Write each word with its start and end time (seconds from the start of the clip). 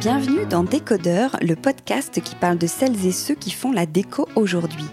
Bienvenue 0.00 0.44
dans 0.44 0.64
Décodeur, 0.64 1.36
le 1.40 1.56
podcast 1.56 2.20
qui 2.20 2.34
parle 2.34 2.58
de 2.58 2.66
celles 2.66 3.06
et 3.06 3.12
ceux 3.12 3.34
qui 3.34 3.50
font 3.50 3.72
la 3.72 3.86
déco 3.86 4.28
aujourd'hui. 4.36 4.84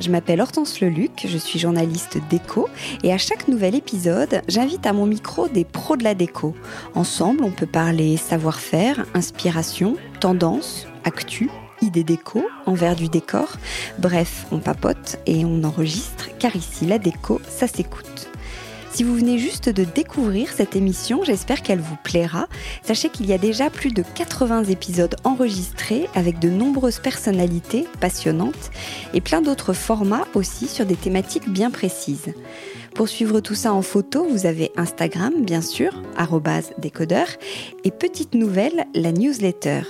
Je 0.00 0.08
m'appelle 0.08 0.40
Hortense 0.40 0.80
Leluc, 0.80 1.26
je 1.26 1.38
suis 1.38 1.58
journaliste 1.58 2.18
déco 2.30 2.68
et 3.02 3.12
à 3.12 3.18
chaque 3.18 3.48
nouvel 3.48 3.74
épisode, 3.74 4.42
j'invite 4.46 4.86
à 4.86 4.92
mon 4.92 5.06
micro 5.06 5.48
des 5.48 5.64
pros 5.64 5.96
de 5.96 6.04
la 6.04 6.14
déco. 6.14 6.54
Ensemble, 6.94 7.42
on 7.42 7.50
peut 7.50 7.66
parler 7.66 8.16
savoir-faire, 8.16 9.04
inspiration, 9.14 9.96
tendance, 10.20 10.86
actu, 11.04 11.50
idées 11.82 12.04
déco, 12.04 12.44
envers 12.66 12.96
du 12.96 13.08
décor. 13.08 13.56
Bref, 13.98 14.46
on 14.52 14.58
papote 14.58 15.18
et 15.26 15.44
on 15.44 15.64
enregistre 15.64 16.28
car 16.38 16.56
ici, 16.56 16.86
la 16.86 16.98
déco, 16.98 17.40
ça 17.48 17.66
s'écoute. 17.66 18.28
Si 18.92 19.04
vous 19.04 19.14
venez 19.14 19.38
juste 19.38 19.70
de 19.70 19.84
découvrir 19.84 20.52
cette 20.52 20.76
émission, 20.76 21.24
j'espère 21.24 21.62
qu'elle 21.62 21.80
vous 21.80 21.96
plaira. 22.04 22.46
Sachez 22.82 23.08
qu'il 23.08 23.24
y 23.24 23.32
a 23.32 23.38
déjà 23.38 23.70
plus 23.70 23.90
de 23.90 24.02
80 24.02 24.64
épisodes 24.64 25.16
enregistrés 25.24 26.08
avec 26.14 26.38
de 26.38 26.50
nombreuses 26.50 26.98
personnalités 26.98 27.86
passionnantes 28.00 28.70
et 29.14 29.22
plein 29.22 29.40
d'autres 29.40 29.72
formats 29.72 30.26
aussi 30.34 30.68
sur 30.68 30.84
des 30.84 30.96
thématiques 30.96 31.48
bien 31.48 31.70
précises. 31.70 32.34
Pour 32.94 33.08
suivre 33.08 33.40
tout 33.40 33.54
ça 33.54 33.72
en 33.72 33.82
photo, 33.82 34.26
vous 34.28 34.46
avez 34.46 34.70
Instagram, 34.76 35.32
bien 35.44 35.62
sûr, 35.62 36.02
décodeur, 36.78 37.26
et 37.84 37.90
petite 37.90 38.34
nouvelle, 38.34 38.86
la 38.94 39.12
newsletter. 39.12 39.82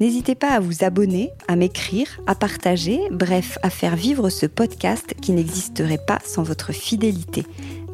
N'hésitez 0.00 0.34
pas 0.34 0.50
à 0.50 0.60
vous 0.60 0.84
abonner, 0.84 1.30
à 1.46 1.56
m'écrire, 1.56 2.20
à 2.26 2.34
partager, 2.34 3.00
bref, 3.10 3.58
à 3.62 3.70
faire 3.70 3.96
vivre 3.96 4.28
ce 4.28 4.46
podcast 4.46 5.14
qui 5.20 5.32
n'existerait 5.32 6.04
pas 6.04 6.18
sans 6.24 6.42
votre 6.42 6.72
fidélité. 6.72 7.46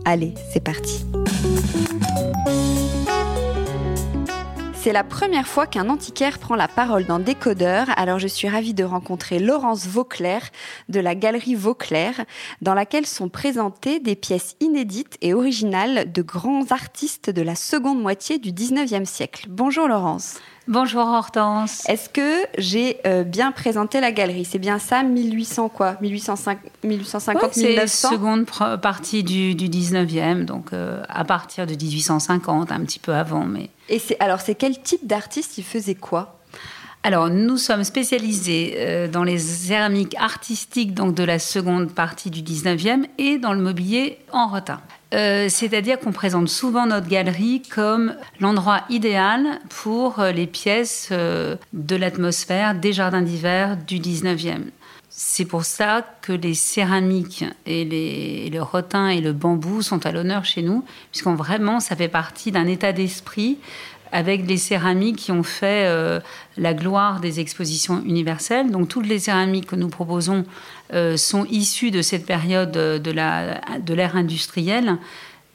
Allez, 0.05 0.35
c'est 0.53 0.63
parti. 0.63 1.05
C'est 4.85 4.93
la 4.93 5.03
première 5.03 5.49
fois 5.49 5.67
qu'un 5.67 5.89
antiquaire 5.89 6.39
prend 6.39 6.57
la 6.57 6.69
parole 6.69 7.07
dans 7.07 7.19
Décodeur, 7.19 7.87
alors 7.97 8.19
je 8.19 8.29
suis 8.29 8.51
ravie 8.51 8.75
de 8.75 8.85
rencontrer 8.85 9.39
Laurence 9.39 9.87
Vauclair 9.87 10.43
de 10.91 11.01
la 11.01 11.15
galerie 11.15 11.55
Vauclair, 11.55 12.27
dans 12.61 12.75
laquelle 12.75 13.07
sont 13.07 13.31
présentées 13.31 13.99
des 13.99 14.15
pièces 14.15 14.57
inédites 14.61 15.17
et 15.23 15.33
originales 15.33 16.13
de 16.13 16.21
grands 16.21 16.67
artistes 16.71 17.31
de 17.31 17.41
la 17.41 17.55
seconde 17.55 18.03
moitié 18.03 18.39
du 18.39 18.53
19e 18.53 19.07
siècle. 19.07 19.47
Bonjour 19.49 19.89
Laurence. 19.89 20.39
Bonjour 20.67 21.03
Hortense. 21.03 21.83
Est-ce 21.89 22.09
que 22.09 22.47
j'ai 22.57 22.97
euh, 23.07 23.23
bien 23.23 23.53
présenté 23.53 24.01
la 24.01 24.13
galerie? 24.13 24.47
C'est 24.47 24.59
bien 24.59 24.79
ça, 24.79 25.03
1800 25.03 25.69
quoi? 25.69 25.97
1850, 26.01 26.71
1850 26.83 27.57
ouais, 27.57 27.63
1900 27.69 28.11
seconde 28.11 28.47
partie 28.81 29.23
du, 29.23 29.55
du 29.55 29.69
19e, 29.69 30.47
donc 30.47 30.73
euh, 30.73 31.03
à 31.11 31.25
partir 31.25 31.67
de 31.67 31.75
1850, 31.75 32.73
un 32.73 32.81
petit 32.81 32.99
peu 32.99 33.13
avant. 33.13 33.45
Mais... 33.45 33.69
Et 33.91 33.99
c'est, 33.99 34.19
alors, 34.21 34.41
c'est 34.41 34.55
quel 34.55 34.81
type 34.81 35.07
d'artiste? 35.07 35.59
Il 35.59 35.65
faisait 35.65 35.97
quoi? 35.97 36.34
Alors, 37.07 37.29
nous 37.29 37.59
sommes 37.59 37.85
spécialisés 37.85 38.77
euh, 38.79 39.09
dans 39.09 39.25
les 39.25 39.39
céramiques 39.39 40.17
artistiques 40.19 40.95
donc 40.95 41.15
de 41.15 41.23
la 41.23 41.39
seconde 41.39 41.93
partie 41.93 42.31
du 42.31 42.41
19e 42.41 43.05
et 43.19 43.37
dans 43.37 43.53
le 43.53 43.61
mobilier 43.61 44.17
en 44.33 44.49
retard. 44.49 44.81
Euh, 45.13 45.51
c'est-à-dire 45.51 46.01
qu'on 46.01 46.13
présente 46.13 46.49
souvent 46.49 46.87
notre 46.87 47.07
galerie 47.07 47.61
comme 47.61 48.15
l'endroit 48.41 48.85
idéal 48.89 49.61
pour 49.69 50.19
euh, 50.19 50.33
les 50.33 50.47
pièces 50.47 51.13
de 51.13 51.97
l'atmosphère 51.97 52.75
des 52.75 52.95
jardins 52.95 53.21
d'hiver 53.21 53.77
du 53.77 53.99
19e. 53.99 54.63
C'est 55.11 55.45
pour 55.45 55.65
ça 55.65 56.05
que 56.23 56.33
les 56.33 56.55
céramiques 56.55 57.45
et, 57.67 57.85
les, 57.85 58.51
le 58.51 58.63
rotin 58.63 59.09
et 59.09 59.21
le 59.21 59.33
bambou 59.33 59.81
sont 59.81 60.05
à 60.07 60.11
l'honneur 60.11 60.45
chez 60.45 60.63
nous, 60.63 60.85
puisqu'on 61.13 61.37
vraiment, 61.37 61.79
ça 61.79 61.95
fait 61.95 62.09
partie 62.09 62.51
d'un 62.51 62.67
état 62.67 62.93
d'esprit 62.93 63.59
avec 64.15 64.47
des 64.47 64.59
céramiques 64.59 65.17
qui 65.17 65.33
ont 65.33 65.43
fait 65.43 65.87
euh, 65.89 66.21
la 66.57 66.73
gloire 66.73 67.19
des 67.19 67.41
expositions 67.41 68.01
universelles. 68.07 68.71
Donc 68.71 68.89
toutes 68.89 69.09
les 69.09 69.19
céramiques 69.19 69.67
que 69.67 69.77
nous 69.77 69.89
proposons 69.89 70.45
euh, 70.93 71.17
sont 71.17 71.45
issues 71.47 71.91
de 71.91 72.01
cette 72.01 72.25
période 72.25 72.71
de 72.71 73.93
l'ère 73.93 74.17
industrielle 74.17 74.99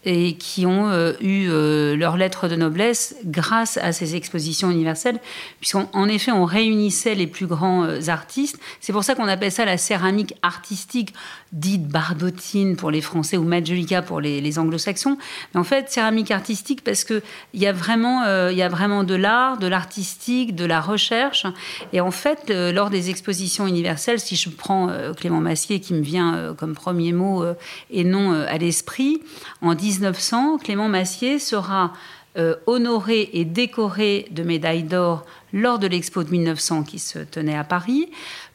et 0.06 0.36
qui 0.36 0.66
ont 0.66 0.90
euh, 0.90 1.14
eu 1.20 1.50
euh, 1.50 1.96
leur 1.96 2.16
lettre 2.16 2.48
de 2.48 2.56
noblesse 2.56 3.16
grâce 3.26 3.78
à 3.78 3.92
ces 3.92 4.16
expositions 4.16 4.72
universelles, 4.72 5.20
puisqu'en 5.60 6.08
effet, 6.08 6.32
on 6.32 6.46
réunissait 6.46 7.16
les 7.16 7.28
plus 7.28 7.48
grands 7.48 7.84
euh, 7.84 8.00
artistes. 8.08 8.58
C'est 8.80 8.94
pour 8.94 9.04
ça 9.04 9.16
qu'on 9.16 9.28
appelle 9.28 9.52
ça 9.52 9.66
la 9.66 9.78
céramique 9.78 10.36
artistique, 10.42 11.14
dite 11.52 11.88
bardotine 11.88 12.78
pour 12.78 12.92
les 12.92 13.02
Français 13.02 13.36
ou 13.36 13.44
majolica 13.44 14.02
pour 14.02 14.22
les, 14.22 14.58
anglo-saxons. 14.58 15.18
Mais 15.54 15.60
en 15.60 15.64
fait, 15.64 15.92
céramique 15.92 16.32
artistique 16.32 16.84
parce 16.84 17.04
qu'il 17.04 17.22
y, 17.54 17.68
a 17.68 17.74
vraiment, 17.74 18.24
il 18.50 18.58
y 18.58 18.62
a 18.62 18.70
vraiment 18.70 19.04
de 19.04 19.14
l'art, 19.14 19.58
de 19.58 19.68
l'artistique, 19.68 20.56
de 20.56 20.66
la 20.66 20.82
recherche. 20.82 21.46
Et 21.94 22.02
en 22.02 22.12
fait, 22.12 22.50
lors 22.50 22.90
des 22.90 23.10
expositions 23.10 23.68
universelles, 23.68 24.20
si 24.20 24.36
je 24.36 24.50
prends 24.50 24.90
Clément 25.18 25.40
Massier 25.40 25.80
qui 25.80 25.94
me 25.94 26.02
vient 26.02 26.56
comme 26.58 26.74
premier 26.74 27.14
mot 27.14 27.44
et 27.92 28.04
non 28.04 28.34
à 28.34 28.58
l'esprit, 28.58 29.22
en 29.62 29.76
1900, 30.00 30.60
Clément 30.60 30.88
Massier 30.88 31.40
sera 31.40 31.94
euh, 32.38 32.56
honoré 32.68 33.30
et 33.34 33.44
décoré 33.44 34.28
de 34.32 34.44
médailles 34.44 34.84
d'or 34.84 35.26
lors 35.52 35.78
de 35.78 35.88
l'expo 35.88 36.24
de 36.24 36.30
1900 36.30 36.84
qui 36.84 37.00
se 37.00 37.20
tenait 37.20 37.58
à 37.58 37.64
Paris 37.64 38.10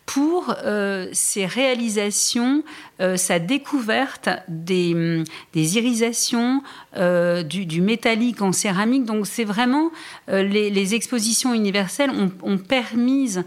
pour 0.06 0.54
euh, 0.64 1.08
ses 1.12 1.44
réalisations, 1.44 2.62
euh, 3.00 3.16
sa 3.16 3.38
découverte 3.38 4.28
des, 4.48 4.94
hum, 4.94 5.24
irisations, 5.54 6.62
du, 6.96 7.80
métallique 7.82 8.40
en 8.40 8.52
céramique. 8.52 9.04
Donc 9.04 9.26
c'est 9.26 9.44
vraiment 9.44 9.90
les, 10.28 10.94
expositions 10.94 11.52
universelles 11.52 12.12
ont 12.42 12.58
permis 12.58 13.38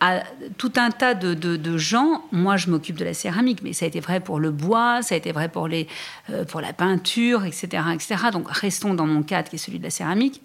à 0.00 0.22
tout 0.56 0.72
un 0.76 0.90
tas 0.90 1.14
de, 1.14 1.78
gens. 1.78 2.22
Moi, 2.32 2.56
je 2.56 2.70
m'occupe 2.70 2.96
de 2.96 3.04
la 3.04 3.14
céramique, 3.14 3.60
mais 3.62 3.72
ça 3.72 3.84
a 3.84 3.88
été 3.88 4.00
vrai 4.00 4.20
pour 4.20 4.38
le 4.38 4.50
bois, 4.50 5.02
ça 5.02 5.14
a 5.14 5.18
été 5.18 5.32
vrai 5.32 5.48
pour, 5.48 5.68
les, 5.68 5.88
euh, 6.30 6.44
pour 6.44 6.60
la 6.60 6.72
peinture, 6.72 7.44
etc., 7.44 7.82
etc. 7.92 8.16
Donc, 8.32 8.50
restons 8.50 8.94
dans 8.94 9.06
mon 9.06 9.22
cadre 9.22 9.48
qui 9.48 9.56
est 9.56 9.58
celui 9.58 9.78
de 9.78 9.84
la 9.84 9.90
céramique. 9.90 10.40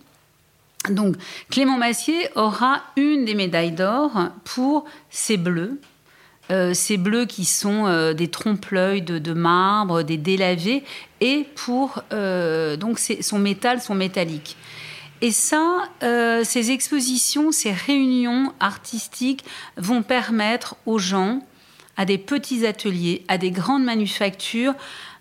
Donc, 0.90 1.16
Clément 1.50 1.78
Massier 1.78 2.30
aura 2.36 2.82
une 2.98 3.26
des 3.26 3.36
médailles 3.36 3.72
d'or 3.72 4.12
pour 4.44 4.86
ses 5.10 5.38
bleus. 5.38 5.80
Euh, 6.52 6.74
ces 6.74 6.98
bleus 6.98 7.26
qui 7.26 7.46
sont 7.46 7.88
euh, 7.88 8.14
des 8.14 8.28
trompe-l'œil 8.28 9.02
de, 9.02 9.34
marbre, 9.34 10.04
des 10.04 10.18
délavés, 10.18 10.84
et 11.22 11.46
pour 11.56 12.04
donc 12.12 13.00
son 13.00 13.40
métal, 13.40 13.82
son 13.82 13.96
métallique. 13.96 14.58
Et 15.24 15.32
ça, 15.32 15.84
euh, 16.04 16.44
ces 16.44 16.72
expositions, 16.72 17.54
ces 17.54 17.72
réunions 17.72 18.52
artistiques 18.60 19.46
vont 19.78 20.04
permettre 20.04 20.76
aux 20.86 20.98
gens, 21.00 21.40
à 21.96 22.04
des 22.04 22.18
petits 22.18 22.68
ateliers, 22.68 23.24
à 23.30 23.38
des 23.38 23.50
grandes 23.50 23.86
manufactures, 23.86 24.74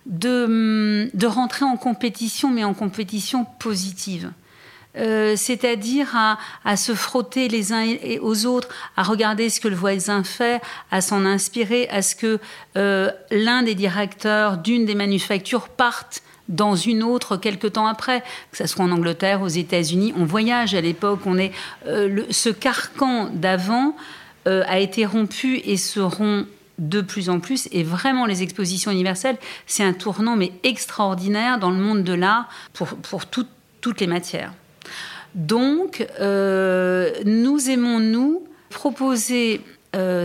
de, 0.06 1.10
hum, 1.14 1.28
rentrer 1.28 1.64
en 1.64 1.76
compétition, 1.76 2.50
mais 2.50 2.64
en 2.64 2.74
compétition 2.74 3.46
positive. 3.60 4.32
Euh, 4.96 5.36
c'est-à-dire 5.36 6.16
à, 6.64 6.76
se 6.76 6.96
frotter 6.96 7.46
les 7.46 7.72
uns 7.72 7.94
aux 8.22 8.44
autres, 8.44 8.70
à 8.96 9.04
regarder 9.04 9.50
ce 9.50 9.60
que 9.60 9.68
le 9.68 9.76
voisin 9.76 10.24
fait, 10.24 10.60
à 10.90 11.00
s'en 11.00 11.24
inspirer, 11.24 11.88
à 11.90 12.02
ce 12.02 12.16
que 12.16 12.40
euh, 12.76 13.12
l'un 13.30 13.62
des 13.62 13.76
directeurs 13.76 14.56
d'une 14.58 14.84
des 14.84 14.96
manufactures 14.96 15.68
parte 15.68 16.24
dans 16.52 16.76
une 16.76 17.02
autre 17.02 17.36
quelque 17.36 17.66
temps 17.66 17.86
après, 17.86 18.20
que 18.52 18.58
ce 18.58 18.66
soit 18.66 18.84
en 18.84 18.92
Angleterre, 18.92 19.42
aux 19.42 19.48
États-Unis. 19.48 20.14
On 20.16 20.24
voyage 20.24 20.74
à 20.74 20.80
l'époque, 20.80 21.20
on 21.26 21.36
est 21.38 21.50
euh, 21.86 22.22
ce 22.30 22.50
carcan 22.50 23.30
d'avant 23.32 23.96
euh, 24.46 24.62
a 24.68 24.78
été 24.78 25.04
rompu 25.04 25.60
et 25.64 25.76
seront 25.76 26.46
de 26.78 27.00
plus 27.00 27.30
en 27.30 27.40
plus. 27.40 27.68
Et 27.72 27.82
vraiment, 27.82 28.26
les 28.26 28.42
expositions 28.42 28.90
universelles, 28.90 29.38
c'est 29.66 29.82
un 29.82 29.92
tournant 29.92 30.36
mais 30.36 30.52
extraordinaire 30.62 31.58
dans 31.58 31.70
le 31.70 31.78
monde 31.78 32.04
de 32.04 32.12
l'art 32.12 32.48
pour, 32.72 32.88
pour 32.88 33.26
toutes 33.26 34.00
les 34.00 34.06
matières. 34.06 34.52
Donc, 35.34 36.06
euh, 36.20 37.10
nous 37.24 37.70
aimons, 37.70 37.98
nous, 37.98 38.42
proposer 38.68 39.60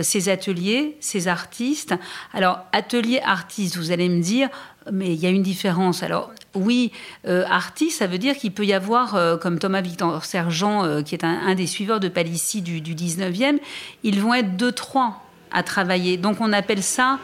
ces 0.02 0.28
ateliers, 0.28 0.96
ces 1.00 1.28
artistes. 1.28 1.94
Alors, 2.32 2.60
atelier 2.72 3.20
artiste, 3.24 3.76
vous 3.76 3.90
allez 3.90 4.08
me 4.08 4.22
dire, 4.22 4.48
mais 4.92 5.12
il 5.12 5.20
y 5.20 5.26
a 5.26 5.30
une 5.30 5.42
différence. 5.42 6.02
Alors 6.02 6.30
oui, 6.54 6.92
euh, 7.26 7.44
artiste, 7.48 7.98
ça 7.98 8.06
veut 8.06 8.18
dire 8.18 8.36
qu'il 8.36 8.52
peut 8.52 8.64
y 8.64 8.72
avoir, 8.72 9.14
euh, 9.14 9.36
comme 9.36 9.58
Thomas 9.58 9.80
Victor 9.80 10.24
Sergent, 10.24 10.84
euh, 10.84 11.02
qui 11.02 11.14
est 11.14 11.24
un, 11.24 11.54
des 11.54 11.66
suiveurs 11.66 12.00
de 12.00 12.08
Palissy 12.08 12.62
du, 12.62 12.80
du 12.80 12.94
19e, 12.94 13.58
ils 14.02 14.20
vont 14.20 14.34
être 14.34 14.56
deux, 14.56 14.72
trois 14.72 15.22
à 15.52 15.62
travailler. 15.62 16.16
Donc 16.16 16.40
on 16.40 16.52
appelle 16.52 16.82
ça 16.82 17.18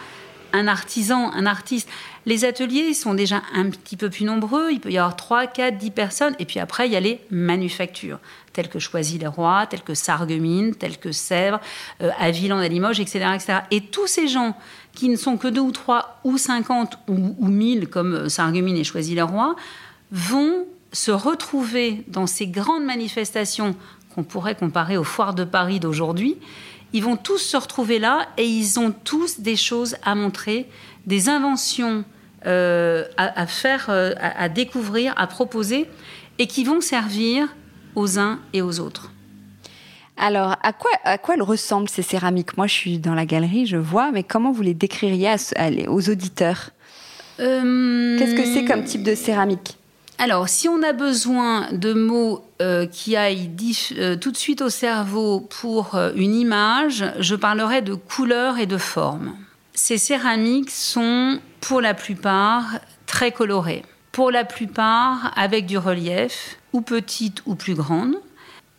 un 0.54 0.68
artisan, 0.68 1.32
un 1.32 1.46
artiste. 1.46 1.88
Les 2.26 2.44
ateliers 2.44 2.94
sont 2.94 3.12
déjà 3.12 3.42
un 3.54 3.68
petit 3.68 3.96
peu 3.96 4.08
plus 4.08 4.24
nombreux. 4.24 4.70
Il 4.70 4.80
peut 4.80 4.90
y 4.90 4.98
avoir 4.98 5.16
3, 5.16 5.48
4, 5.48 5.76
10 5.76 5.90
personnes. 5.90 6.36
Et 6.38 6.44
puis 6.44 6.60
après, 6.60 6.86
il 6.86 6.92
y 6.92 6.96
a 6.96 7.00
les 7.00 7.20
manufactures, 7.30 8.18
telles 8.52 8.68
que 8.68 8.78
Choisy-les-Rois, 8.78 9.66
telles 9.66 9.82
que 9.82 9.94
Sarreguemines, 9.94 10.74
telles 10.74 10.98
que 10.98 11.12
Sèvres, 11.12 11.60
euh, 12.02 12.10
Aville 12.18 12.52
à 12.52 12.68
Limoges, 12.68 13.00
etc., 13.00 13.26
etc. 13.34 13.58
Et 13.70 13.80
tous 13.80 14.06
ces 14.06 14.28
gens 14.28 14.56
qui 14.94 15.08
ne 15.08 15.16
sont 15.16 15.36
que 15.36 15.48
deux 15.48 15.60
ou 15.60 15.72
trois 15.72 16.20
ou 16.24 16.38
50 16.38 16.98
ou, 17.08 17.34
ou 17.38 17.48
1000, 17.48 17.88
comme 17.88 18.14
euh, 18.14 18.28
Sarreguemines 18.28 18.76
et 18.76 18.84
Choisy-les-Rois, 18.84 19.56
vont 20.12 20.66
se 20.92 21.10
retrouver 21.10 22.04
dans 22.06 22.28
ces 22.28 22.46
grandes 22.46 22.84
manifestations 22.84 23.74
qu'on 24.14 24.22
pourrait 24.22 24.54
comparer 24.54 24.96
aux 24.96 25.04
foires 25.04 25.34
de 25.34 25.42
Paris 25.42 25.80
d'aujourd'hui 25.80 26.38
ils 26.94 27.02
vont 27.02 27.16
tous 27.16 27.38
se 27.38 27.56
retrouver 27.56 27.98
là 27.98 28.28
et 28.38 28.46
ils 28.46 28.78
ont 28.78 28.92
tous 28.92 29.40
des 29.40 29.56
choses 29.56 29.96
à 30.02 30.14
montrer, 30.14 30.68
des 31.06 31.28
inventions 31.28 32.04
euh, 32.46 33.04
à, 33.16 33.46
faire, 33.46 33.86
euh, 33.88 34.12
à, 34.20 34.48
découvrir, 34.48 35.12
à 35.16 35.26
proposer, 35.26 35.88
et 36.38 36.46
qui 36.46 36.62
vont 36.62 36.80
servir 36.80 37.48
aux 37.94 38.18
uns 38.18 38.38
et 38.52 38.62
aux 38.62 38.80
autres. 38.80 39.10
Alors, 40.16 40.56
à 40.62 40.72
quoi, 40.72 40.90
à 41.02 41.18
quoi 41.18 41.34
elles 41.34 41.42
ressemblent 41.42 41.88
ces 41.88 42.02
céramiques? 42.02 42.56
Moi, 42.56 42.68
je 42.68 42.74
suis 42.74 42.98
dans 42.98 43.14
la 43.14 43.26
galerie, 43.26 43.66
je 43.66 43.76
vois, 43.76 44.12
mais 44.12 44.22
comment 44.22 44.52
vous 44.52 44.62
les 44.62 44.74
décririez 44.74 45.34
aux 45.88 46.08
auditeurs? 46.08 46.70
Euh, 47.40 48.18
Qu'est-ce 48.18 48.34
que 48.36 48.44
c'est 48.44 48.64
comme 48.64 48.84
type 48.84 49.02
de 49.02 49.16
céramique? 49.16 49.78
Alors, 50.18 50.48
si 50.48 50.68
on 50.68 50.82
a 50.82 50.92
besoin 50.92 51.72
de 51.72 51.92
mots 51.92 52.44
euh, 52.62 52.86
qui 52.86 53.16
aillent 53.16 53.50
euh, 53.98 54.16
tout 54.16 54.30
de 54.30 54.36
suite 54.36 54.62
au 54.62 54.68
cerveau 54.68 55.40
pour 55.40 55.96
euh, 55.96 56.12
une 56.14 56.34
image, 56.34 57.04
je 57.18 57.34
parlerai 57.34 57.82
de 57.82 57.94
couleur 57.94 58.58
et 58.58 58.66
de 58.66 58.78
forme. 58.78 59.34
Ces 59.72 59.98
céramiques 59.98 60.70
sont, 60.70 61.40
pour 61.60 61.80
la 61.80 61.94
plupart, 61.94 62.78
très 63.06 63.32
colorées. 63.32 63.82
Pour 64.12 64.30
la 64.30 64.44
plupart, 64.44 65.32
avec 65.36 65.66
du 65.66 65.78
relief, 65.78 66.58
ou 66.72 66.80
petite 66.80 67.42
ou 67.46 67.56
plus 67.56 67.74
grande. 67.74 68.14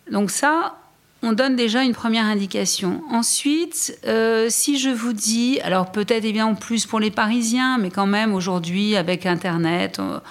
Donc 0.09 0.31
ça, 0.31 0.77
on 1.21 1.33
donne 1.33 1.57
déjà 1.57 1.83
une 1.83 1.93
première 1.93 2.25
indication. 2.25 3.01
Ensuite, 3.11 3.99
si 4.49 4.77
je 4.77 4.89
vous 4.89 5.11
dis, 5.11 5.59
alors 5.61 5.91
peut-être 5.91 6.23
et 6.23 6.31
bien 6.31 6.45
en 6.45 6.55
plus 6.55 6.85
pour 6.85 6.99
les 6.99 7.11
Parisiens, 7.11 7.77
mais 7.77 7.89
quand 7.89 8.05
même 8.05 8.33
aujourd'hui 8.33 8.95
avec 8.95 9.25
Internet, 9.25 9.99
on 9.99 10.21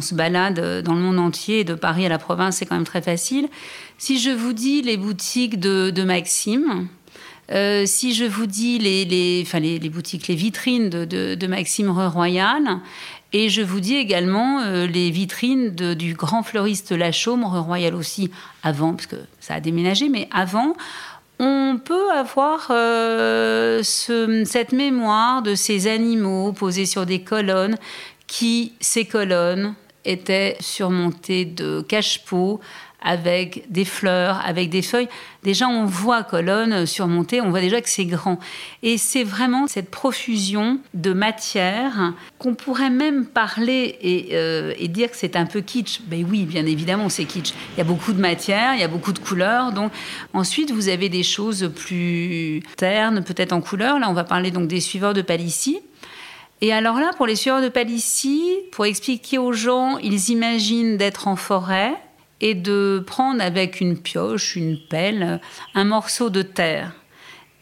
se 0.00 0.14
balade 0.14 0.82
dans 0.82 0.94
le 0.94 1.00
monde 1.00 1.18
entier, 1.18 1.64
de 1.64 1.74
Paris 1.74 2.06
à 2.06 2.08
la 2.08 2.18
province, 2.18 2.56
c'est 2.56 2.66
quand 2.66 2.74
même 2.74 2.84
très 2.84 3.02
facile. 3.02 3.48
Si 3.96 4.18
je 4.18 4.30
vous 4.30 4.52
dis 4.52 4.82
les 4.82 4.96
boutiques 4.96 5.58
de, 5.58 6.02
Maxime, 6.04 6.88
euh, 7.50 7.84
si 7.86 8.14
je 8.14 8.24
vous 8.24 8.46
dis 8.46 8.78
les, 8.78 9.44
boutiques, 9.90 10.28
les 10.28 10.34
vitrines 10.34 10.88
de, 10.88 11.46
Maxime 11.46 11.90
Royal, 11.90 12.80
et 13.32 13.48
je 13.48 13.60
vous 13.60 13.80
dis 13.80 13.96
également 13.96 14.60
euh, 14.60 14.86
les 14.86 15.10
vitrines 15.10 15.70
du 15.70 16.14
grand 16.14 16.42
fleuriste 16.42 16.92
Lachaume, 16.92 17.44
Royal 17.44 17.94
aussi, 17.94 18.30
avant, 18.62 18.94
parce 18.94 19.06
que 19.06 19.16
ça 19.40 19.54
a 19.54 19.60
déménagé, 19.60 20.08
mais 20.08 20.28
avant, 20.32 20.74
on 21.40 21.78
peut 21.82 22.10
avoir 22.10 22.68
euh, 22.70 23.82
cette 23.82 24.72
mémoire 24.72 25.42
de 25.42 25.54
ces 25.54 25.86
animaux 25.86 26.52
posés 26.52 26.86
sur 26.86 27.06
des 27.06 27.20
colonnes 27.22 27.76
qui, 28.28 28.74
ces 28.78 29.06
colonnes, 29.06 29.74
étaient 30.04 30.56
surmontées 30.60 31.44
de 31.44 31.82
cache-pots 31.82 32.60
avec 33.00 33.70
des 33.70 33.84
fleurs, 33.84 34.40
avec 34.44 34.70
des 34.70 34.82
feuilles. 34.82 35.08
Déjà, 35.44 35.68
on 35.68 35.84
voit 35.84 36.24
colonnes 36.24 36.84
surmontées, 36.84 37.40
on 37.40 37.50
voit 37.50 37.60
déjà 37.60 37.80
que 37.80 37.88
c'est 37.88 38.06
grand. 38.06 38.40
Et 38.82 38.98
c'est 38.98 39.22
vraiment 39.22 39.68
cette 39.68 39.90
profusion 39.90 40.80
de 40.94 41.12
matière 41.12 42.14
qu'on 42.38 42.54
pourrait 42.54 42.90
même 42.90 43.24
parler 43.26 43.98
et, 44.02 44.30
euh, 44.32 44.74
dire 44.88 45.10
que 45.10 45.16
c'est 45.16 45.36
un 45.36 45.46
peu 45.46 45.60
kitsch. 45.60 46.00
Ben 46.06 46.26
oui, 46.28 46.44
bien 46.44 46.66
évidemment, 46.66 47.08
c'est 47.08 47.24
kitsch. 47.24 47.52
Il 47.74 47.78
y 47.78 47.80
a 47.80 47.84
beaucoup 47.84 48.12
de 48.12 48.20
matière, 48.20 48.74
il 48.74 48.80
y 48.80 48.84
a 48.84 48.88
beaucoup 48.88 49.12
de 49.12 49.20
couleurs. 49.20 49.72
Donc 49.72 49.92
ensuite, 50.32 50.72
vous 50.72 50.88
avez 50.88 51.08
des 51.08 51.22
choses 51.22 51.70
plus 51.74 52.62
ternes, 52.76 53.22
peut-être 53.22 53.52
en 53.52 53.60
couleur. 53.60 54.00
Là, 54.00 54.10
on 54.10 54.14
va 54.14 54.24
parler 54.24 54.50
donc 54.50 54.66
des 54.66 54.80
suiveurs 54.80 55.14
de 55.14 55.22
Palissy. 55.22 55.78
Et 56.60 56.72
alors 56.72 56.98
là, 56.98 57.10
pour 57.16 57.26
les 57.26 57.36
sueurs 57.36 57.62
de 57.62 57.68
Palissy, 57.68 58.42
pour 58.72 58.84
expliquer 58.84 59.38
aux 59.38 59.52
gens, 59.52 59.98
ils 59.98 60.30
imaginent 60.30 60.96
d'être 60.96 61.28
en 61.28 61.36
forêt 61.36 61.94
et 62.40 62.54
de 62.54 63.02
prendre 63.06 63.42
avec 63.42 63.80
une 63.80 63.96
pioche, 63.96 64.56
une 64.56 64.78
pelle, 64.90 65.40
un 65.74 65.84
morceau 65.84 66.30
de 66.30 66.42
terre. 66.42 66.92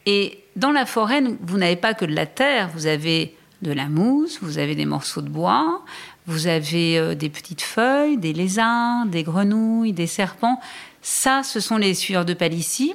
Et 0.06 0.38
dans 0.54 0.70
la 0.70 0.86
forêt, 0.86 1.22
vous 1.40 1.58
n'avez 1.58 1.76
pas 1.76 1.94
que 1.94 2.04
de 2.04 2.14
la 2.14 2.26
terre, 2.26 2.70
vous 2.74 2.86
avez 2.86 3.34
de 3.62 3.72
la 3.72 3.86
mousse, 3.88 4.38
vous 4.42 4.58
avez 4.58 4.74
des 4.74 4.84
morceaux 4.84 5.22
de 5.22 5.28
bois, 5.28 5.82
vous 6.26 6.46
avez 6.46 6.98
euh, 6.98 7.14
des 7.14 7.28
petites 7.28 7.62
feuilles, 7.62 8.16
des 8.18 8.32
lézards, 8.32 9.06
des 9.06 9.22
grenouilles, 9.22 9.92
des 9.92 10.06
serpents. 10.06 10.60
Ça, 11.02 11.42
ce 11.42 11.60
sont 11.60 11.76
les 11.76 11.94
sueurs 11.94 12.24
de 12.24 12.34
Palissy. 12.34 12.94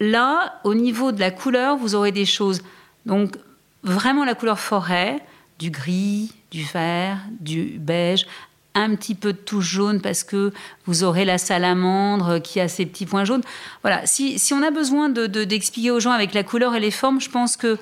Là, 0.00 0.60
au 0.64 0.74
niveau 0.74 1.12
de 1.12 1.20
la 1.20 1.30
couleur, 1.30 1.76
vous 1.76 1.94
aurez 1.94 2.12
des 2.12 2.24
choses 2.24 2.62
donc 3.06 3.36
vraiment 3.84 4.24
la 4.24 4.34
couleur 4.34 4.58
forêt, 4.58 5.20
du 5.58 5.70
gris, 5.70 6.32
du 6.50 6.64
vert, 6.64 7.18
du 7.40 7.78
beige, 7.78 8.26
un 8.74 8.96
petit 8.96 9.14
peu 9.14 9.32
de 9.32 9.38
touche 9.38 9.66
jaune 9.66 10.00
parce 10.00 10.24
que 10.24 10.52
vous 10.86 11.04
aurez 11.04 11.24
la 11.24 11.38
salamandre 11.38 12.42
qui 12.42 12.58
a 12.60 12.66
ses 12.66 12.86
petits 12.86 13.06
points 13.06 13.24
jaunes. 13.24 13.42
Voilà, 13.82 14.04
si, 14.04 14.40
on 14.52 14.62
a 14.62 14.70
besoin 14.70 15.08
d'expliquer 15.08 15.88
de, 15.88 15.94
aux 15.94 16.00
gens 16.00 16.10
avec 16.10 16.34
la 16.34 16.42
couleur 16.42 16.74
et 16.74 16.80
les 16.80 16.90
formes, 16.90 17.20
je 17.20 17.30
pense 17.30 17.56
que 17.56 17.78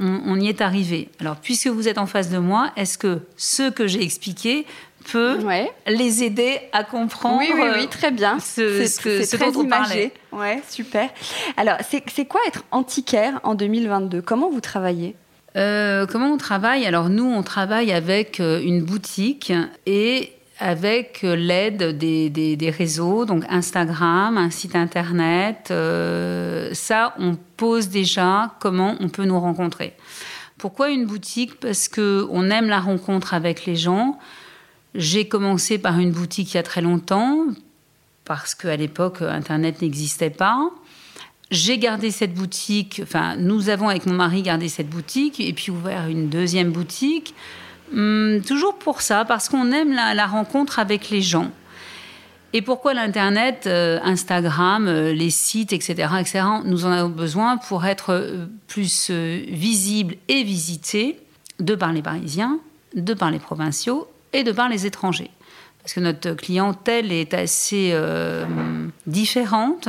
on, 0.00 0.38
y 0.38 0.48
est 0.48 0.60
arrivé. 0.60 1.08
Alors, 1.20 1.36
puisque 1.36 1.68
vous 1.68 1.88
êtes 1.88 1.98
en 1.98 2.06
face 2.06 2.30
de 2.30 2.38
moi, 2.38 2.72
est-ce 2.76 2.98
que 2.98 3.20
ce 3.36 3.70
que 3.70 3.86
j'ai 3.86 4.02
expliqué 4.02 4.66
peut 5.10 5.38
les 5.86 6.22
aider 6.22 6.58
à 6.72 6.84
comprendre 6.84 7.38
Oui, 7.38 7.50
oui, 7.54 7.68
oui, 7.74 7.88
très 7.88 8.10
bien. 8.10 8.38
Ce, 8.38 8.86
ce, 8.86 9.24
ce 9.24 9.36
dont 9.36 9.60
on 9.60 9.66
parlait. 9.66 10.12
Ouais, 10.32 10.62
super. 10.68 11.08
Alors, 11.56 11.76
c'est 11.80 12.24
quoi 12.26 12.40
être 12.46 12.64
antiquaire 12.70 13.40
en 13.42 13.54
2022 13.54 14.22
Comment 14.22 14.50
vous 14.50 14.60
travaillez? 14.60 15.16
Euh, 15.56 16.06
comment 16.06 16.32
on 16.32 16.36
travaille? 16.36 16.86
Alors 16.86 17.08
nous, 17.08 17.24
on 17.24 17.42
travaille 17.42 17.92
avec 17.92 18.40
euh, 18.40 18.60
une 18.62 18.82
boutique 18.82 19.52
et 19.86 20.32
avec 20.60 21.20
euh, 21.24 21.34
l'aide 21.34 21.98
des, 21.98 22.30
des, 22.30 22.70
réseaux, 22.70 23.24
donc 23.24 23.44
Instagram, 23.48 24.36
un 24.36 24.50
site 24.50 24.76
internet. 24.76 25.72
ça, 26.74 27.14
on 27.18 27.36
pose 27.56 27.88
déjà 27.88 28.54
comment 28.60 28.94
on 29.00 29.08
peut 29.08 29.24
nous 29.24 29.40
rencontrer. 29.40 29.94
Pourquoi 30.58 30.90
une 30.90 31.06
boutique? 31.06 31.58
Parce 31.58 31.88
que 31.88 32.26
on 32.30 32.50
aime 32.50 32.68
la 32.68 32.80
rencontre 32.80 33.34
avec 33.34 33.64
les 33.64 33.76
gens. 33.76 34.18
J'ai 34.94 35.28
commencé 35.28 35.78
par 35.78 35.98
une 35.98 36.10
boutique 36.10 36.54
il 36.54 36.56
y 36.56 36.60
a 36.60 36.62
très 36.62 36.82
longtemps, 36.82 37.46
parce 38.24 38.54
qu'à 38.54 38.76
l'époque, 38.76 39.22
Internet 39.22 39.82
n'existait 39.82 40.30
pas. 40.30 40.70
J'ai 41.50 41.78
gardé 41.78 42.10
cette 42.10 42.34
boutique, 42.34 43.00
enfin, 43.02 43.36
nous 43.36 43.68
avons 43.68 43.88
avec 43.88 44.06
mon 44.06 44.14
mari 44.14 44.42
gardé 44.42 44.68
cette 44.68 44.88
boutique 44.88 45.40
et 45.40 45.52
puis 45.52 45.72
ouvert 45.72 46.06
une 46.06 46.28
deuxième 46.28 46.70
boutique. 46.70 47.34
Hum, 47.92 48.40
toujours 48.46 48.76
pour 48.78 49.00
ça, 49.00 49.24
parce 49.24 49.48
qu'on 49.48 49.72
aime 49.72 49.92
la, 49.92 50.26
rencontre 50.26 50.78
avec 50.78 51.10
les 51.10 51.22
gens. 51.22 51.50
Et 52.52 52.62
pourquoi 52.62 52.94
l'Internet, 52.94 53.64
euh, 53.66 53.98
Instagram, 54.02 54.86
euh, 54.88 55.12
les 55.12 55.30
sites, 55.30 55.72
etc., 55.72 56.08
etc., 56.20 56.44
nous 56.64 56.84
en 56.84 56.90
avons 56.90 57.08
besoin 57.08 57.56
pour 57.56 57.84
être 57.84 58.10
euh, 58.10 58.46
plus 58.66 59.10
visibles 59.10 60.16
et 60.28 60.42
visités 60.42 61.18
de 61.60 61.74
par 61.74 61.92
les 61.92 62.02
Parisiens, 62.02 62.58
de 62.94 63.14
par 63.14 63.30
les 63.30 63.38
provinciaux 63.38 64.08
et 64.32 64.44
de 64.44 64.52
par 64.52 64.68
les 64.68 64.86
étrangers. 64.86 65.30
Parce 65.82 65.94
que 65.94 66.00
notre 66.00 66.32
clientèle 66.32 67.10
est 67.10 67.32
assez 67.34 67.90
euh, 67.92 68.44
différente. 69.06 69.88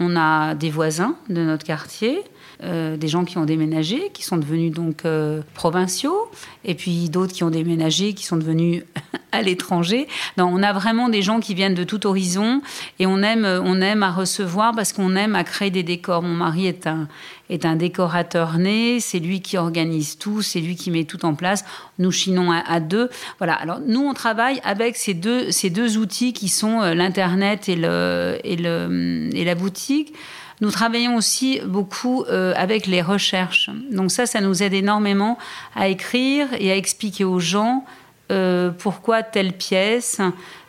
On 0.00 0.16
a 0.16 0.54
des 0.54 0.70
voisins 0.70 1.16
de 1.28 1.42
notre 1.42 1.64
quartier, 1.64 2.22
euh, 2.62 2.96
des 2.96 3.08
gens 3.08 3.24
qui 3.24 3.38
ont 3.38 3.44
déménagé, 3.44 4.10
qui 4.12 4.22
sont 4.22 4.36
devenus 4.36 4.72
donc 4.72 5.04
euh, 5.04 5.42
provinciaux, 5.54 6.30
et 6.64 6.74
puis 6.74 7.10
d'autres 7.10 7.32
qui 7.32 7.44
ont 7.44 7.50
déménagé, 7.50 8.12
qui 8.14 8.24
sont 8.24 8.36
devenus 8.36 8.84
à 9.32 9.42
l'étranger. 9.42 10.06
On 10.38 10.62
a 10.62 10.72
vraiment 10.72 11.08
des 11.08 11.22
gens 11.22 11.40
qui 11.40 11.54
viennent 11.54 11.74
de 11.74 11.84
tout 11.84 12.06
horizon, 12.06 12.62
et 12.98 13.06
on 13.06 13.22
aime, 13.22 13.44
on 13.44 13.80
aime 13.80 14.02
à 14.02 14.10
recevoir 14.10 14.74
parce 14.74 14.92
qu'on 14.92 15.16
aime 15.16 15.34
à 15.34 15.44
créer 15.44 15.70
des 15.70 15.82
décors. 15.82 16.22
Mon 16.22 16.34
mari 16.34 16.66
est 16.66 16.86
un, 16.86 17.08
est 17.52 17.66
un 17.66 17.76
décorateur 17.76 18.58
né, 18.58 19.00
c'est 19.00 19.18
lui 19.18 19.42
qui 19.42 19.58
organise 19.58 20.18
tout, 20.18 20.42
c'est 20.42 20.60
lui 20.60 20.76
qui 20.76 20.90
met 20.90 21.04
tout 21.04 21.24
en 21.24 21.34
place. 21.34 21.64
Nous 21.98 22.10
chinons 22.10 22.50
à, 22.50 22.80
deux. 22.80 23.10
Voilà. 23.38 23.54
Alors 23.54 23.80
nous, 23.86 24.00
on 24.00 24.14
travaille 24.14 24.60
avec 24.64 24.96
ces 24.96 25.14
deux, 25.14 25.50
ces 25.50 25.70
deux 25.70 25.98
outils 25.98 26.32
qui 26.32 26.48
sont 26.48 26.80
euh, 26.80 26.94
l'internet 26.94 27.68
et 27.68 27.76
le, 27.76 28.38
et 28.44 28.56
le 28.56 29.28
et 29.34 29.44
la 29.44 29.54
boutique. 29.54 30.14
Nous 30.62 30.70
travaillons 30.70 31.16
aussi 31.16 31.60
beaucoup 31.66 32.24
euh, 32.24 32.54
avec 32.56 32.86
les 32.86 33.02
recherches. 33.02 33.68
Donc 33.90 34.12
ça, 34.12 34.26
ça 34.26 34.40
nous 34.40 34.62
aide 34.62 34.72
énormément 34.72 35.36
à 35.74 35.88
écrire 35.88 36.46
et 36.58 36.70
à 36.70 36.76
expliquer 36.76 37.24
aux 37.24 37.40
gens 37.40 37.84
euh, 38.30 38.70
pourquoi 38.70 39.24
telle 39.24 39.52
pièce 39.52 40.20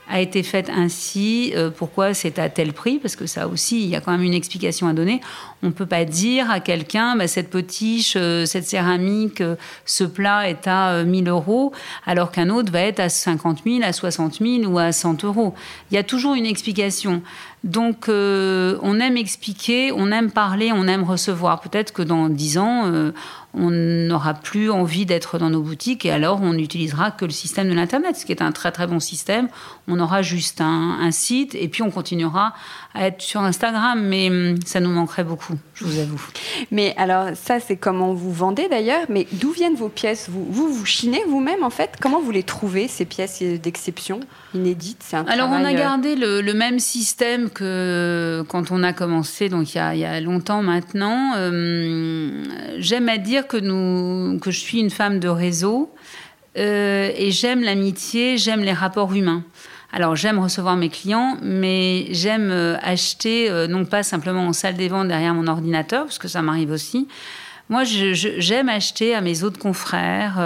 a 0.09 0.19
été 0.19 0.43
faite 0.43 0.69
ainsi, 0.69 1.53
pourquoi 1.77 2.13
c'est 2.13 2.38
à 2.38 2.50
tel 2.50 2.73
prix, 2.73 3.00
parce 3.00 3.15
que 3.15 3.25
ça 3.25 3.47
aussi, 3.47 3.83
il 3.83 3.89
y 3.89 3.95
a 3.95 4.01
quand 4.01 4.12
même 4.12 4.23
une 4.23 4.33
explication 4.33 4.88
à 4.88 4.93
donner. 4.93 5.21
On 5.63 5.67
ne 5.67 5.72
peut 5.72 5.86
pas 5.86 6.05
dire 6.05 6.51
à 6.51 6.60
quelqu'un, 6.60 7.15
bah, 7.15 7.27
cette 7.27 7.50
potiche, 7.50 8.15
euh, 8.17 8.46
cette 8.46 8.65
céramique, 8.65 9.41
euh, 9.41 9.55
ce 9.86 10.03
plat 10.03 10.50
est 10.50 10.67
à 10.67 11.03
1000 11.03 11.29
euros, 11.29 11.72
alors 12.05 12.32
qu'un 12.32 12.50
autre 12.50 12.72
va 12.72 12.82
être 12.82 13.00
à 13.00 13.10
50 13.10 13.63
000, 13.65 13.79
à 13.82 13.93
60 13.93 14.39
000 14.39 14.72
ou 14.72 14.77
à 14.77 14.91
100 14.91 15.24
euros. 15.24 15.55
Il 15.89 15.96
y 15.96 15.98
a 15.98 16.03
toujours 16.03 16.36
une 16.36 16.46
explication. 16.46 17.22
Donc, 17.63 18.10
on 18.10 19.00
aime 19.00 19.15
expliquer, 19.15 19.93
on 19.93 20.12
aime 20.12 20.32
parler, 20.32 20.74
on 20.74 20.86
aime 20.86 21.05
recevoir. 21.05 21.62
Peut-être 21.62 21.93
que 21.93 22.01
dans 22.01 22.27
10 22.27 22.58
ans, 22.58 23.12
on 23.53 23.70
n'aura 23.70 24.34
plus 24.34 24.72
envie 24.72 25.05
d'être 25.05 25.38
dans 25.38 25.50
nos 25.50 25.62
boutiques 25.62 26.05
et 26.05 26.12
alors 26.12 26.41
on 26.41 26.53
n'utilisera 26.53 27.12
que 27.12 27.25
le 27.25 27.32
système 27.32 27.70
de 27.70 27.74
l'Internet, 27.74 28.15
ce 28.15 28.25
qui 28.25 28.32
est 28.32 28.41
un 28.41 28.51
très 28.51 28.72
très 28.72 28.88
bon 28.88 29.00
système. 29.00 29.48
On 29.88 30.00
aura 30.00 30.22
juste 30.22 30.60
un, 30.62 31.12
site 31.12 31.53
et 31.53 31.67
puis 31.67 31.84
on 31.84 31.91
continuera 31.91 32.53
à 32.95 33.07
être 33.07 33.21
sur 33.21 33.41
Instagram, 33.41 34.01
mais 34.01 34.29
hum, 34.29 34.55
ça 34.65 34.79
nous 34.79 34.91
manquerait 34.91 35.23
beaucoup, 35.23 35.55
je 35.73 35.85
vous 35.85 36.00
avoue. 36.00 36.21
Mais 36.71 36.93
alors 36.97 37.29
ça 37.35 37.59
c'est 37.59 37.75
comment 37.75 38.13
vous 38.13 38.31
vendez 38.31 38.67
d'ailleurs, 38.69 39.05
mais 39.09 39.27
d'où 39.33 39.51
viennent 39.51 39.75
vos 39.75 39.89
pièces? 39.89 40.29
Vous, 40.29 40.45
vous, 40.50 40.71
vous 40.71 40.85
chinez 40.85 41.23
vous-même 41.27 41.63
en 41.63 41.69
fait? 41.69 41.95
Comment 42.00 42.21
vous 42.21 42.31
les 42.31 42.43
trouvez 42.43 42.88
ces 42.88 43.05
pièces 43.05 43.41
d'exception, 43.41 44.19
inédites? 44.53 45.15
Alors 45.27 45.50
on 45.50 45.65
a 45.65 45.73
euh, 45.73 45.77
gardé 45.77 46.15
le, 46.15 46.53
même 46.53 46.79
système 46.79 47.50
que 47.50 48.43
quand 48.47 48.71
on 48.71 48.83
a 48.83 48.93
commencé, 48.93 49.50
donc 49.50 49.73
il 49.73 49.77
y 49.77 49.81
a, 49.81 49.95
il 49.95 50.01
y 50.01 50.05
a 50.05 50.21
longtemps 50.21 50.62
maintenant. 50.62 51.33
Hum, 51.35 52.43
j'aime 52.77 53.09
à 53.09 53.17
dire 53.17 53.47
que, 53.47 53.57
nous, 53.57 54.39
que 54.39 54.51
je 54.51 54.59
suis 54.59 54.79
une 54.79 54.91
femme 54.91 55.19
de 55.19 55.27
réseau 55.27 55.91
euh, 56.57 57.12
et 57.15 57.31
j'aime 57.31 57.63
l'amitié, 57.63 58.38
j'aime 58.38 58.62
les 58.62 58.73
rapports 58.73 59.13
humains. 59.13 59.43
Alors 59.95 60.15
j'aime 60.15 60.39
recevoir 60.39 60.75
mes 60.75 60.89
clients, 60.89 61.38
mais 61.43 62.07
j'aime 62.09 62.50
euh, 62.50 62.77
acheter, 62.81 63.51
euh, 63.51 63.67
non 63.67 63.85
pas 63.85 64.01
simplement 64.01 64.47
en 64.47 64.51
salle 64.51 64.73
des 64.73 64.88
ventes 64.88 65.07
derrière 65.07 65.35
mon 65.35 65.45
ordinateur, 65.45 66.05
parce 66.05 66.17
que 66.17 66.27
ça 66.27 66.41
m'arrive 66.41 66.71
aussi. 66.71 67.07
Moi, 67.69 67.83
j'aime 67.83 68.69
acheter 68.69 69.13
à 69.13 69.21
mes 69.21 69.43
autres 69.43 69.59
confrères, 69.59 70.38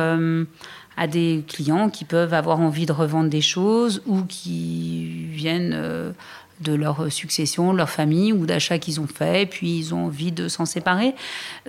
à 0.98 1.08
des 1.08 1.44
clients 1.48 1.90
qui 1.90 2.06
peuvent 2.06 2.34
avoir 2.34 2.60
envie 2.60 2.86
de 2.86 2.92
revendre 2.92 3.30
des 3.30 3.42
choses 3.42 4.04
ou 4.06 4.22
qui 4.22 5.26
viennent 5.32 6.14
de 6.62 6.74
leur 6.74 7.12
succession, 7.12 7.72
de 7.72 7.78
leur 7.78 7.90
famille 7.90 8.34
ou 8.34 8.46
d'achats 8.46 8.80
qu'ils 8.80 9.00
ont 9.00 9.08
fait, 9.08 9.48
puis 9.50 9.78
ils 9.78 9.94
ont 9.94 10.06
envie 10.06 10.32
de 10.32 10.48
s'en 10.48 10.66
séparer. 10.66 11.14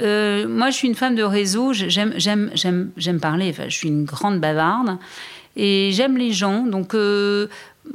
Euh, 0.00 0.48
moi, 0.48 0.70
je 0.70 0.76
suis 0.76 0.88
une 0.88 0.94
femme 0.94 1.14
de 1.14 1.22
réseau, 1.22 1.72
j'aime 1.72 3.20
parler, 3.20 3.50
enfin, 3.50 3.64
je 3.68 3.76
suis 3.76 3.88
une 3.88 4.04
grande 4.04 4.40
bavarde 4.40 4.98
et 5.58 5.90
j'aime 5.92 6.16
les 6.16 6.32
gens. 6.32 6.62
Donc, 6.62 6.94
euh, 6.94 7.48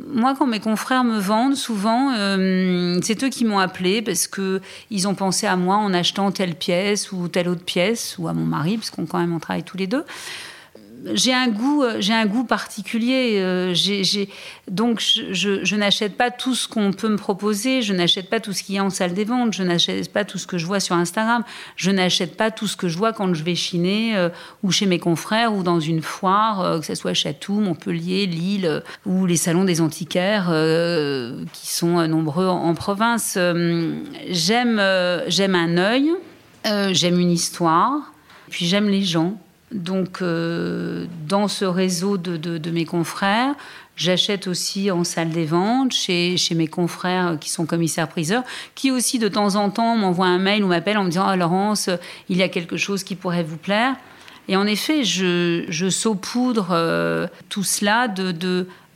moi, 0.08 0.36
quand 0.38 0.46
mes 0.46 0.60
confrères 0.60 1.03
me 1.03 1.17
vendent, 1.17 1.55
souvent, 1.55 2.13
euh, 2.13 3.00
c'est 3.01 3.24
eux 3.24 3.29
qui 3.29 3.46
m'ont 3.46 3.60
appelé 3.60 4.01
parce 4.01 4.27
que 4.27 4.62
ils 4.91 5.08
ont 5.08 5.15
pensé 5.15 5.48
à 5.48 5.55
moi 5.55 5.77
en 5.77 5.93
achetant 5.93 6.32
telle 6.32 6.55
pièce 6.55 7.12
ou 7.12 7.27
telle 7.29 7.48
autre 7.48 7.63
pièce, 7.63 8.17
ou 8.20 8.27
à 8.27 8.34
mon 8.34 8.46
mari, 8.46 8.77
parce 8.77 8.91
qu'on 8.91 9.05
quand 9.05 9.20
même 9.20 9.34
on 9.34 9.39
travaille 9.39 9.63
tous 9.63 9.77
les 9.77 9.88
deux 9.88 10.03
j'ai 11.13 11.33
un 11.33 11.50
goût, 11.50 11.83
euh, 11.83 11.98
j'ai 12.00 12.13
un 12.13 12.25
goût 12.25 12.43
particulier. 12.43 13.38
Euh, 13.38 13.74
donc, 14.69 15.01
je, 15.01 15.75
n'achète 15.75 16.15
pas 16.15 16.31
tout 16.31 16.55
ce 16.55 16.67
qu'on 16.67 16.93
peut 16.93 17.10
me 17.10 17.17
proposer. 17.17 17.81
Je 17.81 17.93
n'achète 17.93 18.29
pas 18.29 18.39
tout 18.39 18.53
ce 18.53 18.63
qu'il 18.63 18.75
y 18.75 18.77
a 18.77 18.83
en 18.83 18.89
salle 18.89 19.13
des 19.13 19.25
ventes. 19.25 19.53
Je 19.53 19.63
n'achète 19.63 20.12
pas 20.13 20.24
tout 20.24 20.38
ce 20.38 20.48
que 20.48 20.57
je 20.57 20.65
vois 20.65 20.79
sur 20.79 20.95
Instagram. 20.95 21.43
Je 21.75 21.91
n'achète 21.91 22.38
pas 22.38 22.51
tout 22.51 22.67
ce 22.67 22.77
que 22.77 22.88
je 22.88 22.98
vois 22.98 23.12
quand 23.12 23.33
je 23.33 23.43
vais 23.43 23.55
chiner 23.55 24.15
euh, 24.15 24.29
ou 24.63 24.72
chez 24.72 24.86
mes 24.86 25.00
confrères 25.00 25.53
ou 25.53 25.63
dans 25.63 25.79
une 25.79 26.01
foire, 26.01 26.79
que 26.79 26.86
ce 26.86 26.95
soit 26.95 27.13
Chatou, 27.13 27.53
Montpellier, 27.53 28.25
Lille 28.25 28.81
ou 29.05 29.25
les 29.25 29.38
salons 29.38 29.65
des 29.65 29.81
antiquaires 29.81 30.48
qui 31.51 31.67
sont 31.67 32.07
nombreux 32.07 32.48
en, 32.48 32.74
province. 32.75 33.38
j'aime, 34.29 34.81
j'aime 35.27 35.55
un 35.55 35.77
œil. 35.77 36.12
j'aime 36.93 37.19
une 37.19 37.31
histoire. 37.31 38.13
Puis 38.50 38.65
j'aime 38.65 38.89
les 38.89 39.03
gens. 39.03 39.38
Donc, 39.74 40.22
euh, 40.22 41.06
dans 41.27 41.48
ce 41.48 41.65
réseau 41.65 42.18
de, 42.18 42.70
mes 42.70 42.86
confrères, 42.86 43.56
j'achète 43.96 44.48
aussi 44.48 44.92
en 44.92 45.03
salle 45.03 45.30
des 45.30 45.46
ventes 45.46 45.94
chez, 45.94 46.38
mes 46.56 46.68
confrères 46.68 47.38
qui 47.39 47.50
sont 47.50 47.65
commissaires-priseurs, 47.65 48.44
qui 48.75 48.92
aussi 48.92 49.18
de 49.18 49.27
temps 49.27 49.56
en 49.56 49.72
temps 49.72 49.96
m'envoient 49.98 50.27
un 50.27 50.38
mail 50.38 50.63
ou 50.63 50.68
m'appellent 50.68 51.00
en 51.00 51.03
me 51.03 51.10
disant 51.10 51.25
Ah, 51.25 51.36
Laurence, 51.36 51.89
il 52.30 52.38
y 52.38 52.44
a 52.44 52.50
quelque 52.50 52.77
chose 52.77 53.03
qui 53.03 53.15
pourrait 53.15 53.44
vous 53.44 53.58
plaire. 53.58 53.96
Et 54.48 54.56
en 54.56 54.68
effet, 54.68 55.03
je, 55.03 55.88
saupoudre 55.89 56.68
euh, 56.72 57.27
tout 57.50 57.63
cela 57.63 58.08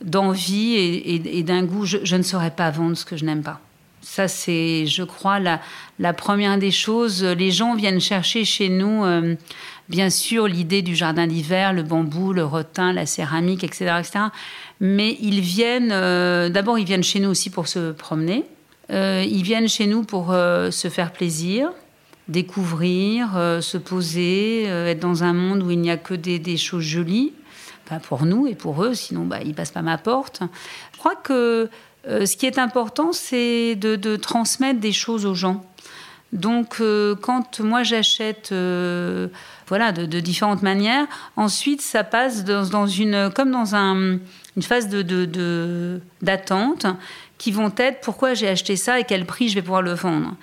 d'envie 0.02 0.74
et, 0.76 1.42
d'un 1.42 1.64
goût. 1.64 1.86
Je, 1.86 2.16
ne 2.16 2.22
saurais 2.22 2.50
pas 2.50 2.70
vendre 2.70 2.96
ce 2.96 3.04
que 3.04 3.16
je 3.16 3.24
n'aime 3.24 3.42
pas. 3.42 3.60
Ça, 4.00 4.28
c'est, 4.28 4.86
je 4.86 5.02
crois, 5.02 5.40
la, 5.40 6.12
première 6.12 6.58
des 6.58 6.70
choses. 6.70 7.24
Les 7.24 7.50
gens 7.50 7.74
viennent 7.74 8.00
chercher 8.00 8.44
chez 8.44 8.68
nous. 8.68 9.04
Euh, 9.04 9.34
bien 9.88 10.10
sûr 10.10 10.46
l'idée 10.46 10.82
du 10.82 10.94
jardin 10.94 11.26
d'hiver, 11.26 11.72
le 11.72 11.82
bambou, 11.82 12.32
le 12.32 12.44
rotin, 12.44 12.92
la 12.92 13.06
céramique, 13.06 13.64
etc. 13.64 13.96
etc. 13.98 14.18
mais 14.80 15.16
ils 15.20 15.40
viennent, 15.40 15.92
euh, 15.92 16.48
d'abord 16.48 16.78
ils 16.78 16.84
viennent 16.84 17.04
chez 17.04 17.20
nous 17.20 17.30
aussi 17.30 17.50
pour 17.50 17.68
se 17.68 17.92
promener, 17.92 18.44
euh, 18.90 19.24
ils 19.26 19.42
viennent 19.42 19.68
chez 19.68 19.86
nous 19.86 20.04
pour 20.04 20.32
euh, 20.32 20.70
se 20.70 20.88
faire 20.88 21.12
plaisir, 21.12 21.70
découvrir, 22.28 23.30
se 23.62 23.78
poser, 23.78 24.64
être 24.64 25.00
dans 25.00 25.24
un 25.24 25.32
monde 25.32 25.62
où 25.62 25.70
il 25.70 25.80
n'y 25.80 25.90
a 25.90 25.96
que 25.96 26.12
des, 26.12 26.56
choses 26.58 26.82
jolies, 26.82 27.32
pour 28.02 28.26
nous 28.26 28.46
et 28.46 28.54
pour 28.54 28.84
eux, 28.84 28.92
sinon 28.92 29.24
bah, 29.24 29.38
ils 29.42 29.54
passent 29.54 29.70
pas 29.70 29.80
ma 29.80 29.96
porte. 29.96 30.42
Je 30.92 30.98
crois 30.98 31.16
que 31.16 31.70
ce 32.04 32.36
qui 32.36 32.44
est 32.44 32.58
important, 32.58 33.14
c'est 33.14 33.76
de 33.76 34.16
transmettre 34.16 34.78
des 34.78 34.92
choses 34.92 35.24
aux 35.24 35.32
gens. 35.32 35.64
Donc, 36.32 36.76
euh, 36.80 37.14
quand 37.14 37.60
moi 37.60 37.82
j'achète, 37.82 38.50
euh, 38.52 39.28
voilà, 39.66 39.92
de, 39.92 40.20
différentes 40.20 40.62
manières, 40.62 41.06
ensuite 41.36 41.80
ça 41.80 42.04
passe 42.04 42.44
dans, 42.44 42.86
une, 42.86 43.30
comme 43.34 43.50
dans 43.50 43.74
une 43.74 44.20
phase 44.62 44.88
de, 44.88 46.00
d'attente, 46.20 46.86
qui 47.38 47.52
vont 47.52 47.72
être 47.76 48.00
pourquoi 48.00 48.34
j'ai 48.34 48.48
acheté 48.48 48.76
ça 48.76 48.98
et 48.98 49.04
quel 49.04 49.24
prix 49.24 49.48
je 49.48 49.54
vais 49.54 49.62
pouvoir 49.62 49.82
le 49.82 49.94
vendre. 49.94 50.34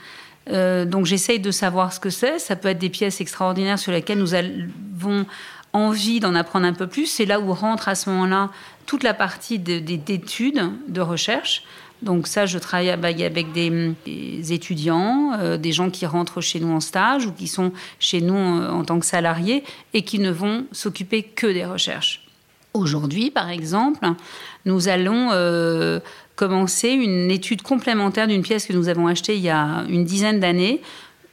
Euh, 0.52 0.86
donc, 0.86 1.06
j'essaye 1.06 1.40
de 1.40 1.52
savoir 1.52 1.94
ce 1.94 2.00
que 2.00 2.10
c'est. 2.10 2.40
Ça 2.40 2.56
peut 2.56 2.70
être 2.70 2.80
des 2.80 2.90
pièces 2.90 3.22
extraordinaires 3.22 3.80
sur 3.80 3.92
lesquelles 3.92 4.20
nous 4.20 4.34
avons 4.34 5.26
envie 5.74 6.20
d'en 6.20 6.36
apprendre 6.36 6.66
un 6.66 6.74
peu 6.74 6.88
plus. 6.88 7.06
C'est 7.06 7.26
là 7.26 7.40
où 7.40 7.54
rentre 7.54 7.90
à 7.90 7.96
ce 7.96 8.10
moment-là 8.10 8.50
toute 8.86 9.04
la 9.04 9.14
partie 9.14 9.60
d'études, 9.60 10.72
de 10.88 11.02
recherche. 11.02 11.64
Donc 12.02 12.28
ça, 12.28 12.46
je 12.46 12.58
travaille 12.60 12.90
avec 12.90 13.52
des, 13.54 14.54
étudiants, 14.54 15.32
euh, 15.40 15.58
des 15.58 15.72
gens 15.72 15.90
qui 15.90 16.06
rentrent 16.06 16.42
chez 16.42 16.60
nous 16.60 16.72
en 16.72 16.80
stage 16.80 17.26
ou 17.26 17.32
qui 17.32 17.48
sont 17.48 17.72
chez 18.00 18.22
nous 18.22 18.36
en, 18.36 18.84
tant 18.84 19.00
que 19.00 19.06
salariés 19.06 19.64
et 19.94 20.04
qui 20.04 20.20
ne 20.20 20.32
vont 20.32 20.66
s'occuper 20.72 21.24
que 21.24 21.48
des 21.48 21.66
recherches. 21.66 22.22
Aujourd'hui, 22.74 23.32
par 23.32 23.50
exemple, 23.50 24.06
nous 24.66 24.90
allons 24.90 25.30
euh, 25.32 26.02
commencer 26.36 26.90
une 26.90 27.32
étude 27.32 27.62
complémentaire 27.62 28.28
d'une 28.28 28.42
pièce 28.42 28.66
que 28.66 28.74
nous 28.74 28.90
avons 28.90 29.08
achetée 29.08 29.36
il 29.36 29.42
y 29.42 29.50
a 29.50 29.86
une 29.88 30.04
dizaine 30.04 30.42
d'années 30.42 30.82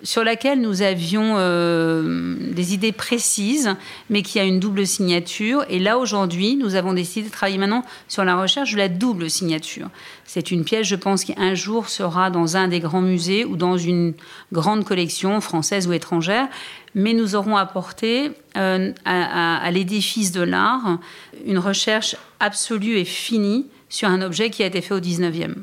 sur 0.03 0.25
laquelle 0.25 0.61
nous 0.61 0.83
avions 0.83 1.35
euh, 1.37 2.37
des 2.53 2.75
idées 2.75 2.93
précises, 2.93 3.75
mais 4.11 4.23
qui 4.23 4.41
a 4.41 4.45
une 4.45 4.61
double 4.61 4.87
signature. 4.87 5.65
Et 5.69 5.79
là, 5.79 5.99
aujourd'hui, 5.99 6.57
nous 6.57 6.75
avons 6.75 6.93
décidé 6.93 7.29
de 7.29 7.33
travailler 7.33 7.59
maintenant 7.59 7.85
sur 8.09 8.25
la 8.25 8.41
recherche 8.41 8.73
de 8.73 8.79
la 8.79 8.89
double 8.89 9.31
signature. 9.31 9.89
C'est 10.25 10.51
une 10.51 10.65
pièce, 10.65 10.87
je 10.87 10.97
pense, 10.97 11.25
qui 11.25 11.35
un 11.37 11.55
jour 11.55 11.89
sera 11.89 12.31
dans 12.31 12.57
un 12.57 12.69
des 12.69 12.81
grands 12.81 13.03
musées 13.03 13.45
ou 13.45 13.57
dans 13.57 13.77
une 13.77 14.15
grande 14.53 14.85
collection 14.85 15.41
française 15.41 15.87
ou 15.87 15.93
étrangère. 15.93 16.49
Mais 16.95 17.15
nous 17.15 17.37
aurons 17.37 17.57
apporté 17.57 18.33
euh, 18.57 18.93
à, 19.05 19.57
à 19.65 19.71
l'édifice 19.71 20.33
de 20.33 20.43
l'art 20.43 20.99
une 21.47 21.59
recherche 21.59 22.17
absolue 22.41 22.99
et 22.99 23.05
finie 23.05 23.67
sur 23.89 24.09
un 24.09 24.21
objet 24.21 24.51
qui 24.51 24.63
a 24.63 24.67
été 24.67 24.81
fait 24.81 24.95
au 24.95 25.01
19e. 25.01 25.55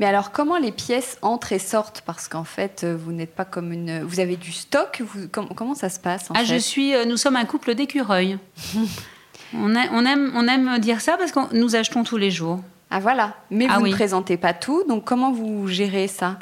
Mais 0.00 0.06
alors, 0.06 0.32
comment 0.32 0.56
les 0.56 0.72
pièces 0.72 1.18
entrent 1.20 1.52
et 1.52 1.58
sortent? 1.58 2.02
Parce 2.06 2.26
qu'en 2.26 2.44
fait, 2.44 2.84
euh, 2.84 2.96
vous 2.98 3.12
n'êtes 3.12 3.34
pas 3.34 3.44
comme 3.44 3.70
une. 3.70 4.00
Vous 4.02 4.18
avez 4.18 4.36
du 4.36 4.50
stock 4.50 5.02
comment, 5.30 5.74
ça 5.74 5.90
se 5.90 6.00
passe 6.00 6.30
Ah, 6.34 6.42
je 6.42 6.56
suis. 6.56 6.94
Euh, 6.94 7.04
nous 7.04 7.18
sommes 7.18 7.36
un 7.36 7.44
couple 7.44 7.74
d'écureuils. 7.74 8.38
on, 9.54 9.74
on, 9.74 10.06
aime, 10.06 10.32
on 10.34 10.48
aime 10.48 10.78
dire 10.78 11.02
ça 11.02 11.18
parce 11.18 11.32
que 11.32 11.54
nous 11.54 11.76
achetons 11.76 12.02
tous 12.02 12.16
les 12.16 12.30
jours. 12.30 12.60
Ah 12.90 12.98
voilà. 12.98 13.36
Mais 13.50 13.66
ah 13.68 13.78
vous 13.78 13.88
ne 13.88 13.92
présentez 13.92 14.38
pas 14.38 14.54
tout. 14.54 14.84
Donc, 14.88 15.04
comment 15.04 15.32
vous 15.32 15.68
gérez 15.68 16.08
ça? 16.08 16.38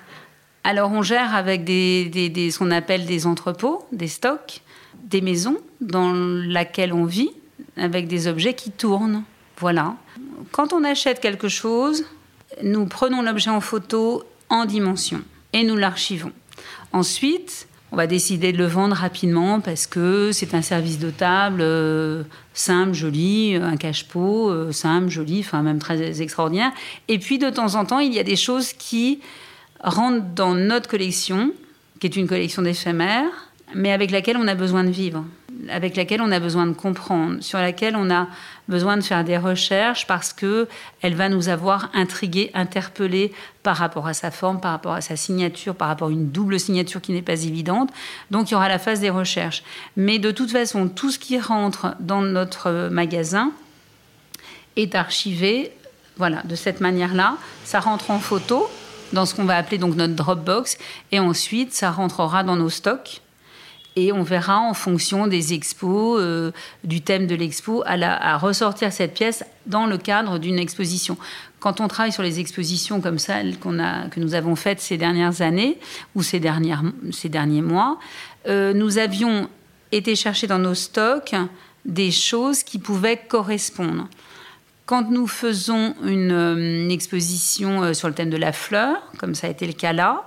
Alors, 0.62 0.93
on 0.93 1.03
gère 1.03 1.35
avec 1.35 1.65
des, 1.65 2.09
des, 2.09 2.50
ce 2.53 2.61
qu'on 2.61 2.71
appelle 2.71 3.07
des 3.07 3.27
entrepôts, 3.27 3.85
des 3.91 4.07
stocks, 4.07 4.61
des 5.03 5.21
maisons 5.21 5.59
dans 5.81 6.12
lesquelles 6.12 6.93
on 6.93 7.07
vit, 7.07 7.31
avec 7.77 8.07
des 8.07 8.29
objets 8.29 8.55
qui 8.55 8.71
tournent. 8.71 9.25
Voilà. 9.59 9.97
Quand 10.53 10.73
on 10.73 10.85
achète 10.85 11.19
quelque 11.19 11.49
chose, 11.49 12.05
nous 12.62 12.87
prenons 12.87 13.23
l'objet 13.23 13.50
en 13.50 13.61
photo 13.61 14.25
en 14.49 14.65
dimension 14.65 15.23
et 15.53 15.65
nous 15.65 15.77
l'archivons. 15.77 16.33
Ensuite, 16.93 17.69
on 17.91 17.97
va 17.97 18.07
décider 18.07 18.53
de 18.53 18.59
le 18.59 18.67
vendre 18.67 18.95
rapidement 18.95 19.61
parce 19.61 19.87
que 19.87 20.31
c'est 20.33 20.55
un 20.55 20.62
service 20.62 20.99
de 20.99 21.11
table 21.11 21.61
euh, 21.62 22.23
simple, 22.53 22.93
joli, 22.93 23.55
un 23.57 23.77
cache-pot 23.77 24.50
euh, 24.50 24.73
simple, 24.73 25.09
joli, 25.09 25.41
enfin 25.41 25.62
même 25.62 25.79
très 25.79 26.21
extraordinaire. 26.21 26.73
Et 27.09 27.19
puis 27.19 27.38
de 27.38 27.49
temps 27.49 27.77
en 27.77 27.85
temps, 27.85 27.99
il 27.99 28.12
y 28.12 28.19
a 28.19 28.25
des 28.25 28.37
choses 28.37 28.73
qui 28.73 29.21
rentre 29.83 30.27
dans 30.35 30.55
notre 30.55 30.88
collection, 30.88 31.53
qui 32.00 32.07
est 32.07 32.17
une 32.17 32.29
collection 32.29 32.62
d'éphémères, 32.62 33.50
mais 33.75 33.93
avec 33.93 34.11
laquelle 34.11 34.37
on 34.37 34.49
a 34.49 34.55
besoin 34.55 34.85
de 34.85 34.91
vivre 34.91 35.25
avec 35.69 35.97
laquelle 35.97 36.23
on 36.23 36.31
a 36.31 36.41
besoin 36.41 36.67
de 36.67 36.73
comprendre, 36.73 37.43
sur 37.43 37.59
laquelle 37.59 37.97
on 37.97 38.11
a 38.11 38.29
besoin 38.69 38.97
de 38.97 39.03
faire 39.03 39.25
des 39.25 39.37
recherches 39.37 40.07
parce 40.07 40.33
que 40.33 40.69
elle 41.03 41.15
va 41.15 41.29
nous 41.29 41.49
avoir 41.49 41.91
intrigués, 41.95 42.50
interpellés 42.55 43.33
par 43.62 43.77
rapport 43.77 44.07
à 44.07 44.15
sa 44.15 44.31
forme, 44.31 44.61
par 44.61 44.73
rapport 44.73 44.95
à 44.95 45.00
sa 45.00 45.17
signature, 45.17 45.75
par 45.75 45.88
rapport 45.88 46.09
à 46.09 46.11
une 46.11 46.31
double 46.31 46.61
signature 46.61 47.00
qui 47.00 47.12
n'est 47.12 47.23
pas 47.23 47.43
évidente. 47.45 47.91
Donc 48.31 48.50
il 48.50 48.53
y 48.53 48.55
aura 48.57 48.69
la 48.69 48.79
phase 48.79 49.00
des 49.00 49.11
recherches. 49.11 49.62
Mais 49.97 50.19
de 50.19 50.31
toute 50.31 50.50
façon, 50.50 50.88
tout 50.88 51.11
ce 51.11 51.19
qui 51.19 51.38
rentre 51.38 51.95
dans 52.00 52.23
notre 52.23 52.88
magasin 52.91 53.53
est 54.77 54.95
archivé, 54.95 55.73
voilà, 56.17 56.43
de 56.45 56.55
cette 56.55 56.81
manière-là. 56.81 57.37
Ça 57.65 57.81
rentre 57.81 58.11
en 58.11 58.21
photo 58.21 58.69
dans 59.12 59.27
ce 59.27 59.35
qu'on 59.35 59.45
va 59.45 59.57
appeler 59.57 59.79
donc 59.79 59.97
notre 59.97 60.15
Dropbox, 60.15 60.79
et 61.12 61.19
ensuite 61.19 61.73
ça 61.73 61.91
rentrera 61.91 62.45
dans 62.45 62.57
nos 62.57 62.69
stocks 62.69 63.23
et 63.99 64.12
on 64.12 64.23
verra 64.23 64.61
en 64.61 64.75
fonction 64.75 65.26
des 65.26 65.55
expos, 65.55 66.19
euh, 66.21 66.52
du 66.85 67.00
thème 67.00 67.26
de 67.26 67.35
l'expo, 67.35 67.83
à, 67.85 68.38
ressortir 68.38 68.93
cette 68.93 69.14
pièce 69.14 69.45
dans 69.67 69.87
le 69.87 69.99
cadre 69.99 70.38
d'une 70.38 70.59
exposition. 70.59 71.17
Quand 71.59 71.81
on 71.81 71.88
travaille 71.88 72.12
sur 72.12 72.23
les 72.23 72.38
expositions 72.38 73.00
comme 73.00 73.17
a, 73.28 74.09
que 74.09 74.21
nous 74.21 74.35
avons 74.35 74.55
faites 74.55 74.81
ces 74.81 74.97
dernières 74.97 75.43
années 75.43 75.78
ou 76.14 76.23
ces, 76.23 76.38
dernières, 76.38 76.85
ces 77.11 77.28
derniers 77.28 77.62
mois, 77.62 77.99
euh, 78.47 78.73
nous 78.73 78.99
avions 78.99 79.49
été 79.90 80.14
chercher 80.14 80.47
dans 80.47 80.61
nos 80.61 80.75
stocks 80.75 81.35
des 81.85 82.12
choses 82.12 82.62
qui 82.62 82.78
pouvaient 82.78 83.17
correspondre. 83.17 84.07
Quand 84.87 85.11
nous 85.11 85.26
faisons 85.26 85.97
une, 86.05 86.31
une 86.31 86.90
exposition 86.93 87.83
euh, 87.83 87.95
sur 87.95 88.07
le 88.07 88.14
thème 88.14 88.31
de 88.31 88.37
la 88.37 88.52
fleur, 88.52 88.97
comme 89.19 89.35
ça 89.35 89.49
a 89.49 89.50
été 89.50 89.67
le 89.67 89.73
cas 89.73 89.93
là, 89.93 90.25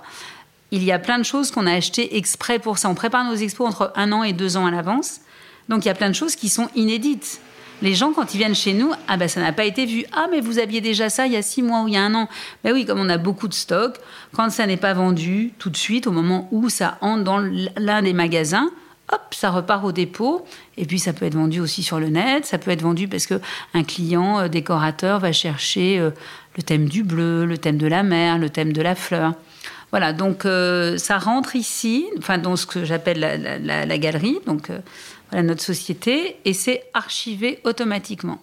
il 0.72 0.82
y 0.82 0.90
a 0.90 0.98
plein 0.98 1.18
de 1.18 1.22
choses 1.22 1.50
qu'on 1.50 1.66
a 1.66 1.72
achetées 1.72 2.16
exprès 2.16 2.58
pour 2.58 2.78
ça. 2.78 2.88
On 2.88 2.94
prépare 2.94 3.24
nos 3.24 3.36
expos 3.36 3.68
entre 3.68 3.92
un 3.94 4.10
an 4.10 4.24
et 4.24 4.32
deux 4.32 4.56
ans 4.56 4.66
à 4.66 4.70
l'avance. 4.70 5.20
Donc 5.68 5.84
il 5.84 5.88
y 5.88 5.90
a 5.90 5.94
plein 5.94 6.08
de 6.08 6.14
choses 6.14 6.34
qui 6.34 6.48
sont 6.48 6.68
inédites. 6.74 7.40
Les 7.82 7.94
gens, 7.94 8.12
quand 8.12 8.32
ils 8.32 8.38
viennent 8.38 8.54
chez 8.54 8.74
nous, 8.74 8.92
ah 9.08 9.16
ben 9.16 9.28
ça 9.28 9.40
n'a 9.40 9.52
pas 9.52 9.64
été 9.64 9.86
vu. 9.86 10.04
Ah 10.12 10.28
mais 10.30 10.40
vous 10.40 10.58
aviez 10.58 10.80
déjà 10.80 11.10
ça 11.10 11.26
il 11.26 11.32
y 11.32 11.36
a 11.36 11.42
six 11.42 11.62
mois 11.62 11.82
ou 11.82 11.88
il 11.88 11.94
y 11.94 11.96
a 11.96 12.02
un 12.02 12.14
an. 12.14 12.28
Ben 12.64 12.72
oui, 12.72 12.86
comme 12.86 13.00
on 13.00 13.08
a 13.08 13.18
beaucoup 13.18 13.48
de 13.48 13.54
stock, 13.54 13.98
quand 14.32 14.50
ça 14.50 14.66
n'est 14.66 14.76
pas 14.76 14.94
vendu 14.94 15.52
tout 15.58 15.68
de 15.68 15.76
suite, 15.76 16.06
au 16.06 16.12
moment 16.12 16.48
où 16.52 16.68
ça 16.68 16.96
entre 17.00 17.24
dans 17.24 17.38
l'un 17.38 18.02
des 18.02 18.12
magasins, 18.12 18.70
hop, 19.12 19.20
ça 19.32 19.50
repart 19.50 19.84
au 19.84 19.92
dépôt. 19.92 20.46
Et 20.76 20.86
puis 20.86 20.98
ça 20.98 21.12
peut 21.12 21.26
être 21.26 21.34
vendu 21.34 21.60
aussi 21.60 21.82
sur 21.82 21.98
le 21.98 22.08
net. 22.08 22.46
Ça 22.46 22.58
peut 22.58 22.70
être 22.70 22.82
vendu 22.82 23.08
parce 23.08 23.26
que 23.26 23.40
un 23.74 23.84
client 23.84 24.38
euh, 24.38 24.48
décorateur 24.48 25.18
va 25.18 25.32
chercher 25.32 25.98
euh, 25.98 26.10
le 26.56 26.62
thème 26.62 26.88
du 26.88 27.02
bleu, 27.02 27.44
le 27.44 27.58
thème 27.58 27.78
de 27.78 27.86
la 27.86 28.04
mer, 28.04 28.38
le 28.38 28.48
thème 28.48 28.72
de 28.72 28.80
la 28.80 28.94
fleur. 28.94 29.34
Voilà, 29.92 30.14
donc 30.14 30.46
euh, 30.46 30.96
ça 30.96 31.18
rentre 31.18 31.54
ici, 31.54 32.06
enfin 32.18 32.38
dans 32.38 32.56
ce 32.56 32.64
que 32.64 32.84
j'appelle 32.84 33.20
la, 33.20 33.98
galerie, 33.98 34.38
donc 34.46 34.70
euh, 34.70 34.78
voilà 35.30 35.46
notre 35.46 35.62
société, 35.62 36.36
et 36.46 36.54
c'est 36.54 36.82
archivé 36.94 37.60
automatiquement. 37.64 38.40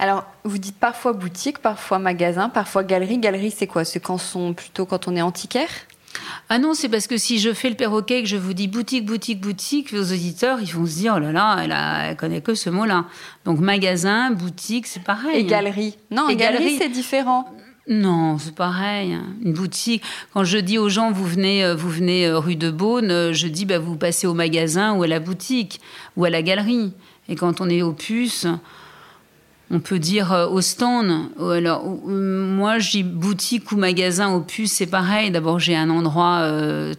Alors, 0.00 0.24
vous 0.44 0.58
dites 0.58 0.76
parfois 0.76 1.12
boutique, 1.12 1.58
parfois 1.58 2.00
magasin, 2.00 2.48
parfois 2.48 2.82
galerie. 2.82 3.18
Galerie, 3.18 3.50
c'est 3.50 3.66
quoi? 3.66 3.84
C'est 3.84 4.00
quand 4.00 4.18
sont 4.18 4.54
plutôt 4.54 4.86
quand 4.86 5.06
on 5.06 5.14
est 5.14 5.22
antiquaire? 5.22 5.68
Ah 6.48 6.58
non, 6.58 6.74
c'est 6.74 6.88
parce 6.88 7.06
que 7.06 7.16
si 7.16 7.38
je 7.38 7.52
fais 7.52 7.68
le 7.68 7.76
perroquet 7.76 8.18
et 8.18 8.22
que 8.22 8.28
je 8.28 8.36
vous 8.36 8.54
dis 8.54 8.66
boutique, 8.66 9.04
boutique, 9.04 9.40
boutique, 9.40 9.92
vos 9.92 10.02
auditeurs, 10.02 10.58
ils 10.60 10.72
vont 10.72 10.86
se 10.86 10.96
dire, 10.96 11.14
oh 11.16 11.20
là 11.20 11.30
là, 11.30 11.58
elle, 11.62 11.72
a, 11.72 12.14
connaît 12.16 12.40
que 12.40 12.54
ce 12.54 12.70
mot-là. 12.70 13.04
Donc 13.44 13.60
magasin, 13.60 14.32
boutique, 14.32 14.88
c'est 14.88 15.04
pareil. 15.04 15.36
Et 15.40 15.44
galerie 15.44 15.96
Non, 16.10 16.28
et 16.28 16.34
galerie 16.34 16.76
c'est 16.78 16.88
différent. 16.88 17.54
Non, 17.88 18.38
c'est 18.38 18.54
pareil. 18.54 19.18
Une 19.42 19.52
boutique. 19.52 20.02
Quand 20.32 20.44
je 20.44 20.58
dis 20.58 20.78
aux 20.78 20.88
gens, 20.88 21.12
vous 21.12 21.24
venez, 21.24 21.64
euh, 21.64 21.74
vous 21.74 21.88
venez 21.88 22.26
euh, 22.26 22.38
rue 22.38 22.56
de 22.56 22.70
Beaune, 22.70 23.10
euh, 23.10 23.32
je 23.32 23.48
dis, 23.48 23.64
bah, 23.64 23.78
vous 23.78 23.96
passez 23.96 24.26
au 24.26 24.34
magasin 24.34 24.94
ou 24.94 25.02
à 25.02 25.06
la 25.06 25.18
boutique 25.18 25.80
ou 26.16 26.24
à 26.24 26.30
la 26.30 26.42
galerie. 26.42 26.92
Et 27.28 27.36
quand 27.36 27.60
on 27.60 27.68
est 27.68 27.82
au 27.82 27.92
puce, 27.92 28.46
on 29.70 29.80
peut 29.80 29.98
dire 29.98 30.48
au 30.50 30.60
stand. 30.60 31.30
Alors, 31.40 31.84
moi, 31.84 32.78
dis 32.78 33.04
boutique 33.04 33.70
ou 33.72 33.76
magasin 33.76 34.32
au 34.34 34.40
puce, 34.40 34.72
c'est 34.72 34.86
pareil. 34.86 35.30
D'abord, 35.30 35.60
j'ai 35.60 35.76
un 35.76 35.90
endroit 35.90 36.44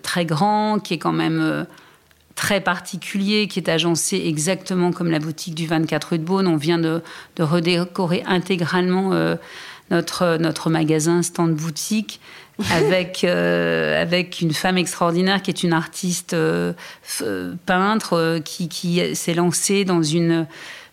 très 0.02 0.26
grand 0.26 0.80
qui 0.80 0.94
est 0.94 0.98
quand 0.98 1.12
même 1.12 1.66
très 2.36 2.62
particulier, 2.62 3.50
qui 3.50 3.60
est 3.60 3.70
agencé 3.70 4.24
exactement 4.26 4.94
comme 4.94 5.12
la 5.12 5.20
boutique 5.20 5.54
du 5.54 5.68
24 5.68 6.12
rue 6.12 6.20
de 6.20 6.24
Beaune. 6.24 6.48
On 6.48 6.56
vient 6.56 6.80
de, 6.80 7.02
redécorer 7.38 8.24
intégralement 8.26 9.12
notre, 9.92 10.38
notre 10.38 10.70
magasin 10.70 11.22
stand 11.22 11.54
boutique 11.54 12.20
avec, 12.72 13.24
euh, 13.24 14.02
avec 14.02 14.42
une 14.42 14.54
femme 14.54 14.78
extraordinaire 14.78 15.42
qui 15.42 15.52
est 15.52 15.64
une 15.64 15.74
artiste 15.74 16.34
euh, 16.34 16.74
peintre 17.66 18.14
euh, 18.14 18.40
qui, 18.40 18.70
qui 18.70 19.16
s'est 19.16 19.34
lancée 19.34 19.86
dans 19.86 20.02
une 20.02 20.48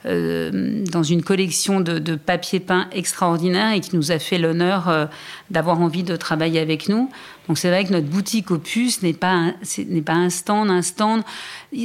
euh, 0.07 0.85
dans 0.93 1.03
une 1.03 1.25
collection 1.25 1.81
de, 1.81 2.15
papier 2.15 2.61
peint 2.61 2.87
extraordinaire 2.93 3.73
et 3.73 3.81
qui 3.81 3.97
nous 3.97 4.13
a 4.13 4.21
fait 4.21 4.39
l'honneur 4.39 4.89
euh, 4.89 5.07
d'avoir 5.51 5.81
envie 5.81 6.05
de 6.05 6.15
travailler 6.15 6.61
avec 6.61 6.89
nous. 6.89 7.11
Donc 7.49 7.59
c'est 7.59 7.69
vrai 7.69 7.85
que 7.85 7.93
notre 7.93 8.07
boutique 8.07 8.53
Opus 8.53 9.03
n'est 9.03 9.13
pas 9.13 9.55
n'est 9.89 10.03
pas 10.03 10.13
un 10.13 10.31
stand, 10.31 10.71
un 10.71 10.83
stand. 10.83 11.23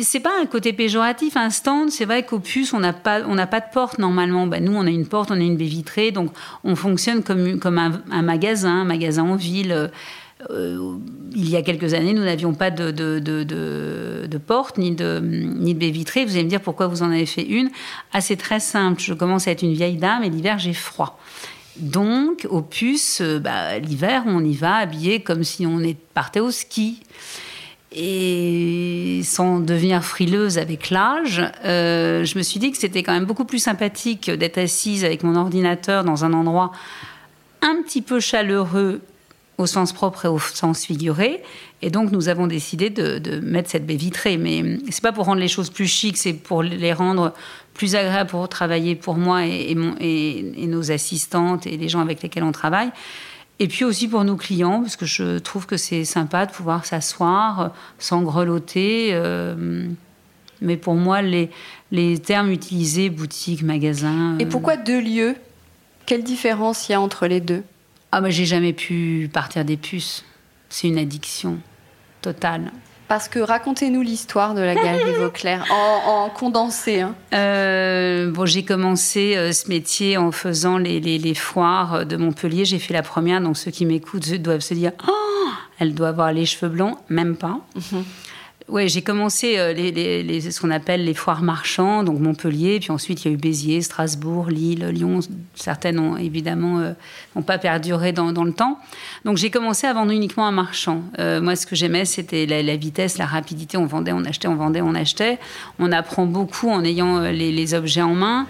C'est 0.04 0.20
pas 0.20 0.34
un 0.40 0.46
côté 0.46 0.74
péjoratif, 0.74 1.38
un 1.38 1.50
stand. 1.50 1.90
C'est 1.90 2.06
vrai 2.06 2.24
qu'Opus 2.24 2.74
on 2.74 2.80
n'a 2.82 2.94
pas 2.94 3.22
on 3.26 3.34
n'a 3.34 3.48
pas 3.48 3.62
de 3.62 3.72
porte 3.74 3.98
normalement. 3.98 4.46
Ben, 4.46 4.64
nous 4.64 4.76
on 4.76 4.86
a 4.86 4.92
une 4.92 5.08
porte, 5.08 5.32
on 5.32 5.36
a 5.36 5.44
une 5.44 5.58
baie 5.58 5.66
vitrée, 5.66 6.12
donc 6.12 6.32
on 6.64 6.76
fonctionne 6.76 7.24
comme 7.24 7.60
comme 7.60 7.80
un, 7.80 8.04
un 8.12 8.22
magasin, 8.22 8.82
un 8.82 8.86
magasin 8.86 9.24
en 9.24 9.36
ville. 9.36 9.72
Euh, 9.72 9.88
il 10.50 11.50
y 11.50 11.56
a 11.56 11.62
quelques 11.62 11.94
années, 11.94 12.14
nous 12.14 12.24
n'avions 12.24 12.54
pas 12.54 12.72
de, 12.72 14.38
porte 14.46 14.78
ni 14.78 14.92
de, 14.92 15.20
ni 15.24 15.74
de 15.74 15.80
baie 15.80 15.90
vitrée. 15.90 16.26
Vous 16.26 16.34
allez 16.34 16.44
me 16.44 16.50
dire 16.50 16.62
pourquoi 16.62 16.88
vous 16.88 17.04
en 17.04 17.12
avez 17.12 17.26
fait 17.26 17.46
une. 17.46 17.70
Ah, 18.12 18.22
c'est 18.22 18.36
très 18.36 18.60
simple. 18.60 19.02
Je 19.02 19.14
commence 19.14 19.48
à 19.48 19.52
être 19.52 19.64
une 19.64 19.74
vieille 19.74 19.98
dame 19.98 20.24
et 20.24 20.30
l'hiver, 20.30 20.60
j'ai 20.60 20.74
froid. 20.74 21.20
Donc, 21.78 22.46
au 22.50 22.62
puce, 22.62 23.22
euh, 23.22 23.40
bah, 23.40 23.80
l'hiver, 23.80 24.24
on 24.28 24.44
y 24.44 24.54
va 24.54 24.76
habillé 24.76 25.22
comme 25.22 25.44
si 25.44 25.66
on 25.66 25.82
partait 26.14 26.40
au 26.40 26.52
ski. 26.52 27.00
Et 27.96 29.22
sans 29.24 29.60
devenir 29.60 30.04
frileuse 30.04 30.58
avec 30.58 30.90
l'âge, 30.90 31.44
euh, 31.64 32.26
je 32.26 32.38
me 32.38 32.44
suis 32.44 32.60
dit 32.60 32.72
que 32.72 32.78
c'était 32.78 33.04
quand 33.04 33.14
même 33.14 33.26
beaucoup 33.26 33.46
plus 33.46 33.60
sympathique 33.60 34.32
d'être 34.32 34.58
assise 34.58 35.06
avec 35.06 35.24
mon 35.24 35.36
ordinateur 35.36 36.04
dans 36.04 36.26
un 36.26 36.34
endroit 36.34 36.72
un 37.62 37.82
petit 37.84 38.02
peu 38.02 38.20
chaleureux 38.20 39.02
au 39.58 39.66
sens 39.66 39.94
propre 39.94 40.26
et 40.26 40.28
au 40.28 40.40
sens 40.40 40.86
figuré. 40.86 41.44
Et 41.82 41.90
donc, 41.90 42.12
nous 42.12 42.30
avons 42.30 42.48
décidé 42.48 42.90
de, 42.90 43.40
mettre 43.40 43.70
cette 43.70 43.86
baie 43.86 43.96
vitrée. 43.96 44.38
Mais 44.38 44.80
c'est 44.90 45.04
pas 45.04 45.12
pour 45.12 45.26
rendre 45.26 45.42
les 45.42 45.48
choses 45.48 45.70
plus 45.70 45.88
chics, 45.88 46.18
c'est 46.18 46.34
pour 46.34 46.64
les 46.64 46.94
rendre 46.94 47.34
plus 47.74 47.96
agréables 47.96 48.30
pour 48.30 48.48
travailler 48.50 48.96
pour 48.96 49.16
moi 49.16 49.46
et, 49.46 49.76
et, 50.00 50.68
nos 50.68 50.92
assistantes 50.92 51.68
et 51.68 51.78
les 51.78 51.90
gens 51.90 52.00
avec 52.00 52.22
lesquels 52.22 52.44
on 52.44 52.52
travaille. 52.52 52.92
Et 53.60 53.68
puis 53.68 53.86
aussi 53.86 54.08
pour 54.08 54.24
nos 54.24 54.36
clients, 54.36 54.82
parce 54.82 54.96
que 54.96 55.06
je 55.06 55.38
trouve 55.38 55.66
que 55.66 55.78
c'est 55.78 56.06
sympa 56.06 56.46
de 56.46 56.52
pouvoir 56.52 56.86
s'asseoir 56.86 57.72
sans 58.00 58.22
grelotter. 58.22 59.10
Euh, 59.12 59.88
mais 60.62 60.78
pour 60.78 60.96
moi, 60.96 61.22
les, 61.22 61.50
les 61.92 62.18
termes 62.18 62.50
utilisés, 62.52 63.10
boutique, 63.10 63.62
magasin. 63.62 64.38
Et 64.40 64.46
pourquoi 64.46 64.78
deux 64.78 65.00
lieux? 65.00 65.36
Quelle 66.06 66.24
différence 66.24 66.90
il 66.90 66.94
y 66.94 66.96
a 66.96 67.02
entre 67.02 67.28
les 67.28 67.42
deux? 67.42 67.64
Ah, 68.16 68.22
mais 68.22 68.30
j'ai 68.30 68.46
jamais 68.46 68.74
pu 68.74 69.28
partir 69.34 69.66
des 69.66 69.76
puces. 69.76 70.24
C'est 70.70 70.88
une 70.88 71.00
addiction 71.00 71.58
totale. 72.22 72.72
Parce 73.08 73.28
que 73.28 73.40
racontez-nous 73.40 74.04
l'histoire 74.04 74.54
de 74.54 74.62
la 74.62 74.76
Galerie 74.76 75.14
Vauclair 75.20 75.66
en, 75.72 76.30
condensé. 76.30 77.02
Hein. 77.02 77.16
Euh, 77.34 78.30
bon, 78.30 78.46
j'ai 78.46 78.64
commencé 78.64 79.36
euh, 79.36 79.52
ce 79.52 79.68
métier 79.68 80.18
en 80.18 80.32
faisant 80.32 80.78
les, 80.78 81.00
les, 81.00 81.34
foires 81.34 82.06
de 82.06 82.16
Montpellier. 82.16 82.66
J'ai 82.66 82.78
fait 82.78 82.94
la 82.94 83.02
première, 83.02 83.42
donc 83.42 83.58
ceux 83.58 83.72
qui 83.72 83.84
m'écoutent 83.88 84.32
doivent 84.36 84.60
se 84.60 84.76
dire 84.76 84.92
oh, 85.08 85.50
elle 85.80 85.96
doit 85.96 86.10
avoir 86.10 86.32
les 86.32 86.46
cheveux 86.46 86.70
blancs, 86.72 87.00
même 87.10 87.36
pas. 87.36 87.62
Mhm. 87.76 88.04
Oui, 88.70 88.88
j'ai 88.88 89.02
commencé 89.02 89.58
euh, 89.58 89.74
les, 89.74 90.40
ce 90.40 90.62
qu'on 90.62 90.72
appelle 90.72 91.04
les 91.04 91.14
foires 91.14 91.42
marchands, 91.42 92.04
donc 92.04 92.20
Montpellier, 92.20 92.80
puis 92.80 92.92
ensuite 92.92 93.24
il 93.24 93.28
y 93.28 93.32
a 93.32 93.34
eu 93.34 93.38
Béziers, 93.38 93.82
Strasbourg, 93.82 94.50
Lille, 94.50 94.88
Lyon. 94.88 95.20
Certaines 95.54 96.00
ont 96.00 96.16
évidemment 96.16 96.80
euh, 96.80 96.94
pas 97.46 97.58
perduré 97.58 98.14
dans, 98.14 98.32
le 98.32 98.54
temps. 98.54 98.80
Donc 99.26 99.36
j'ai 99.36 99.50
commencé 99.50 99.86
à 99.86 99.94
vendre 99.94 100.12
uniquement 100.12 100.48
un 100.48 100.52
marchand. 100.52 101.02
Euh, 101.20 101.42
moi, 101.42 101.58
ce 101.58 101.66
que 101.66 101.76
j'aimais, 101.76 102.06
c'était 102.06 102.46
la, 102.46 102.78
vitesse, 102.78 103.18
la 103.18 103.26
rapidité. 103.26 103.76
On 103.76 103.86
vendait, 103.86 104.14
on 104.14 104.24
achetait, 104.24 104.48
on 104.48 104.56
vendait, 104.56 104.82
on 104.82 104.96
achetait. 104.96 105.40
On 105.78 105.92
apprend 105.92 106.26
beaucoup 106.26 106.70
en 106.70 106.86
ayant 106.86 107.20
les, 107.20 107.74
objets 107.74 108.02
en 108.02 108.16
main. 108.16 108.48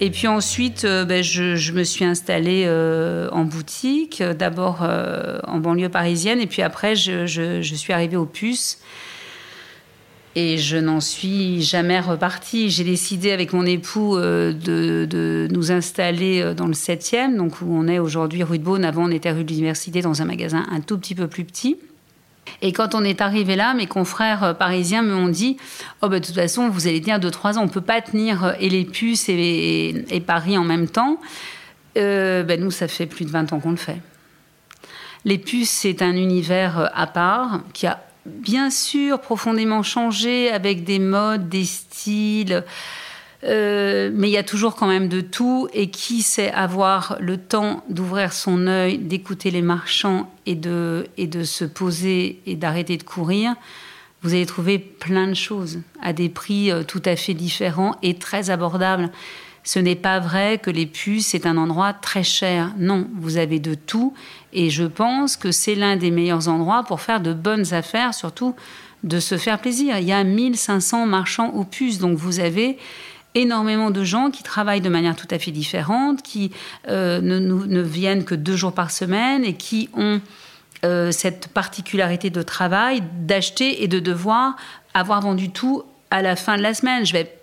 Et 0.00 0.10
puis 0.10 0.26
ensuite, 0.26 0.84
ben, 0.84 1.22
je, 1.22 1.72
me 1.72 1.84
suis 1.84 2.04
installée 2.04 2.68
en 3.32 3.44
boutique, 3.44 4.22
d'abord 4.22 4.82
en 4.82 5.58
banlieue 5.58 5.88
parisienne, 5.88 6.40
et 6.40 6.46
puis 6.46 6.62
après, 6.62 6.96
je, 6.96 7.26
je 7.26 7.74
suis 7.74 7.92
arrivée 7.92 8.16
aux 8.16 8.26
puces. 8.26 8.78
Et 10.36 10.58
je 10.58 10.76
n'en 10.76 11.00
suis 11.00 11.62
jamais 11.62 12.00
repartie. 12.00 12.68
J'ai 12.68 12.82
décidé 12.82 13.30
avec 13.30 13.52
mon 13.52 13.64
époux 13.64 14.16
euh, 14.16 14.52
de, 14.52 15.46
nous 15.52 15.70
installer 15.70 16.40
euh, 16.40 16.54
dans 16.54 16.66
le 16.66 16.72
7e, 16.72 17.36
donc 17.36 17.60
où 17.60 17.66
on 17.70 17.86
est 17.86 18.00
aujourd'hui 18.00 18.42
rue 18.42 18.58
de 18.58 18.64
Beaune. 18.64 18.84
Avant, 18.84 19.04
on 19.04 19.12
était 19.12 19.30
rue 19.30 19.44
de 19.44 19.50
l'Université 19.50 20.02
dans 20.02 20.22
un 20.22 20.24
magasin 20.24 20.66
un 20.72 20.80
tout 20.80 20.98
petit 20.98 21.14
peu 21.14 21.28
plus 21.28 21.44
petit. 21.44 21.76
Et 22.62 22.72
quand 22.72 22.96
on 22.96 23.04
est 23.04 23.20
arrivé 23.20 23.54
là, 23.54 23.74
mes 23.74 23.86
confrères 23.86 24.42
euh, 24.42 24.54
parisiens 24.54 25.02
m'ont 25.02 25.28
dit 25.28 25.56
Oh, 26.02 26.08
bah, 26.08 26.18
de 26.18 26.26
toute 26.26 26.34
façon, 26.34 26.68
vous 26.68 26.88
allez 26.88 27.00
tenir 27.00 27.20
2-3 27.20 27.56
ans, 27.56 27.62
on 27.62 27.66
ne 27.66 27.70
peut 27.70 27.80
pas 27.80 28.00
tenir 28.00 28.56
et 28.58 28.68
les 28.68 28.84
puces 28.84 29.28
et, 29.28 30.22
Paris 30.26 30.58
en 30.58 30.64
même 30.64 30.88
temps. 30.88 31.20
Bah, 31.94 32.56
nous, 32.56 32.72
ça 32.72 32.88
fait 32.88 33.06
plus 33.06 33.24
de 33.24 33.30
20 33.30 33.52
ans 33.52 33.60
qu'on 33.60 33.70
le 33.70 33.76
fait. 33.76 33.98
Les 35.24 35.38
puces, 35.38 35.70
c'est 35.70 36.02
un 36.02 36.16
univers 36.16 36.90
à 36.92 37.06
part 37.06 37.60
qui 37.72 37.86
a 37.86 38.02
bien 38.26 38.70
sûr 38.70 39.20
profondément 39.20 39.82
changé 39.82 40.50
avec 40.50 40.84
des 40.84 40.98
modes, 40.98 41.48
des 41.48 41.64
styles. 41.64 42.64
Euh, 43.44 44.10
mais 44.14 44.28
il 44.28 44.32
y 44.32 44.38
a 44.38 44.42
toujours 44.42 44.74
quand 44.74 44.86
même 44.86 45.08
de 45.08 45.20
tout. 45.20 45.68
Et 45.72 45.90
qui 45.90 46.22
sait 46.22 46.50
avoir 46.50 47.16
le 47.20 47.36
temps 47.36 47.84
d'ouvrir 47.88 48.32
son 48.32 48.66
œil, 48.66 48.98
d'écouter 48.98 49.50
les 49.50 49.62
marchands 49.62 50.30
et 50.46 50.54
de, 50.54 51.06
et 51.16 51.26
de 51.26 51.44
se 51.44 51.64
poser 51.64 52.40
et 52.46 52.56
d'arrêter 52.56 52.96
de 52.96 53.02
courir, 53.02 53.54
vous 54.22 54.32
allez 54.32 54.46
trouver 54.46 54.78
plein 54.78 55.28
de 55.28 55.34
choses 55.34 55.80
à 56.00 56.14
des 56.14 56.30
prix 56.30 56.70
euh, 56.70 56.82
tout 56.82 57.02
à 57.04 57.14
fait 57.14 57.34
différents 57.34 57.96
et 58.02 58.14
très 58.14 58.48
abordables. 58.48 59.10
Ce 59.64 59.78
n'est 59.78 59.96
pas 59.96 60.18
vrai 60.18 60.58
que 60.58 60.70
les 60.70 60.86
puces, 60.86 61.28
c'est 61.28 61.46
un 61.46 61.56
endroit 61.56 61.94
très 61.94 62.22
cher. 62.22 62.72
Non, 62.78 63.08
vous 63.14 63.38
avez 63.38 63.60
de 63.60 63.74
tout. 63.74 64.14
Et 64.54 64.70
je 64.70 64.84
pense 64.84 65.36
que 65.36 65.52
c'est 65.52 65.74
l'un 65.74 65.96
des 65.96 66.10
meilleurs 66.10 66.48
endroits 66.48 66.84
pour 66.84 67.00
faire 67.00 67.20
de 67.20 67.32
bonnes 67.32 67.74
affaires, 67.74 68.14
surtout 68.14 68.54
de 69.02 69.20
se 69.20 69.36
faire 69.36 69.58
plaisir. 69.58 69.98
Il 69.98 70.04
y 70.04 70.12
a 70.12 70.24
1500 70.24 71.06
marchands 71.06 71.64
puces. 71.64 71.98
Donc 71.98 72.16
vous 72.16 72.40
avez 72.40 72.78
énormément 73.34 73.90
de 73.90 74.04
gens 74.04 74.30
qui 74.30 74.42
travaillent 74.42 74.80
de 74.80 74.88
manière 74.88 75.16
tout 75.16 75.28
à 75.30 75.38
fait 75.38 75.50
différente, 75.50 76.22
qui 76.22 76.52
euh, 76.88 77.20
ne, 77.20 77.38
ne, 77.38 77.82
viennent 77.82 78.24
que 78.24 78.34
deux 78.34 78.56
jours 78.56 78.72
par 78.72 78.90
semaine 78.90 79.44
et 79.44 79.54
qui 79.54 79.90
ont 79.94 80.20
euh, 80.84 81.10
cette 81.10 81.48
particularité 81.48 82.30
de 82.30 82.42
travail 82.42 83.02
d'acheter 83.20 83.82
et 83.82 83.88
de 83.88 83.98
devoir 83.98 84.54
avoir 84.94 85.20
vendu 85.20 85.50
tout 85.50 85.82
à 86.10 86.22
la 86.22 86.36
fin 86.36 86.56
de 86.56 86.62
la 86.62 86.74
semaine. 86.74 87.04
Je 87.04 87.12
vais 87.12 87.34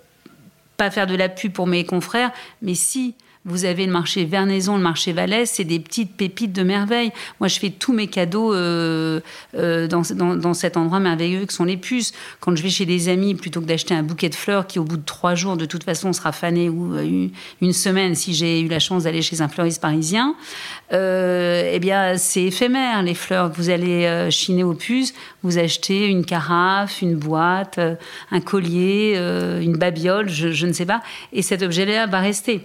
pas 0.77 0.89
faire 0.89 1.07
de 1.07 1.15
la 1.15 1.27
pub 1.27 1.51
pour 1.51 1.67
mes 1.67 1.85
confrères, 1.85 2.31
mais 2.61 2.73
si 2.73 3.15
vous 3.43 3.65
avez 3.65 3.87
le 3.87 3.91
marché 3.91 4.23
Vernaison, 4.23 4.77
le 4.77 4.83
marché 4.83 5.13
Valais, 5.13 5.47
c'est 5.47 5.63
des 5.63 5.79
petites 5.79 6.15
pépites 6.15 6.53
de 6.53 6.61
merveille. 6.61 7.11
Moi, 7.39 7.47
je 7.47 7.59
fais 7.59 7.71
tous 7.71 7.91
mes 7.91 8.05
cadeaux 8.05 8.53
euh, 8.53 9.19
euh, 9.55 9.87
dans, 9.87 10.53
cet 10.53 10.77
endroit 10.77 10.99
merveilleux 10.99 11.45
que 11.47 11.53
sont 11.53 11.63
les 11.63 11.77
puces. 11.77 12.13
Quand 12.39 12.55
je 12.55 12.61
vais 12.61 12.69
chez 12.69 12.85
des 12.85 13.09
amis, 13.09 13.33
plutôt 13.33 13.59
que 13.59 13.65
d'acheter 13.65 13.95
un 13.95 14.03
bouquet 14.03 14.29
de 14.29 14.35
fleurs 14.35 14.67
qui, 14.67 14.77
au 14.77 14.83
bout 14.83 14.97
de 14.97 15.05
trois 15.05 15.33
jours, 15.33 15.57
de 15.57 15.65
toute 15.65 15.83
façon, 15.83 16.13
sera 16.13 16.31
fané 16.31 16.69
ou 16.69 16.93
euh, 16.93 17.29
une 17.61 17.73
semaine 17.73 18.13
si 18.13 18.35
j'ai 18.35 18.59
eu 18.61 18.67
la 18.67 18.79
chance 18.79 19.05
d'aller 19.05 19.23
chez 19.23 19.41
un 19.41 19.47
fleuriste 19.47 19.81
parisien, 19.81 20.35
eh 20.91 21.79
bien, 21.79 22.17
c'est 22.17 22.43
éphémère, 22.43 23.01
les 23.01 23.15
fleurs 23.15 23.51
vous 23.51 23.69
allez 23.69 24.27
chiner 24.29 24.63
aux 24.63 24.73
puces. 24.73 25.13
Vous 25.41 25.57
achetez 25.57 26.07
une 26.07 26.25
carafe, 26.25 27.01
une 27.01 27.15
boîte, 27.15 27.79
un 28.29 28.41
collier, 28.41 29.15
une 29.61 29.77
babiole, 29.77 30.29
je 30.29 30.67
ne 30.67 30.73
sais 30.73 30.85
pas, 30.85 31.01
et 31.31 31.41
cet 31.41 31.63
objet-là 31.63 32.07
va 32.07 32.19
rester. 32.19 32.61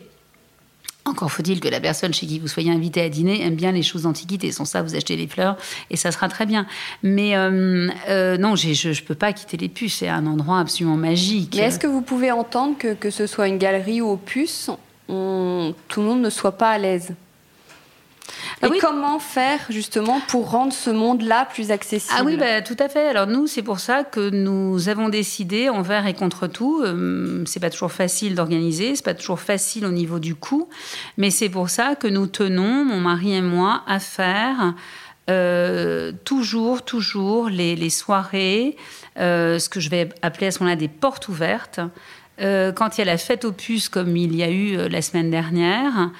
Encore 1.06 1.30
faut-il 1.30 1.60
que 1.60 1.68
la 1.68 1.80
personne 1.80 2.12
chez 2.12 2.26
qui 2.26 2.40
vous 2.40 2.48
soyez 2.48 2.72
invité 2.72 3.00
à 3.00 3.08
dîner 3.08 3.44
aime 3.46 3.54
bien 3.54 3.72
les 3.72 3.82
choses 3.82 4.02
d'antiquité. 4.02 4.50
Sans 4.50 4.64
ça, 4.64 4.82
vous 4.82 4.96
achetez 4.96 5.16
les 5.16 5.28
fleurs 5.28 5.56
et 5.88 5.96
ça 5.96 6.10
sera 6.10 6.28
très 6.28 6.46
bien. 6.46 6.66
Mais 7.02 7.36
euh, 7.36 7.88
euh, 8.08 8.36
non, 8.36 8.56
je 8.56 8.88
ne 8.88 9.06
peux 9.06 9.14
pas 9.14 9.32
quitter 9.32 9.56
les 9.56 9.68
puces. 9.68 9.98
C'est 9.98 10.08
un 10.08 10.26
endroit 10.26 10.58
absolument 10.58 10.96
magique. 10.96 11.54
Mais 11.56 11.62
est-ce 11.62 11.78
que 11.78 11.86
vous 11.86 12.02
pouvez 12.02 12.32
entendre 12.32 12.76
que, 12.76 12.94
que 12.94 13.10
ce 13.10 13.26
soit 13.26 13.46
une 13.46 13.58
galerie 13.58 14.00
ou 14.00 14.08
aux 14.08 14.16
puces, 14.16 14.70
tout 15.08 15.12
le 15.12 16.02
monde 16.02 16.20
ne 16.20 16.30
soit 16.30 16.58
pas 16.58 16.70
à 16.70 16.78
l'aise? 16.78 17.14
Ah 18.62 18.68
et 18.68 18.78
comment 18.78 19.18
faire 19.18 19.60
justement 19.68 20.20
pour 20.28 20.50
rendre 20.50 20.72
ce 20.72 20.90
monde-là 20.90 21.46
plus 21.46 21.70
accessible 21.70 22.14
Ah 22.16 22.22
oui, 22.24 22.36
bah, 22.36 22.62
tout 22.62 22.76
à 22.78 22.88
fait. 22.88 23.08
Alors 23.08 23.26
nous, 23.26 23.46
c'est 23.46 23.62
pour 23.62 23.80
ça 23.80 24.04
que 24.04 24.30
nous 24.30 24.88
avons 24.88 25.08
décidé, 25.08 25.68
envers 25.68 26.06
et 26.06 26.14
contre 26.14 26.46
tout, 26.46 26.82
euh, 26.82 27.44
c'est 27.46 27.60
pas 27.60 27.70
toujours 27.70 27.92
facile 27.92 28.34
d'organiser, 28.34 28.96
c'est 28.96 29.04
pas 29.04 29.14
toujours 29.14 29.40
facile 29.40 29.84
au 29.84 29.90
niveau 29.90 30.18
du 30.18 30.34
coût, 30.34 30.68
mais 31.16 31.30
c'est 31.30 31.48
pour 31.48 31.70
ça 31.70 31.94
que 31.94 32.06
nous 32.06 32.26
tenons, 32.26 32.84
mon 32.84 33.00
mari 33.00 33.34
et 33.34 33.42
moi, 33.42 33.82
à 33.86 33.98
faire 33.98 34.74
euh, 35.28 36.12
toujours, 36.24 36.82
toujours 36.82 37.48
les, 37.48 37.90
soirées, 37.90 38.76
euh, 39.18 39.58
ce 39.58 39.68
que 39.68 39.80
je 39.80 39.90
vais 39.90 40.08
appeler 40.22 40.48
à 40.48 40.50
ce 40.50 40.60
moment-là 40.60 40.76
des 40.76 40.88
portes 40.88 41.28
ouvertes. 41.28 41.80
quand 42.38 42.90
il 42.96 42.98
y 42.98 43.02
a 43.02 43.06
la 43.06 43.18
fête 43.18 43.44
aux 43.44 43.52
puces 43.52 43.88
comme 43.88 44.16
il 44.16 44.34
y 44.34 44.42
a 44.42 44.50
eu 44.50 44.88
la 44.88 45.02
semaine 45.02 45.30
dernière, 45.30 46.10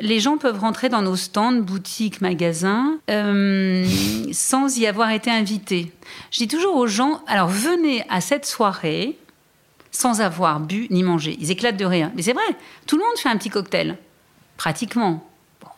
les 0.00 0.20
gens 0.20 0.38
peuvent 0.38 0.58
rentrer 0.58 0.88
dans 0.88 1.02
nos 1.02 1.16
stands, 1.16 1.52
boutiques, 1.52 2.20
magasins, 2.20 2.98
euh, 3.10 3.86
sans 4.32 4.78
y 4.78 4.86
avoir 4.86 5.10
été 5.10 5.30
invités. 5.30 5.92
Je 6.30 6.38
dis 6.38 6.48
toujours 6.48 6.76
aux 6.76 6.86
gens, 6.86 7.22
alors 7.26 7.48
venez 7.48 8.04
à 8.08 8.20
cette 8.20 8.46
soirée 8.46 9.18
sans 9.90 10.20
avoir 10.20 10.60
bu 10.60 10.86
ni 10.90 11.02
mangé. 11.02 11.36
Ils 11.40 11.50
éclatent 11.50 11.76
de 11.76 11.84
rire. 11.84 12.10
Mais 12.14 12.22
c'est 12.22 12.32
vrai, 12.32 12.42
tout 12.86 12.96
le 12.96 13.02
monde 13.02 13.16
fait 13.18 13.28
un 13.28 13.36
petit 13.36 13.50
cocktail, 13.50 13.98
pratiquement. 14.56 15.26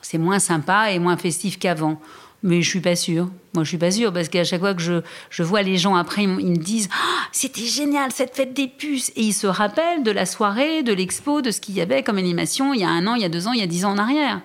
c'est 0.02 0.18
moins 0.18 0.38
sympa 0.38 0.90
et 0.90 0.98
moins 0.98 1.16
festif 1.16 1.58
qu'avant. 1.58 2.00
Mais 2.42 2.60
je 2.62 2.68
suis 2.68 2.80
pas 2.80 2.96
sûre. 2.96 3.28
Moi, 3.54 3.64
je 3.64 3.68
suis 3.68 3.78
pas 3.78 3.90
sûre 3.90 4.12
parce 4.12 4.28
qu'à 4.28 4.44
chaque 4.44 4.60
fois 4.60 4.74
que 4.74 4.82
je, 4.82 5.02
je, 5.30 5.42
vois 5.42 5.62
les 5.62 5.76
gens 5.76 5.94
après, 5.94 6.24
ils, 6.24 6.28
me 6.28 6.56
disent 6.56 6.88
ah, 6.92 7.26
c'était 7.30 7.60
génial 7.62 8.10
cette 8.10 8.34
fête 8.34 8.52
des 8.52 8.66
puces 8.66 9.10
et 9.14 9.22
ils 9.22 9.32
se 9.32 9.46
rappellent 9.46 10.02
de 10.02 10.10
la 10.10 10.26
soirée, 10.26 10.82
de 10.82 10.92
l'expo, 10.92 11.40
de 11.40 11.50
ce 11.50 11.60
qu'il 11.60 11.76
y 11.76 11.80
avait 11.80 12.02
comme 12.02 12.18
animation 12.18 12.74
il 12.74 12.80
y 12.80 12.84
a 12.84 12.88
un 12.88 13.06
an, 13.06 13.14
il 13.14 13.22
y 13.22 13.24
a 13.24 13.28
deux 13.28 13.46
ans, 13.46 13.52
il 13.52 13.60
y 13.60 13.62
a 13.62 13.66
dix 13.66 13.84
ans 13.84 13.92
en 13.92 13.98
arrière. 13.98 14.40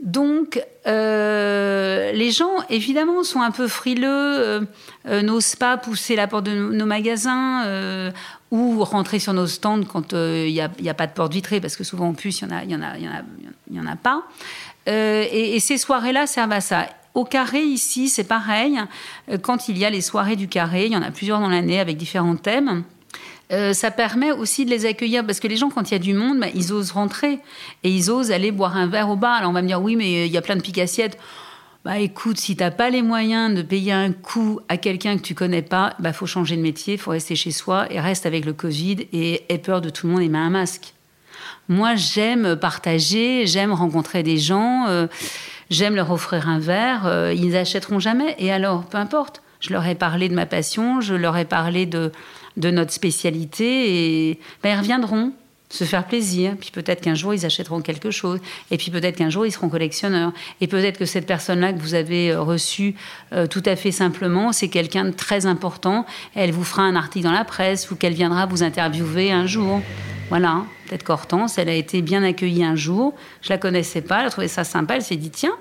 Donc, 0.00 0.62
euh, 0.86 2.12
les 2.12 2.30
gens, 2.30 2.54
évidemment, 2.70 3.22
sont 3.22 3.42
un 3.42 3.50
peu 3.50 3.68
frileux, 3.68 4.06
euh, 4.08 4.60
euh, 5.06 5.20
n'osent 5.20 5.56
pas 5.56 5.76
pousser 5.76 6.16
la 6.16 6.26
porte 6.26 6.46
de 6.46 6.52
nos, 6.52 6.86
magasins 6.86 8.10
ou 8.50 8.82
rentrer 8.82 9.18
sur 9.18 9.34
nos 9.34 9.46
stands 9.46 9.84
quand 9.84 10.12
il 10.12 10.52
n'y 10.52 10.60
a, 10.60 10.70
a, 10.88 10.94
pas 10.94 11.06
de 11.06 11.12
porte 11.12 11.32
vitrée, 11.32 11.60
parce 11.60 11.76
que 11.76 11.84
souvent 11.84 12.08
en 12.08 12.14
plus, 12.14 12.40
il 12.40 12.48
n'y 12.48 12.74
en, 12.74 12.82
en, 12.82 12.94
y 13.70 13.80
en 13.80 13.86
a 13.86 13.96
pas. 13.96 14.22
Et, 14.86 15.60
ces 15.60 15.76
soirées-là 15.76 16.26
servent 16.26 16.52
à 16.52 16.62
ça. 16.62 16.86
Au 17.14 17.24
carré, 17.24 17.62
ici, 17.62 18.08
c'est 18.08 18.24
pareil. 18.24 18.78
Euh, 19.28 19.38
quand 19.38 19.68
il 19.68 19.78
y 19.78 19.84
a 19.84 19.90
les 19.90 20.00
soirées 20.00 20.36
du 20.36 20.48
carré, 20.48 20.86
il 20.86 20.92
y 20.92 20.96
en 20.96 21.02
a 21.02 21.10
plusieurs 21.10 21.40
dans 21.40 21.48
l'année 21.48 21.80
avec 21.80 21.96
différents 21.96 22.36
thèmes. 22.36 22.84
Euh, 23.52 23.72
ça 23.72 23.90
permet 23.90 24.30
aussi 24.30 24.64
de 24.64 24.70
les 24.70 24.86
accueillir 24.86 25.26
parce 25.26 25.40
que 25.40 25.48
les 25.48 25.56
gens, 25.56 25.70
quand 25.70 25.90
il 25.90 25.94
y 25.94 25.96
a 25.96 26.00
du 26.00 26.14
monde, 26.14 26.38
bah, 26.38 26.46
ils 26.54 26.72
osent 26.72 26.92
rentrer 26.92 27.40
et 27.82 27.90
ils 27.90 28.10
osent 28.10 28.30
aller 28.30 28.52
boire 28.52 28.76
un 28.76 28.86
verre 28.86 29.10
au 29.10 29.16
bar. 29.16 29.38
Alors 29.38 29.50
on 29.50 29.52
va 29.54 29.62
me 29.62 29.66
dire 29.66 29.82
oui, 29.82 29.96
mais 29.96 30.26
il 30.26 30.32
y 30.32 30.36
a 30.36 30.42
plein 30.42 30.54
de 30.54 30.62
piques-assiettes. 30.62 31.18
Bah 31.84 31.98
écoute, 31.98 32.36
si 32.36 32.56
t'as 32.56 32.70
pas 32.70 32.90
les 32.90 33.00
moyens 33.00 33.54
de 33.54 33.62
payer 33.62 33.92
un 33.92 34.12
coup 34.12 34.60
à 34.68 34.76
quelqu'un 34.76 35.16
que 35.16 35.22
tu 35.22 35.34
connais 35.34 35.62
pas, 35.62 35.94
bah 35.98 36.12
faut 36.12 36.26
changer 36.26 36.56
de 36.56 36.62
métier, 36.62 36.98
faut 36.98 37.10
rester 37.10 37.34
chez 37.34 37.52
soi 37.52 37.90
et 37.90 37.98
reste 37.98 38.26
avec 38.26 38.44
le 38.44 38.52
Covid 38.52 39.08
et 39.14 39.44
aie 39.48 39.58
peur 39.58 39.80
de 39.80 39.88
tout 39.88 40.06
le 40.06 40.12
monde 40.12 40.22
et 40.22 40.28
mets 40.28 40.38
un 40.38 40.50
masque. 40.50 40.92
Moi, 41.68 41.94
j'aime 41.94 42.56
partager, 42.56 43.46
j'aime 43.46 43.72
rencontrer 43.72 44.22
des 44.22 44.36
gens. 44.36 44.86
Euh, 44.88 45.06
j'aime 45.70 45.94
leur 45.94 46.10
offrir 46.10 46.48
un 46.48 46.58
verre, 46.58 47.06
euh, 47.06 47.32
ils 47.32 47.50
n'achèteront 47.50 47.98
jamais. 47.98 48.34
Et 48.38 48.52
alors, 48.52 48.84
peu 48.84 48.98
importe. 48.98 49.42
Je 49.60 49.72
leur 49.72 49.86
ai 49.86 49.94
parlé 49.94 50.28
de 50.28 50.34
ma 50.34 50.46
passion, 50.46 51.00
je 51.00 51.14
leur 51.14 51.36
ai 51.36 51.44
parlé 51.44 51.84
de, 51.84 52.10
notre 52.56 52.92
spécialité 52.92 54.30
et 54.30 54.40
ben, 54.62 54.70
ils 54.70 54.78
reviendront 54.78 55.32
se 55.70 55.84
faire 55.84 56.06
plaisir. 56.06 56.54
Puis 56.60 56.70
peut-être 56.70 57.00
qu'un 57.00 57.14
jour, 57.14 57.32
ils 57.32 57.46
achèteront 57.46 57.80
quelque 57.80 58.10
chose. 58.10 58.40
Et 58.70 58.76
puis 58.76 58.90
peut-être 58.90 59.16
qu'un 59.16 59.30
jour, 59.30 59.46
ils 59.46 59.52
seront 59.52 59.68
collectionneurs. 59.68 60.32
Et 60.60 60.66
peut-être 60.66 60.98
que 60.98 61.04
cette 61.06 61.26
personne-là 61.26 61.72
que 61.72 61.78
vous 61.78 61.94
avez 61.94 62.32
euh, 62.32 62.42
reçue 62.42 62.94
euh, 63.32 63.46
tout 63.46 63.62
à 63.64 63.76
fait 63.76 63.92
simplement, 63.92 64.52
c'est 64.52 64.68
quelqu'un 64.68 65.06
de 65.06 65.12
très 65.12 65.46
important. 65.46 66.04
Elle 66.34 66.52
vous 66.52 66.64
fera 66.64 66.82
un 66.82 66.96
article 66.96 67.24
dans 67.24 67.32
la 67.32 67.44
presse 67.44 67.90
ou 67.90 67.96
qu'elle 67.96 68.14
viendra 68.14 68.46
vous 68.46 68.62
interviewer 68.62 69.32
un 69.32 69.46
jour. 69.46 69.80
Voilà, 70.28 70.64
peut-être 70.86 71.04
qu'Hortense, 71.04 71.58
elle 71.58 71.68
a 71.68 71.74
été 71.74 72.02
bien 72.02 72.22
accueillie 72.22 72.64
un 72.64 72.76
jour. 72.76 73.14
Je 73.42 73.48
la 73.48 73.58
connaissais 73.58 74.00
pas, 74.00 74.20
elle 74.20 74.26
a 74.26 74.30
trouvé 74.30 74.48
ça 74.48 74.64
sympa. 74.64 74.96
Elle 74.96 75.02
s'est 75.02 75.16
dit, 75.16 75.30
tiens, 75.30 75.56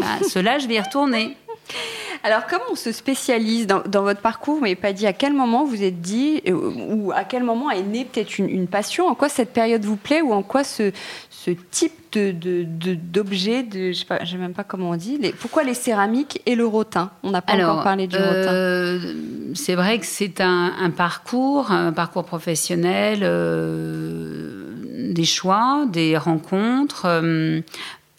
bah, 0.00 0.18
cela, 0.28 0.58
je 0.58 0.66
vais 0.66 0.74
y 0.74 0.80
retourner. 0.80 1.36
Alors, 2.24 2.46
comment 2.48 2.64
on 2.70 2.76
se 2.76 2.92
spécialise 2.92 3.66
dans, 3.66 4.02
votre 4.02 4.20
parcours 4.20 4.60
Mais 4.60 4.76
pas 4.76 4.92
dit 4.92 5.06
à 5.06 5.12
quel 5.12 5.32
moment 5.32 5.64
vous 5.64 5.82
êtes 5.82 6.00
dit, 6.00 6.40
euh, 6.46 6.52
ou 6.52 7.12
à 7.12 7.24
quel 7.24 7.42
moment 7.42 7.70
est 7.70 7.82
née 7.82 8.04
peut-être 8.04 8.38
une, 8.38 8.66
passion 8.66 9.08
En 9.08 9.14
quoi 9.14 9.28
cette 9.28 9.52
période 9.52 9.84
vous 9.84 9.96
plaît 9.96 10.22
ou 10.22 10.32
en 10.32 10.42
quoi 10.42 10.62
ce, 10.62 10.92
ce 11.30 11.50
type 11.70 11.92
d'objet, 12.12 13.62
de, 13.62 13.78
de, 13.78 13.92
je 13.92 14.04
ne 14.04 14.26
sais, 14.26 14.36
même 14.36 14.52
pas 14.52 14.64
comment 14.64 14.90
on 14.90 14.96
dit, 14.96 15.18
les, 15.18 15.32
pourquoi 15.32 15.64
les 15.64 15.74
céramiques 15.74 16.40
et 16.46 16.54
le 16.54 16.66
rotin? 16.66 17.10
On 17.22 17.30
n'a 17.30 17.42
pas 17.42 17.54
encore 17.54 17.82
parlé 17.82 18.06
du 18.06 18.16
euh, 18.16 18.98
rotin. 18.98 19.54
C'est 19.54 19.74
vrai 19.74 19.98
que 19.98 20.06
c'est 20.06 20.40
un, 20.40 20.90
parcours, 20.96 21.72
un 21.72 21.92
parcours 21.92 22.24
professionnel, 22.24 23.20
euh, 23.22 24.74
des 25.12 25.24
choix, 25.24 25.86
des 25.88 26.16
rencontres. 26.16 27.06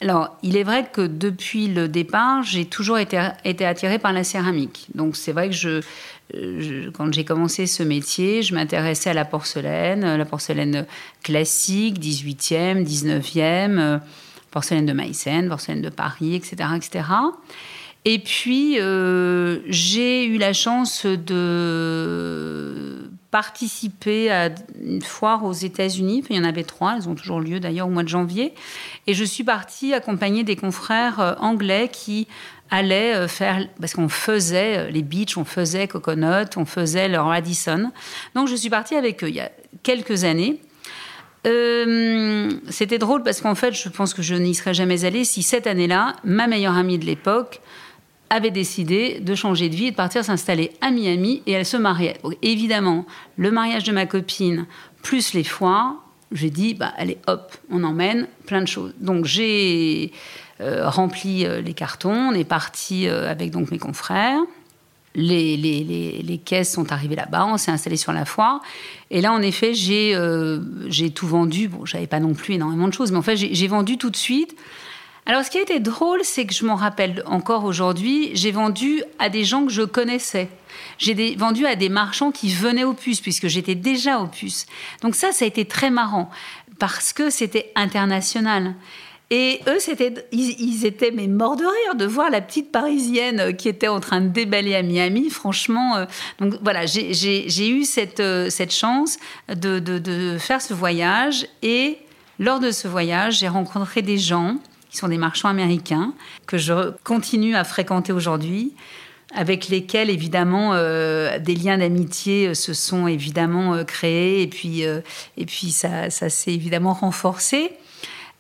Alors, 0.04 0.38
il 0.44 0.58
est 0.58 0.64
vrai 0.64 0.86
que 0.92 1.00
depuis 1.00 1.70
le 1.70 1.88
départ, 1.88 2.44
j'ai 2.44 2.66
toujours 2.66 2.98
été, 2.98 3.18
attirée 3.18 4.00
par 4.00 4.12
la 4.12 4.26
céramique. 4.26 4.88
Donc, 4.96 5.16
c'est 5.16 5.32
vrai 5.32 5.50
que 5.50 5.80
quand 6.92 7.14
j'ai 7.14 7.24
commencé 7.24 7.68
ce 7.68 7.84
métier, 7.84 8.42
je 8.42 8.54
m'intéressais 8.54 9.12
à 9.12 9.14
la 9.14 9.24
porcelaine, 9.24 10.18
la 10.18 10.26
porcelaine 10.26 10.86
classique, 11.24 12.02
18e, 12.02 12.84
19e, 12.84 14.02
porcelaine 14.52 14.86
de 14.86 14.92
Meissen, 14.92 15.48
porcelaine 15.48 15.82
de 15.82 15.88
Paris, 15.88 16.36
etc. 16.36 16.72
etc. 16.76 17.06
Et 18.04 18.20
puis, 18.20 18.82
euh, 18.82 19.60
j'ai 19.68 20.26
eu 20.26 20.38
la 20.38 20.52
chance 20.52 21.06
de 21.06 21.50
participer 23.34 24.30
à 24.32 24.52
une 24.80 25.02
foire 25.02 25.44
aux 25.44 25.54
États-Unis. 25.54 26.24
il 26.30 26.36
y 26.36 26.40
en 26.40 26.44
avait 26.44 26.64
trois, 26.64 26.94
elles 26.96 27.10
ont 27.10 27.16
toujours 27.16 27.42
lieu 27.42 27.60
d'ailleurs 27.60 27.88
au 27.88 27.90
mois 27.90 28.04
de 28.04 28.08
janvier. 28.08 28.54
Et 29.08 29.16
je 29.16 29.24
suis 29.24 29.44
partie 29.44 29.92
accompagner 29.92 30.44
des 30.44 30.56
confrères 30.56 31.20
euh, 31.20 31.34
anglais 31.40 31.90
qui 31.92 32.28
allaient 32.70 33.16
euh, 33.16 33.28
faire, 33.28 33.68
parce 33.82 33.96
qu'on 33.96 34.08
faisait 34.08 34.92
les 34.92 35.02
beach, 35.02 35.36
on 35.36 35.46
faisait 35.46 35.88
Coconut, 35.88 36.56
on 36.58 36.66
faisait 36.66 37.08
le 37.08 37.20
Radisson. 37.20 37.92
Donc 38.36 38.48
je 38.50 38.56
suis 38.56 38.70
partie 38.70 38.94
avec 38.94 39.24
eux 39.24 39.30
il 39.30 39.36
y 39.36 39.42
a 39.42 39.50
quelques 39.82 40.26
années. 40.26 40.62
C'était 42.70 43.00
drôle 43.00 43.24
parce 43.24 43.42
qu'en 43.42 43.56
fait, 43.56 43.74
je 43.74 43.90
pense 43.90 44.14
que 44.14 44.22
je 44.22 44.36
n'y 44.36 44.54
serais 44.54 44.76
jamais 44.76 45.06
allée 45.06 45.26
si 45.26 45.42
cette 45.42 45.66
année-là, 45.66 46.16
ma 46.24 46.46
meilleure 46.46 46.78
amie 46.78 47.00
de 47.00 47.06
l'époque 47.06 47.62
avait 48.30 48.52
décidé 48.52 49.20
de 49.20 49.36
changer 49.36 49.70
de 49.70 49.76
vie 49.76 49.88
et 49.88 49.92
de 49.92 49.96
partir 49.96 50.26
s'installer 50.26 50.72
à 50.82 50.92
Miami 50.92 51.44
et 51.46 51.52
elle 51.52 51.66
se 51.66 51.78
mariait. 51.78 52.18
évidemment, 52.42 53.06
le 53.38 53.52
mariage 53.52 53.84
de 53.84 53.92
ma 53.92 54.06
copine 54.06 54.66
plus 55.02 55.34
les 55.34 55.44
foires, 55.44 55.96
j'ai 56.32 56.50
dit, 56.50 56.74
bah, 56.74 56.92
allez, 56.98 57.18
hop, 57.28 57.56
on 57.70 57.84
emmène 57.84 58.28
plein 58.46 58.62
de 58.62 58.68
choses. 58.68 58.94
Donc 59.00 59.26
j'ai 59.26 60.12
euh, 60.62 60.90
rempli 60.90 61.46
euh, 61.46 61.62
les 61.62 61.74
cartons, 61.74 62.32
on 62.32 62.34
est 62.34 62.44
parti 62.44 63.08
euh, 63.08 63.30
avec 63.30 63.52
donc 63.52 63.72
mes 63.72 63.80
confrères. 63.80 64.40
Les, 65.16 65.58
les, 65.58 65.84
les, 65.84 66.24
les, 66.24 66.38
caisses 66.40 66.74
sont 66.74 66.92
arrivées 66.92 67.16
là-bas, 67.16 67.46
on 67.46 67.58
s'est 67.58 67.70
installé 67.70 67.98
sur 67.98 68.14
la 68.14 68.26
foire. 68.26 68.62
Et 69.12 69.22
là, 69.22 69.32
en 69.32 69.44
effet, 69.44 69.76
j'ai 69.76 70.18
j'ai 70.88 71.12
tout 71.12 71.28
vendu. 71.28 71.68
Bon, 71.68 71.86
j'avais 71.86 72.08
pas 72.08 72.20
non 72.20 72.34
plus 72.34 72.56
énormément 72.56 72.88
de 72.88 72.94
choses, 72.94 73.12
mais 73.12 73.20
en 73.20 73.22
fait, 73.22 73.36
j'ai 73.36 73.68
vendu 73.68 74.00
tout 74.00 74.10
de 74.10 74.16
suite 74.16 74.56
alors, 75.26 75.46
ce 75.46 75.50
qui 75.50 75.58
a 75.58 75.62
été 75.62 75.80
drôle, 75.80 76.20
c'est 76.24 76.46
que 76.46 76.54
je 76.54 76.66
m'en 76.66 76.76
rappelle 76.76 77.24
encore 77.26 77.64
aujourd'hui, 77.64 78.32
j'ai 78.34 78.52
vendu 78.52 79.04
à 79.20 79.30
des 79.30 79.46
gens 79.46 79.66
que 79.66 79.72
je 79.72 79.84
connaissais. 79.84 80.50
J'ai 80.98 81.36
vendu 81.36 81.66
à 81.66 81.76
des 81.76 81.88
marchands 81.88 82.32
qui 82.32 82.54
venaient 82.54 82.84
aux 82.84 82.94
puces, 82.94 83.22
puisque 83.22 83.48
j'étais 83.48 83.76
déjà 83.76 84.20
aux 84.20 84.28
puces. 84.28 84.66
Donc 85.02 85.16
ça, 85.16 85.32
ça 85.32 85.46
a 85.46 85.48
été 85.48 85.64
très 85.64 85.90
marrant, 85.90 86.30
parce 86.78 87.14
que 87.14 87.30
c'était 87.30 87.72
international. 87.76 88.76
Et 89.30 89.62
eux, 89.68 89.80
c'était, 89.80 90.14
ils, 90.34 90.86
étaient 90.86 91.12
mais 91.12 91.28
morts 91.28 91.56
de 91.56 91.64
rire 91.64 91.96
de 91.96 92.06
voir 92.06 92.30
la 92.30 92.42
petite 92.42 92.72
Parisienne 92.72 93.56
qui 93.56 93.70
était 93.70 93.88
en 93.88 94.02
train 94.02 94.20
de 94.20 94.28
déballer 94.28 94.76
à 94.76 94.84
Miami. 94.84 95.30
Franchement, 95.30 95.96
euh, 95.96 96.06
donc 96.40 96.56
voilà, 96.62 96.86
j'ai 96.86 97.70
eu 97.70 97.86
cette, 97.86 98.20
euh, 98.20 98.50
chance 98.70 99.18
de 99.48 100.38
faire 100.38 100.62
ce 100.62 100.74
voyage. 100.74 101.48
Et 101.64 101.98
lors 102.40 102.60
de 102.60 102.72
ce 102.72 102.88
voyage, 102.88 103.40
j'ai 103.40 103.48
rencontré 103.48 104.02
des 104.02 104.18
gens 104.18 104.58
qui 104.94 105.00
sont 105.00 105.08
des 105.08 105.18
marchands 105.18 105.50
américains 105.50 106.14
que 106.46 106.60
je 106.60 106.92
continue 107.04 107.56
à 107.56 107.64
fréquenter 107.64 108.14
aujourd'hui 108.14 108.74
avec 109.34 109.68
lesquels 109.68 110.12
évidemment 110.12 110.74
euh, 110.76 111.40
des 111.40 111.56
liens 111.56 111.80
d'amitié 111.80 112.50
euh, 112.50 112.54
se 112.54 112.76
sont 112.76 113.08
évidemment 113.08 113.74
euh, 113.74 113.84
créés 113.84 114.44
et 114.44 114.48
puis 114.48 114.84
et 114.84 115.46
puis 115.48 115.72
ça, 115.72 116.12
ça 116.12 116.30
s'est 116.30 116.54
évidemment 116.54 116.94
renforcé. 116.94 117.72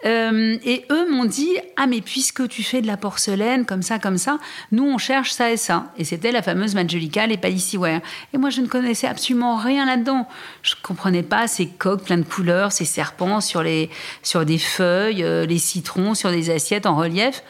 Euh, 0.05 0.57
et 0.65 0.85
eux 0.91 1.09
m'ont 1.09 1.25
dit 1.25 1.51
Ah, 1.77 1.87
mais 1.87 2.01
puisque 2.01 2.47
tu 2.47 2.63
fais 2.63 2.81
de 2.81 2.87
la 2.87 2.97
porcelaine 2.97 3.65
comme 3.65 3.81
ça, 3.81 3.99
comme 3.99 4.17
ça, 4.17 4.37
nous 4.71 4.83
on 4.83 4.97
cherche 4.97 5.31
ça 5.31 5.51
et 5.51 5.57
ça. 5.57 5.91
Et 5.97 6.03
c'était 6.03 6.31
la 6.31 6.41
fameuse 6.41 6.75
Majolica, 6.75 7.25
les 7.27 7.37
Palissyware. 7.37 8.01
Et 8.33 8.37
moi 8.37 8.49
je 8.49 8.61
ne 8.61 8.67
connaissais 8.67 9.07
absolument 9.07 9.55
rien 9.55 9.85
là-dedans. 9.85 10.27
Je 10.61 10.75
ne 10.75 10.81
comprenais 10.81 11.23
pas 11.23 11.47
ces 11.47 11.67
coques 11.67 12.03
plein 12.03 12.17
de 12.17 12.23
couleurs, 12.23 12.71
ces 12.71 12.85
serpents 12.85 13.41
sur, 13.41 13.63
les, 13.63 13.89
sur 14.23 14.45
des 14.45 14.57
feuilles, 14.57 15.23
euh, 15.23 15.45
les 15.45 15.59
citrons 15.59 16.13
sur 16.15 16.31
des 16.31 16.49
assiettes 16.49 16.85
en 16.85 16.95
relief. 16.95 17.43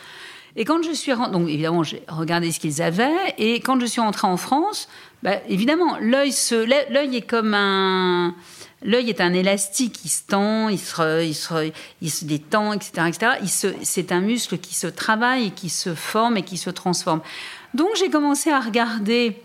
Et 0.55 0.65
quand 0.65 0.83
je 0.83 0.91
suis 0.91 1.13
rentrée, 1.13 1.31
donc 1.31 1.49
évidemment, 1.49 1.83
j'ai 1.83 2.03
regardé 2.07 2.51
ce 2.51 2.59
qu'ils 2.59 2.81
avaient. 2.81 3.33
Et 3.39 3.59
quand 3.59 3.79
je 3.79 3.87
suis 3.87 4.01
rentrée 4.01 4.27
en 4.27 4.37
France, 4.37 4.87
bah, 5.23 5.37
évidemment, 5.49 5.97
l'œil 5.99 6.33
l'œil 6.89 7.15
est 7.15 7.27
comme 7.27 7.53
un, 7.53 8.35
L'œil 8.83 9.09
est 9.09 9.21
un 9.21 9.33
élastique, 9.33 10.03
il 10.03 10.09
se 10.09 10.23
tend, 10.27 10.67
il 10.69 10.77
se, 10.79 12.25
détend, 12.25 12.73
etc. 12.73 13.07
etc. 13.07 13.75
c'est 13.81 14.11
un 14.11 14.19
muscle 14.19 14.57
qui 14.57 14.75
se 14.75 14.87
travaille, 14.87 15.51
qui 15.51 15.69
se 15.69 15.95
forme 15.95 16.37
et 16.37 16.43
qui 16.43 16.57
se 16.57 16.69
transforme. 16.69 17.21
Donc 17.73 17.89
j'ai 17.95 18.09
commencé 18.09 18.51
à 18.51 18.59
regarder 18.59 19.41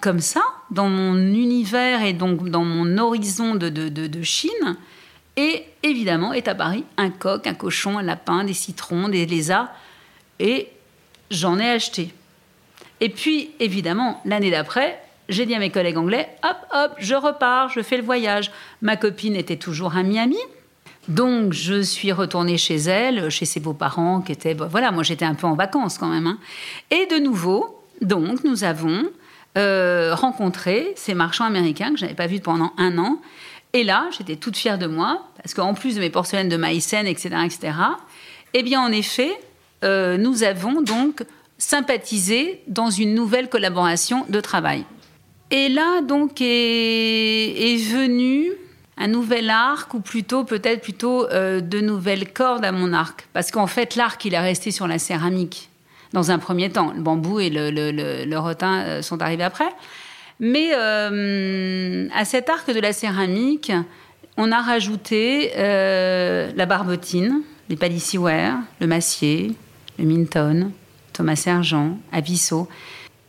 comme 0.00 0.20
ça, 0.20 0.42
dans 0.70 0.88
mon 0.88 1.16
univers 1.16 2.02
et 2.02 2.12
donc 2.12 2.48
dans 2.48 2.64
mon 2.64 2.98
horizon 2.98 3.54
de, 3.54 4.22
Chine. 4.22 4.76
Et 5.36 5.64
évidemment, 5.82 6.32
est 6.32 6.48
à 6.48 6.54
Paris 6.54 6.84
un 6.96 7.10
coq, 7.10 7.46
un 7.46 7.54
cochon, 7.54 7.98
un 7.98 8.02
lapin, 8.02 8.44
des 8.44 8.52
citrons, 8.52 9.08
des 9.08 9.26
lézards. 9.26 9.70
Et 10.38 10.68
j'en 11.30 11.58
ai 11.58 11.70
acheté. 11.70 12.12
Et 13.00 13.08
puis, 13.08 13.50
évidemment, 13.58 14.20
l'année 14.24 14.50
d'après, 14.50 15.00
j'ai 15.30 15.46
dit 15.46 15.54
à 15.54 15.58
mes 15.58 15.70
collègues 15.70 15.96
anglais, 15.96 16.28
hop, 16.42 16.56
hop, 16.74 16.92
je 16.98 17.14
repars, 17.14 17.70
je 17.70 17.80
fais 17.80 17.96
le 17.96 18.02
voyage. 18.02 18.50
Ma 18.82 18.96
copine 18.96 19.36
était 19.36 19.56
toujours 19.56 19.96
à 19.96 20.02
Miami. 20.02 20.38
Donc, 21.08 21.52
je 21.52 21.80
suis 21.80 22.12
retournée 22.12 22.58
chez 22.58 22.76
elle, 22.76 23.30
chez 23.30 23.46
ses 23.46 23.60
beaux-parents, 23.60 24.20
qui 24.20 24.32
étaient. 24.32 24.54
Voilà, 24.54 24.90
moi, 24.90 25.02
j'étais 25.02 25.24
un 25.24 25.34
peu 25.34 25.46
en 25.46 25.54
vacances 25.54 25.98
quand 25.98 26.08
même. 26.08 26.26
Hein. 26.26 26.38
Et 26.90 27.06
de 27.06 27.16
nouveau, 27.16 27.82
donc, 28.00 28.44
nous 28.44 28.64
avons 28.64 29.04
euh, 29.56 30.14
rencontré 30.14 30.92
ces 30.96 31.14
marchands 31.14 31.46
américains 31.46 31.92
que 31.92 31.96
je 31.96 32.04
n'avais 32.04 32.14
pas 32.14 32.26
vus 32.26 32.40
pendant 32.40 32.72
un 32.76 32.98
an. 32.98 33.20
Et 33.72 33.84
là, 33.84 34.08
j'étais 34.16 34.36
toute 34.36 34.56
fière 34.56 34.78
de 34.78 34.86
moi, 34.86 35.26
parce 35.36 35.54
qu'en 35.54 35.74
plus 35.74 35.94
de 35.94 36.00
mes 36.00 36.10
porcelaines 36.10 36.48
de 36.48 36.56
Maïsen, 36.56 37.06
etc., 37.06 37.36
etc., 37.44 37.72
eh 38.52 38.62
bien, 38.62 38.80
en 38.80 38.90
effet, 38.90 39.30
euh, 39.84 40.16
nous 40.16 40.42
avons 40.42 40.82
donc 40.82 41.24
sympathisé 41.56 42.62
dans 42.66 42.90
une 42.90 43.14
nouvelle 43.14 43.48
collaboration 43.48 44.24
de 44.28 44.40
travail. 44.40 44.84
Et 45.50 45.68
là, 45.68 46.00
donc, 46.00 46.40
est, 46.40 47.76
venu 47.92 48.52
un 48.96 49.08
nouvel 49.08 49.50
arc, 49.50 49.94
ou 49.94 50.00
plutôt, 50.00 50.44
peut-être 50.44 50.82
plutôt, 50.82 51.26
euh, 51.30 51.60
de 51.60 51.80
nouvelles 51.80 52.32
cordes 52.32 52.64
à 52.64 52.72
mon 52.72 52.92
arc. 52.92 53.26
Parce 53.32 53.50
qu'en 53.50 53.66
fait, 53.66 53.96
l'arc, 53.96 54.24
il 54.24 54.34
est 54.34 54.38
resté 54.38 54.70
sur 54.70 54.86
la 54.86 54.98
céramique, 54.98 55.70
dans 56.12 56.30
un 56.30 56.38
premier 56.38 56.70
temps. 56.70 56.92
Le 56.94 57.00
bambou 57.00 57.40
et 57.40 57.50
le, 57.50 58.36
rotin 58.36 58.82
euh, 58.82 59.02
sont 59.02 59.20
arrivés 59.22 59.42
après. 59.42 59.68
Mais 60.38 60.70
euh, 60.74 62.08
à 62.14 62.24
cet 62.24 62.48
arc 62.48 62.72
de 62.72 62.80
la 62.80 62.92
céramique, 62.92 63.72
on 64.36 64.52
a 64.52 64.60
rajouté 64.60 65.52
la 65.56 66.66
barbotine, 66.66 67.42
les 67.68 67.76
palissyware, 67.76 68.56
le 68.80 68.86
massier, 68.86 69.52
le 69.98 70.04
minton, 70.04 70.72
Thomas 71.12 71.36
Sergent, 71.36 71.98
Abisso. 72.12 72.68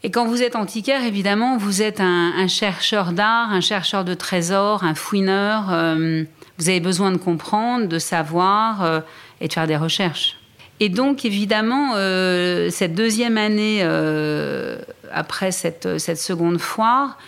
Et 0.03 0.09
quand 0.09 0.25
vous 0.25 0.41
êtes 0.41 0.55
antiquaire, 0.55 1.03
évidemment, 1.03 1.57
vous 1.57 1.83
êtes 1.83 1.99
un, 1.99 2.47
chercheur 2.47 3.11
d'art, 3.11 3.51
un 3.51 3.61
chercheur 3.61 4.03
de 4.03 4.15
trésors, 4.15 4.83
un 4.83 4.95
fouineur. 4.95 5.71
Euh, 5.71 6.23
vous 6.57 6.69
avez 6.69 6.79
besoin 6.79 7.11
de 7.11 7.17
comprendre, 7.17 7.87
de 7.87 7.99
savoir 7.99 8.83
euh, 8.83 8.99
et 9.41 9.47
de 9.47 9.53
faire 9.53 9.67
des 9.67 9.77
recherches. 9.77 10.37
Et 10.79 10.89
donc, 10.89 11.23
évidemment, 11.23 11.93
euh, 11.95 12.71
cette 12.71 12.95
deuxième 12.95 13.37
année 13.37 13.83
après 15.11 15.51
cette, 15.51 15.99
cette, 15.99 16.17
seconde 16.17 16.59
foire 16.59 17.19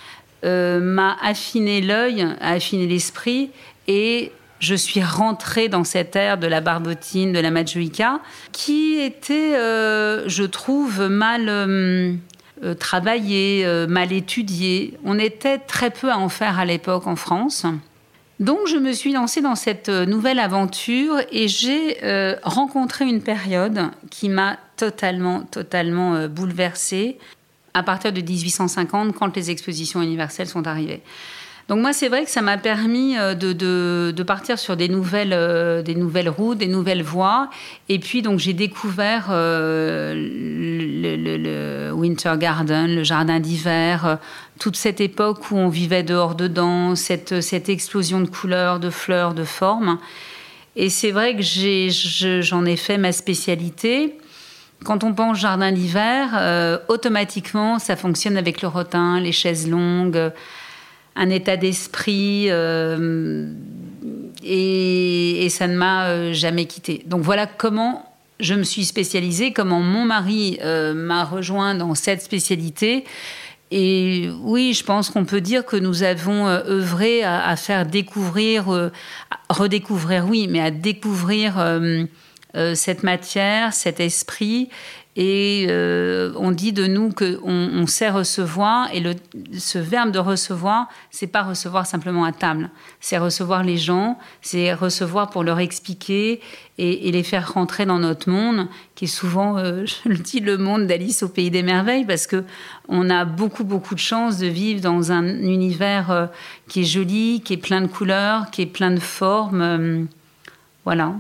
m'a 0.44 1.16
affiné 1.22 1.80
l'œil, 1.80 2.26
a 2.42 2.54
affiné 2.54 2.88
l'esprit 2.88 3.52
et 3.88 4.32
je 4.60 4.76
suis 4.76 5.04
rentrée 5.04 5.70
dans 5.70 5.84
cette 5.84 6.16
ère 6.16 6.38
de 6.38 6.48
la 6.48 6.62
barbotine, 6.62 7.34
de 7.34 7.40
la 7.40 7.52
majolica, 7.52 8.20
qui 8.52 9.00
était, 9.00 9.54
je 9.54 10.44
trouve, 10.44 11.02
mal 11.04 12.18
euh, 12.62 12.76
travaillé, 12.76 13.66
euh, 13.66 13.88
mal 13.88 14.12
étudié. 14.12 14.98
On 15.04 15.18
était 15.18 15.58
très 15.58 15.90
peu 15.90 16.12
à 16.12 16.20
en 16.20 16.30
faire 16.30 16.60
à 16.60 16.66
l'époque 16.66 17.08
en 17.08 17.16
France. 17.16 17.66
Donc 18.40 18.60
je 18.68 18.78
me 18.78 18.92
suis 18.92 19.12
lancée 19.12 19.42
dans 19.42 19.56
cette 19.56 19.90
euh, 19.90 20.06
nouvelle 20.06 20.38
aventure 20.38 21.18
et 21.32 21.48
j'ai 21.48 21.98
rencontré 22.44 23.06
une 23.06 23.22
période 23.22 23.90
qui 24.12 24.30
m'a 24.30 24.58
totalement, 24.78 25.42
totalement 25.42 26.28
bouleversée 26.28 27.18
à 27.74 27.82
partir 27.82 28.14
de 28.14 28.22
1850 28.22 29.16
quand 29.16 29.36
les 29.36 29.50
expositions 29.50 30.02
universelles 30.02 30.48
sont 30.48 30.68
arrivées. 30.68 31.02
Donc 31.70 31.80
moi, 31.80 31.94
c'est 31.94 32.10
vrai 32.10 32.26
que 32.26 32.30
ça 32.30 32.42
m'a 32.42 32.58
permis 32.58 33.18
euh, 33.18 33.36
de, 33.36 34.24
partir 34.24 34.60
sur 34.60 34.76
des 34.76 34.90
nouvelles, 34.90 35.32
euh, 35.34 35.82
des 35.82 35.96
nouvelles 35.96 36.30
routes, 36.30 36.58
des 36.58 36.68
nouvelles 36.68 37.04
voies. 37.04 37.50
Et 37.88 38.00
puis, 38.00 38.22
donc, 38.22 38.40
j'ai 38.40 38.54
découvert 38.54 39.28
euh, 39.30 40.14
le, 40.14 41.92
Winter 41.94 42.34
Garden, 42.38 42.94
le 42.94 43.04
jardin 43.04 43.40
d'hiver, 43.40 44.18
toute 44.60 44.76
cette 44.76 45.00
époque 45.00 45.52
où 45.52 45.58
on 45.58 45.70
vivait 45.70 46.04
dehors 46.04 46.36
dedans, 46.36 46.96
cette, 46.96 47.32
explosion 47.70 48.20
de 48.20 48.28
couleurs, 48.28 48.80
de 48.80 48.90
fleurs, 48.90 49.34
de 49.34 49.46
formes. 49.46 50.00
Et 50.76 50.90
c'est 50.90 51.12
vrai 51.12 51.36
que 51.36 51.42
j'en 52.42 52.66
ai, 52.66 52.76
fait 52.76 52.98
ma 52.98 53.14
spécialité. 53.14 54.18
Quand 54.84 55.04
on 55.06 55.14
pense 55.14 55.38
jardin 55.38 55.72
d'hiver, 55.72 56.82
automatiquement, 56.90 57.80
ça 57.80 57.96
fonctionne 57.96 58.36
avec 58.38 58.62
le 58.62 58.68
rotin, 58.68 59.20
les 59.20 59.32
chaises 59.32 59.70
longues, 59.70 60.32
un 61.16 61.30
état 61.30 61.58
d'esprit. 61.58 62.46
Euh, 62.50 63.52
et, 64.44 65.48
ça 65.50 65.68
ne 65.68 65.76
m'a 65.76 66.08
euh, 66.08 66.34
jamais 66.34 66.66
quitté. 66.66 67.04
Donc 67.06 67.22
voilà 67.22 67.46
comment 67.46 68.10
je 68.40 68.56
me 68.56 68.64
suis 68.64 68.86
spécialisée, 68.86 69.54
comment 69.54 69.80
mon 69.80 70.04
mari 70.06 70.60
m'a 70.64 71.24
rejoint 71.24 71.76
dans 71.76 71.96
cette 71.96 72.22
spécialité. 72.22 73.06
Et 73.72 74.30
oui, 74.42 74.74
je 74.74 74.84
pense 74.84 75.10
qu'on 75.10 75.24
peut 75.24 75.40
dire 75.40 75.66
que 75.66 75.78
nous 75.78 76.04
avons 76.04 76.48
œuvré 76.48 77.24
à, 77.24 77.56
faire 77.56 77.86
découvrir, 77.86 78.92
redécouvrir, 79.50 80.26
oui, 80.28 80.48
mais 80.50 80.60
à 80.60 80.72
découvrir 80.72 81.54
cette 82.74 83.04
matière, 83.04 83.72
cet 83.72 84.02
esprit 84.02 84.70
et 85.16 85.68
euh, 85.70 86.34
on 86.38 86.52
dit 86.52 86.74
de 86.74 86.88
nous 86.88 87.12
qu'on 87.12 87.38
on 87.44 87.86
sait 87.86 88.10
recevoir, 88.10 88.90
et 88.94 89.00
le, 89.00 89.14
ce 89.56 89.78
verbe 89.78 90.12
de 90.12 90.18
recevoir, 90.18 90.88
c'est 91.12 91.28
pas 91.28 91.44
recevoir 91.44 91.86
simplement 91.86 92.26
à 92.26 92.32
table, 92.32 92.72
c'est 93.00 93.20
recevoir 93.20 93.64
les 93.64 93.78
gens, 93.78 94.18
c'est 94.42 94.74
recevoir 94.74 95.30
pour 95.30 95.44
leur 95.44 95.60
expliquer 95.60 96.42
et, 96.80 97.12
les 97.12 97.22
faire 97.22 97.54
rentrer 97.54 97.86
dans 97.86 98.00
notre 98.00 98.28
monde, 98.28 98.68
qui 98.96 99.06
est 99.06 99.08
souvent, 99.08 99.60
euh, 99.60 99.86
je 100.06 100.10
le 100.10 100.18
dis, 100.18 100.40
le 100.40 100.58
monde 100.58 100.88
d'Alice 100.88 101.22
au 101.22 101.30
pays 101.30 101.52
des 101.52 101.64
merveilles, 101.64 102.06
parce 102.06 102.26
que 102.26 102.44
on 102.88 103.12
a 103.12 103.24
beaucoup 103.24 103.64
beaucoup 103.64 103.94
de 103.94 104.00
chance 104.00 104.40
de 104.40 104.48
vivre 104.48 104.82
dans 104.82 105.12
un 105.12 105.26
univers 105.26 106.10
euh, 106.10 106.26
qui 106.68 106.82
est 106.82 106.86
joli, 106.86 107.42
qui 107.46 107.54
est 107.54 107.58
plein 107.58 107.82
de 107.82 107.88
couleurs, 107.88 108.50
qui 108.50 108.64
est 108.64 108.68
plein 108.68 108.90
de 108.90 109.00
formes, 109.00 110.08
voilà. 110.86 111.14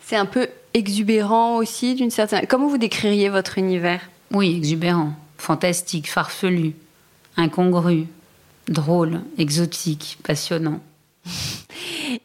C'est 0.00 0.16
un 0.16 0.26
peu 0.26 0.48
exubérant 0.74 1.56
aussi, 1.56 1.94
d'une 1.94 2.10
certaine. 2.10 2.46
Comment 2.46 2.68
vous 2.68 2.78
décririez 2.78 3.28
votre 3.28 3.58
univers? 3.58 4.00
Oui, 4.32 4.56
exubérant, 4.56 5.12
fantastique, 5.38 6.08
farfelu, 6.10 6.74
incongru, 7.36 8.06
drôle, 8.68 9.20
exotique, 9.38 10.18
passionnant. 10.22 10.80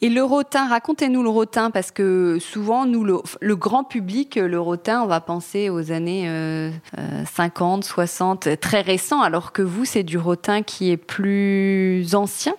Et 0.01 0.09
le 0.09 0.23
rotin, 0.23 0.67
racontez-nous 0.67 1.21
le 1.23 1.29
rotin, 1.29 1.71
parce 1.71 1.91
que 1.91 2.37
souvent, 2.39 2.85
nous, 2.85 3.03
le, 3.03 3.55
grand 3.55 3.83
public, 3.83 4.35
le 4.35 4.59
rotin, 4.59 5.01
on 5.03 5.07
va 5.07 5.21
penser 5.21 5.69
aux 5.69 5.91
années 5.91 6.29
50, 7.33 7.83
euh, 7.83 7.87
60, 7.87 8.47
euh, 8.47 8.55
très 8.55 8.81
récent, 8.81 9.21
alors 9.21 9.51
que 9.51 9.61
vous, 9.61 9.85
c'est 9.85 10.03
du 10.03 10.17
rotin 10.17 10.63
qui 10.63 10.91
est 10.91 10.97
plus 10.97 12.15
ancien? 12.15 12.55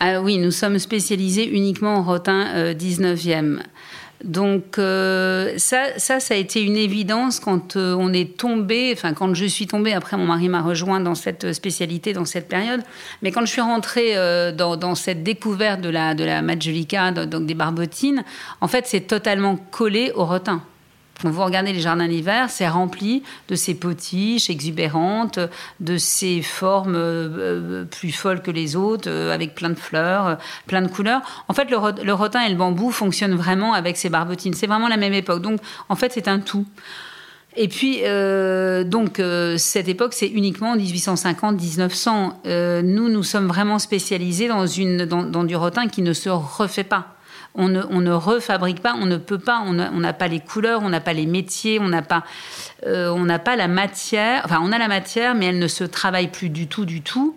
Ah 0.00 0.20
Oui, 0.20 0.38
nous 0.38 0.50
sommes 0.50 0.78
spécialisés 0.78 1.48
uniquement 1.48 1.96
en 1.96 2.02
rotin 2.02 2.72
19e. 2.72 3.60
Donc 4.24 4.78
euh, 4.78 5.54
ça, 5.58 5.96
ça, 5.96 6.18
ça 6.18 6.34
a 6.34 6.36
été 6.36 6.60
une 6.62 6.76
évidence 6.76 7.38
quand 7.38 7.76
euh, 7.76 7.94
on 7.96 8.12
est 8.12 8.36
tombé, 8.36 8.90
enfin 8.92 9.14
quand 9.14 9.32
je 9.32 9.44
suis 9.44 9.68
tombée, 9.68 9.92
après 9.92 10.16
mon 10.16 10.26
mari 10.26 10.48
m'a 10.48 10.60
rejoint 10.60 10.98
dans 10.98 11.14
cette 11.14 11.52
spécialité, 11.52 12.12
dans 12.12 12.24
cette 12.24 12.48
période, 12.48 12.82
mais 13.22 13.30
quand 13.30 13.42
je 13.42 13.52
suis 13.52 13.60
rentrée 13.60 14.16
euh, 14.16 14.50
dans, 14.50 14.76
dans, 14.76 14.96
cette 14.96 15.22
découverte 15.22 15.80
de 15.82 15.88
la, 15.88 16.14
de 16.14 16.24
la 16.24 16.42
Majolica, 16.42 17.12
donc 17.12 17.46
des 17.46 17.54
barbotines, 17.54 18.24
en 18.60 18.66
fait 18.66 18.86
c'est 18.88 19.02
totalement 19.02 19.56
collé 19.56 20.10
au 20.16 20.24
rotin. 20.24 20.62
Vous 21.24 21.44
regardez 21.44 21.72
les 21.72 21.80
jardins 21.80 22.06
d'hiver, 22.06 22.48
c'est 22.48 22.68
rempli 22.68 23.24
de 23.48 23.56
ces 23.56 23.74
potiches 23.74 24.50
exubérantes, 24.50 25.40
de 25.80 25.96
ces 25.96 26.42
formes 26.42 26.94
euh, 26.94 27.28
euh, 27.38 27.84
plus 27.84 28.12
folles 28.12 28.40
que 28.40 28.52
les 28.52 28.76
autres, 28.76 29.10
euh, 29.10 29.34
avec 29.34 29.56
plein 29.56 29.70
de 29.70 29.74
fleurs, 29.74 30.38
plein 30.68 30.80
de 30.80 30.86
couleurs. 30.86 31.22
En 31.48 31.54
fait, 31.54 31.68
le, 31.70 32.12
rotin 32.12 32.42
et 32.42 32.50
le 32.50 32.54
bambou 32.54 32.92
fonctionnent 32.92 33.34
vraiment 33.34 33.74
avec 33.74 33.96
ces 33.96 34.10
barbotines. 34.10 34.54
C'est 34.54 34.68
vraiment 34.68 34.86
la 34.86 34.96
même 34.96 35.12
époque. 35.12 35.42
Donc, 35.42 35.58
en 35.88 35.96
fait, 35.96 36.12
c'est 36.12 36.28
un 36.28 36.38
tout. 36.38 36.66
Et 37.56 37.66
puis, 37.66 38.02
donc, 38.84 39.20
cette 39.56 39.88
époque, 39.88 40.12
c'est 40.12 40.28
uniquement 40.28 40.76
1850-1900. 40.76 42.82
nous, 42.84 43.08
nous 43.08 43.22
sommes 43.24 43.48
vraiment 43.48 43.80
spécialisés 43.80 44.46
dans 44.46 45.44
du 45.44 45.56
rotin 45.56 45.88
qui 45.88 46.02
ne 46.02 46.12
se 46.12 46.28
refait 46.28 46.84
pas 46.84 47.17
on 47.54 47.68
ne, 47.68 48.12
refabrique 48.12 48.80
pas, 48.80 48.94
on 48.94 49.06
ne 49.06 49.16
peut 49.16 49.38
pas, 49.38 49.62
on 49.64 49.72
n'a 49.72 50.12
pas 50.12 50.28
les 50.28 50.40
couleurs, 50.40 50.82
on 50.82 50.88
n'a 50.88 51.00
pas 51.00 51.12
les 51.12 51.26
métiers, 51.26 51.78
on 51.80 51.88
n'a 51.88 52.02
pas, 52.02 52.24
euh, 52.86 53.10
on 53.10 53.24
n'a 53.24 53.38
pas 53.38 53.56
la 53.56 53.68
matière. 53.68 54.42
Enfin, 54.44 54.60
on 54.62 54.70
a 54.72 54.78
la 54.78 54.88
matière, 54.88 55.34
mais 55.34 55.46
elle 55.46 55.58
ne 55.58 55.68
se 55.68 55.84
travaille 55.84 56.28
plus 56.28 56.50
du 56.50 56.68
tout, 56.68 56.84
du 56.84 57.02
tout 57.02 57.34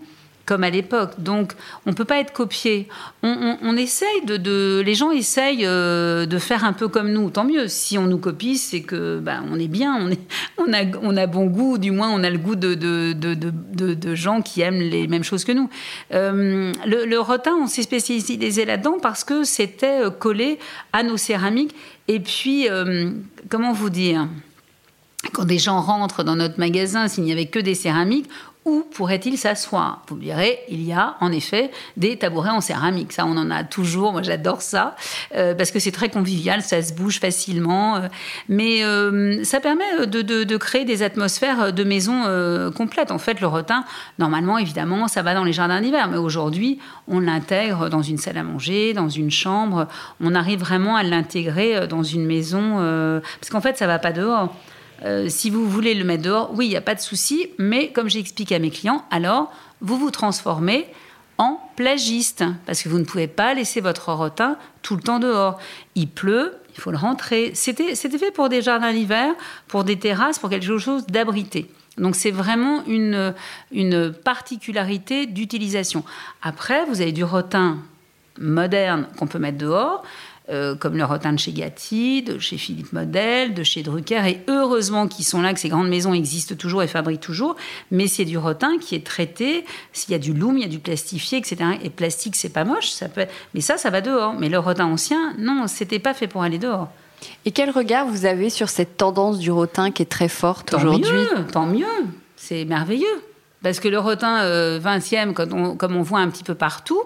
comme 0.52 0.66
à 0.66 0.70
l'époque. 0.70 1.12
Donc, 1.18 1.54
on 1.86 1.92
ne 1.92 1.96
peut 1.96 2.04
pas 2.04 2.20
être 2.20 2.34
copié. 2.34 2.90
On, 3.24 3.78
essaye 3.78 4.26
de, 4.26 4.82
Les 4.86 4.96
gens 4.96 5.12
essayent 5.12 5.66
euh, 5.66 6.26
de 6.26 6.38
faire 6.40 6.66
un 6.66 6.74
peu 6.74 6.90
comme 6.90 7.10
nous. 7.10 7.30
Tant 7.30 7.46
mieux. 7.46 7.70
Si 7.70 7.98
on 7.98 8.04
nous 8.04 8.18
copie, 8.18 8.58
c'est 8.58 8.82
que 8.82 9.20
ben, 9.20 9.46
on 9.50 9.58
est 9.58 9.70
bien, 9.70 10.10
on, 10.58 10.74
a, 10.74 10.84
on 11.02 11.16
a 11.16 11.26
bon 11.26 11.46
goût, 11.46 11.78
du 11.78 11.92
moins 11.92 12.10
on 12.10 12.22
a 12.22 12.30
le 12.30 12.38
goût 12.38 12.58
de, 12.58 12.74
de, 12.74 13.14
de 13.14 14.16
gens 14.16 14.42
qui 14.42 14.60
aiment 14.60 14.82
les 14.82 15.08
mêmes 15.08 15.24
choses 15.24 15.46
que 15.46 15.54
nous. 15.54 15.70
Euh, 16.14 16.74
le, 16.86 17.06
le, 17.06 17.20
rotin, 17.22 17.54
on 17.56 17.68
s'est 17.68 17.84
spécialisé 17.84 18.66
là-dedans 18.66 18.98
parce 19.02 19.24
que 19.24 19.46
c'était 19.46 20.04
euh, 20.04 20.10
collé 20.10 20.60
à 20.92 21.04
nos 21.04 21.16
céramiques. 21.16 21.74
Et 22.10 22.20
puis, 22.20 22.68
comment 23.48 23.72
vous 23.72 23.90
dire? 23.90 24.28
Quand 25.34 25.46
des 25.46 25.60
gens 25.60 25.80
rentrent 25.80 26.24
dans 26.24 26.36
notre 26.36 26.60
magasin, 26.60 27.08
s'il 27.08 27.24
n'y 27.24 27.32
avait 27.32 27.46
que 27.46 27.60
des 27.60 27.76
céramiques, 27.76 28.28
où 28.64 28.84
pourrait-il 28.94 29.40
s'asseoir? 29.40 30.04
Vous 30.08 30.16
me 30.16 30.22
direz, 30.22 30.60
il 30.70 30.84
y 30.84 30.94
a 30.94 31.16
en 31.20 31.32
effet 31.32 31.72
des 31.98 32.18
tabourets 32.18 32.52
en 32.52 32.62
céramique. 32.62 33.12
Ça, 33.12 33.26
on 33.26 33.36
en 33.36 33.50
a 33.50 33.64
toujours. 33.64 34.12
Moi, 34.12 34.22
j'adore 34.22 34.62
ça 34.62 34.96
euh, 35.36 35.56
parce 35.56 35.72
que 35.72 35.80
c'est 35.80 35.92
très 35.92 36.10
convivial, 36.10 36.62
ça 36.62 36.80
se 36.84 36.94
bouge 36.94 37.20
facilement. 37.20 37.96
Euh, 37.96 38.00
mais 38.50 38.84
euh, 38.84 39.44
ça 39.44 39.62
permet 39.62 40.06
de, 40.06 40.58
créer 40.58 40.86
des 40.86 41.02
atmosphères 41.02 41.74
de 41.74 41.84
maison 41.84 42.22
complètes. 42.76 43.12
En 43.12 43.18
fait, 43.18 43.42
le 43.42 43.48
rotin, 43.48 43.84
normalement, 44.20 44.60
évidemment, 44.60 45.08
ça 45.08 45.24
va 45.24 45.34
dans 45.34 45.44
les 45.44 45.54
jardins 45.54 45.82
d'hiver. 45.82 46.08
Mais 46.08 46.18
aujourd'hui, 46.18 46.78
on 47.08 47.20
l'intègre 47.20 47.90
dans 47.90 48.04
une 48.04 48.18
salle 48.18 48.38
à 48.38 48.44
manger, 48.44 48.94
dans 48.94 49.10
une 49.10 49.32
chambre. 49.32 49.88
On 50.20 50.36
arrive 50.36 50.60
vraiment 50.60 50.96
à 50.96 51.04
l'intégrer 51.04 51.88
dans 51.88 52.04
une 52.04 52.26
maison 52.26 52.76
parce 53.40 53.50
qu'en 53.50 53.62
fait, 53.62 53.78
ça 53.78 53.88
va 53.88 53.98
pas 53.98 54.12
dehors. 54.12 54.54
Euh, 55.04 55.30
si 55.30 55.50
vous 55.50 55.68
voulez 55.68 55.94
le 55.94 56.04
mettre 56.04 56.24
dehors, 56.24 56.52
oui, 56.54 56.68
il 56.68 56.70
n'y 56.70 56.76
a 56.76 56.82
pas 56.82 56.96
de 56.96 57.00
souci, 57.00 57.48
mais 57.58 57.92
comme 57.92 58.10
j'explique 58.10 58.52
à 58.52 58.60
mes 58.60 58.70
clients, 58.70 59.04
alors 59.10 59.52
vous 59.82 59.98
vous 59.98 60.12
transformez 60.12 60.88
en 61.38 61.60
plagiste, 61.76 62.44
parce 62.68 62.84
que 62.84 62.90
vous 62.90 63.00
ne 63.00 63.04
pouvez 63.04 63.28
pas 63.28 63.56
laisser 63.56 63.82
votre 63.82 64.14
rotin 64.14 64.58
tout 64.84 64.96
le 64.96 65.02
temps 65.02 65.18
dehors. 65.18 65.60
Il 65.96 66.08
pleut, 66.08 66.54
il 66.76 66.80
faut 66.80 66.92
le 66.92 66.98
rentrer. 66.98 67.52
C'était 67.56 67.96
fait 67.96 68.32
pour 68.32 68.48
des 68.48 68.62
jardins 68.62 68.94
d'hiver, 68.94 69.34
pour 69.68 69.84
des 69.84 69.98
terrasses, 69.98 70.38
pour 70.38 70.52
quelque 70.52 70.78
chose 70.78 71.08
d'abrité. 71.08 71.72
Donc 71.98 72.16
c'est 72.16 72.32
vraiment 72.32 72.84
une, 72.86 73.34
une 73.72 74.14
particularité 74.14 75.26
d'utilisation. 75.26 76.04
Après, 76.44 76.86
vous 76.86 77.02
avez 77.02 77.12
du 77.12 77.24
rotin 77.24 77.80
moderne 78.40 79.08
qu'on 79.18 79.28
peut 79.28 79.40
mettre 79.40 79.58
dehors. 79.58 80.04
Euh, 80.52 80.76
comme 80.76 80.98
le 80.98 81.06
rotin 81.06 81.32
de 81.32 81.40
chez 81.40 81.54
Gatti, 81.54 82.24
de 82.24 82.38
chez 82.38 82.58
Philippe 82.58 82.92
Model, 82.92 83.54
de 83.54 83.64
chez 83.64 83.84
Drucker. 83.84 84.22
Et 84.28 84.42
heureusement 84.50 85.08
qu'ils 85.08 85.24
sont 85.24 85.42
là, 85.42 85.54
que 85.54 85.60
ces 85.62 85.70
grandes 85.70 85.88
maisons 85.88 86.14
existent 86.14 86.56
toujours 86.56 86.84
et 86.84 86.88
fabriquent 86.88 87.22
toujours. 87.22 87.56
Mais 87.90 88.08
c'est 88.08 88.26
du 88.26 88.38
rotin 88.38 88.78
qui 88.78 88.96
est 88.96 89.06
traité. 89.06 89.64
S'il 89.94 90.12
y 90.12 90.16
a 90.16 90.20
du 90.20 90.34
loom, 90.34 90.58
il 90.58 90.64
y 90.64 90.66
a 90.66 90.70
du 90.70 90.80
plastifié, 90.80 91.38
etc. 91.38 91.58
Et 91.84 91.90
plastique, 91.90 92.36
c'est 92.36 92.50
pas 92.50 92.66
moche. 92.66 92.90
Ça 92.90 93.08
peut... 93.08 93.28
Mais 93.54 93.62
ça, 93.62 93.78
ça 93.78 93.90
va 93.90 94.02
dehors. 94.02 94.34
Mais 94.34 94.50
le 94.50 94.60
rotin 94.60 94.88
ancien, 94.88 95.34
non, 95.38 95.68
c'était 95.68 96.00
pas 96.00 96.14
fait 96.14 96.28
pour 96.28 96.44
aller 96.44 96.58
dehors. 96.58 96.90
Et 97.46 97.52
quel 97.52 97.70
regard 97.70 98.06
vous 98.08 98.26
avez 98.26 98.50
sur 98.50 98.68
cette 98.68 98.98
tendance 98.98 99.40
du 99.40 99.52
rotin 99.52 99.92
qui 99.92 100.02
est 100.02 100.12
très 100.12 100.28
forte 100.28 100.74
aujourd'hui? 100.74 101.06
Tant 101.06 101.14
mieux, 101.14 101.48
tant 101.48 101.66
mieux. 101.66 102.06
C'est 102.36 102.66
merveilleux. 102.66 103.22
Parce 103.64 103.80
que 103.80 103.88
le 103.88 104.00
rotin 104.00 104.44
20e, 104.80 105.30
euh, 105.40 105.76
comme 105.76 105.96
on 105.96 106.02
voit 106.02 106.20
un 106.20 106.30
petit 106.30 106.44
peu 106.44 106.56
partout, 106.56 107.02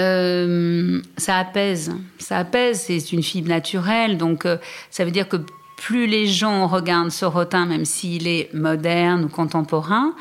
euh, 0.00 1.00
ça 1.16 1.38
apaise. 1.38 1.92
Ça 2.18 2.38
apaise, 2.38 2.84
c'est 2.86 3.12
une 3.12 3.22
fibre 3.22 3.48
naturelle. 3.48 4.18
Donc, 4.18 4.46
euh, 4.46 4.56
ça 4.90 5.04
veut 5.04 5.10
dire 5.10 5.28
que 5.28 5.36
plus 5.76 6.06
les 6.06 6.26
gens 6.26 6.66
regardent 6.66 7.10
ce 7.10 7.24
rotin, 7.24 7.66
même 7.66 7.84
s'il 7.84 8.26
est 8.26 8.52
moderne 8.54 9.24
ou 9.24 9.28
contemporain, 9.28 10.14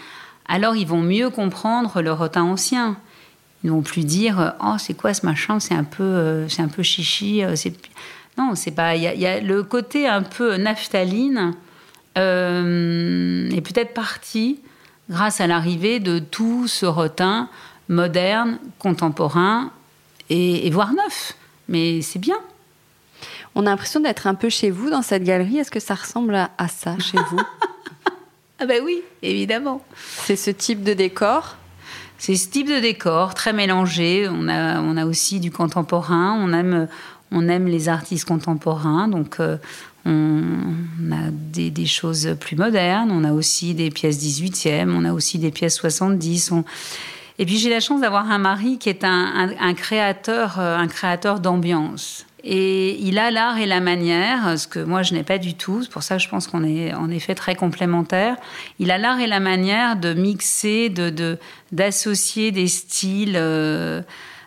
alors 0.48 0.76
ils 0.76 0.88
vont 0.88 1.02
mieux 1.02 1.30
comprendre 1.30 2.02
le 2.02 2.12
rotin 2.12 2.44
ancien. 2.44 2.98
Ils 3.64 3.72
vont 3.72 3.82
plus 3.82 4.06
dire 4.06 4.54
Oh, 4.64 4.76
c'est 4.78 4.94
quoi 4.94 5.14
ce 5.14 5.26
machin? 5.26 5.60
C'est 5.60 5.76
un 5.76 5.84
peu, 5.84 6.04
euh, 6.04 6.48
c'est 6.48 6.62
un 6.62 6.70
peu 6.70 6.84
chichi. 6.84 7.42
Non, 8.38 8.56
c'est 8.56 8.72
pas. 8.72 8.96
Il 8.96 9.04
y, 9.04 9.28
a 9.28 9.42
le 9.42 9.64
côté 9.64 10.08
un 10.08 10.24
peu 10.24 10.56
naphtaline 10.58 11.54
est 12.16 13.62
peut-être 13.62 13.94
parti 13.94 14.60
grâce 15.10 15.40
à 15.42 15.48
l'arrivée 15.48 16.00
de 16.00 16.20
tout 16.20 16.68
ce 16.68 16.86
rotin 16.86 17.50
moderne, 17.90 18.60
contemporain 18.78 19.72
et, 20.30 20.70
voire 20.70 20.94
neuf. 20.94 21.34
Mais 21.68 22.02
c'est 22.02 22.20
bien. 22.20 22.38
On 23.56 23.66
a 23.66 23.72
l'impression 23.72 24.00
d'être 24.00 24.28
un 24.28 24.36
peu 24.36 24.50
chez 24.50 24.70
vous 24.70 24.90
dans 24.90 25.02
cette 25.02 25.24
galerie. 25.24 25.58
Est-ce 25.58 25.72
que 25.72 25.80
ça 25.80 25.96
ressemble 25.96 26.36
à, 26.36 26.68
ça 26.70 26.98
chez 27.00 27.18
vous? 27.30 27.40
Ah 28.62 28.66
ben 28.66 28.84
oui, 28.84 29.02
évidemment. 29.22 29.82
C'est 30.26 30.36
ce 30.36 30.52
type 30.52 30.84
de 30.84 30.92
décor? 30.94 31.56
C'est 32.18 32.36
ce 32.36 32.50
type 32.50 32.68
de 32.68 32.82
décor, 32.82 33.34
très 33.34 33.54
mélangé. 33.54 34.28
On 34.30 34.50
a, 34.50 34.82
on 34.82 34.98
a 34.98 35.06
aussi 35.06 35.40
du 35.40 35.50
contemporain. 35.50 36.38
On 36.38 36.52
aime, 36.52 36.90
on 37.32 37.48
aime 37.48 37.68
les 37.68 37.88
artistes 37.88 38.28
contemporains. 38.28 39.08
Donc, 39.08 39.40
euh, 39.40 39.56
on, 40.06 40.74
a 41.14 41.32
des, 41.32 41.72
des, 41.72 41.86
choses 41.86 42.36
plus 42.38 42.58
modernes. 42.58 43.12
On 43.12 43.24
a 43.24 43.32
aussi 43.32 43.74
des 43.76 43.92
pièces 43.92 44.18
18e. 44.18 44.92
On 44.92 45.06
a 45.06 45.14
aussi 45.14 45.40
des 45.40 45.52
pièces 45.52 45.76
70. 45.76 46.52
Et 47.40 47.46
puis, 47.46 47.58
j'ai 47.58 47.70
la 47.70 47.80
chance 47.80 48.02
d'avoir 48.02 48.30
un 48.30 48.38
mari 48.38 48.78
qui 48.78 48.90
est 48.90 49.06
un, 49.06 49.74
créateur, 49.74 50.60
euh, 50.60 50.78
un 50.78 50.88
créateur 50.88 51.40
d'ambiance. 51.40 52.26
Et 52.44 53.00
il 53.02 53.18
a 53.18 53.32
l'art 53.32 53.58
et 53.58 53.66
la 53.66 53.80
manière, 53.80 54.58
ce 54.58 54.68
que 54.68 54.80
moi 54.80 55.04
je 55.04 55.14
n'ai 55.14 55.24
pas 55.24 55.38
du 55.38 55.56
tout. 55.56 55.84
C'est 55.84 55.92
pour 55.92 56.04
ça 56.04 56.18
que 56.18 56.24
je 56.24 56.30
pense 56.30 56.48
qu'on 56.48 56.64
est 56.64 56.94
en 56.94 57.10
effet 57.10 57.36
très 57.36 57.56
complémentaires. 57.56 58.38
Il 58.78 58.92
a 58.92 58.98
l'art 58.98 59.20
et 59.20 59.28
la 59.28 59.42
manière 59.42 59.98
de 59.98 60.14
mixer, 60.14 60.90
de 60.90 61.38
d'associer 61.74 62.52
des 62.52 62.68
styles. 62.68 63.36
Euh. 63.36 64.02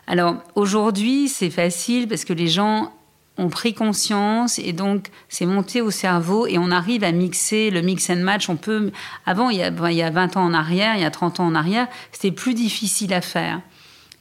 Alors 0.07 0.37
aujourd'hui, 0.55 1.29
c'est 1.29 1.51
facile 1.51 2.07
parce 2.07 2.25
que 2.25 2.33
les 2.33 2.47
gens 2.47 2.91
ont 3.37 3.49
pris 3.49 3.73
conscience 3.73 4.59
et 4.59 4.73
donc 4.73 5.07
c'est 5.27 5.45
monté 5.45 5.81
au 5.81 5.89
cerveau 5.89 6.45
et 6.45 6.57
on 6.57 6.69
arrive 6.69 7.03
à 7.03 7.11
mixer 7.11 7.71
le 7.71 7.81
mix 7.81 8.09
and 8.09 8.17
match. 8.17 8.49
On 8.49 8.55
peut 8.55 8.91
avant 9.25 9.49
il 9.49 9.57
y 9.57 9.63
a, 9.63 9.71
il 9.89 9.97
y 9.97 10.03
a 10.03 10.09
20 10.09 10.37
ans 10.37 10.43
en 10.43 10.53
arrière, 10.53 10.95
il 10.95 11.01
y 11.01 11.05
a 11.05 11.11
30 11.11 11.39
ans 11.39 11.47
en 11.47 11.55
arrière, 11.55 11.87
c'était 12.11 12.31
plus 12.31 12.53
difficile 12.53 13.13
à 13.13 13.21
faire. 13.21 13.61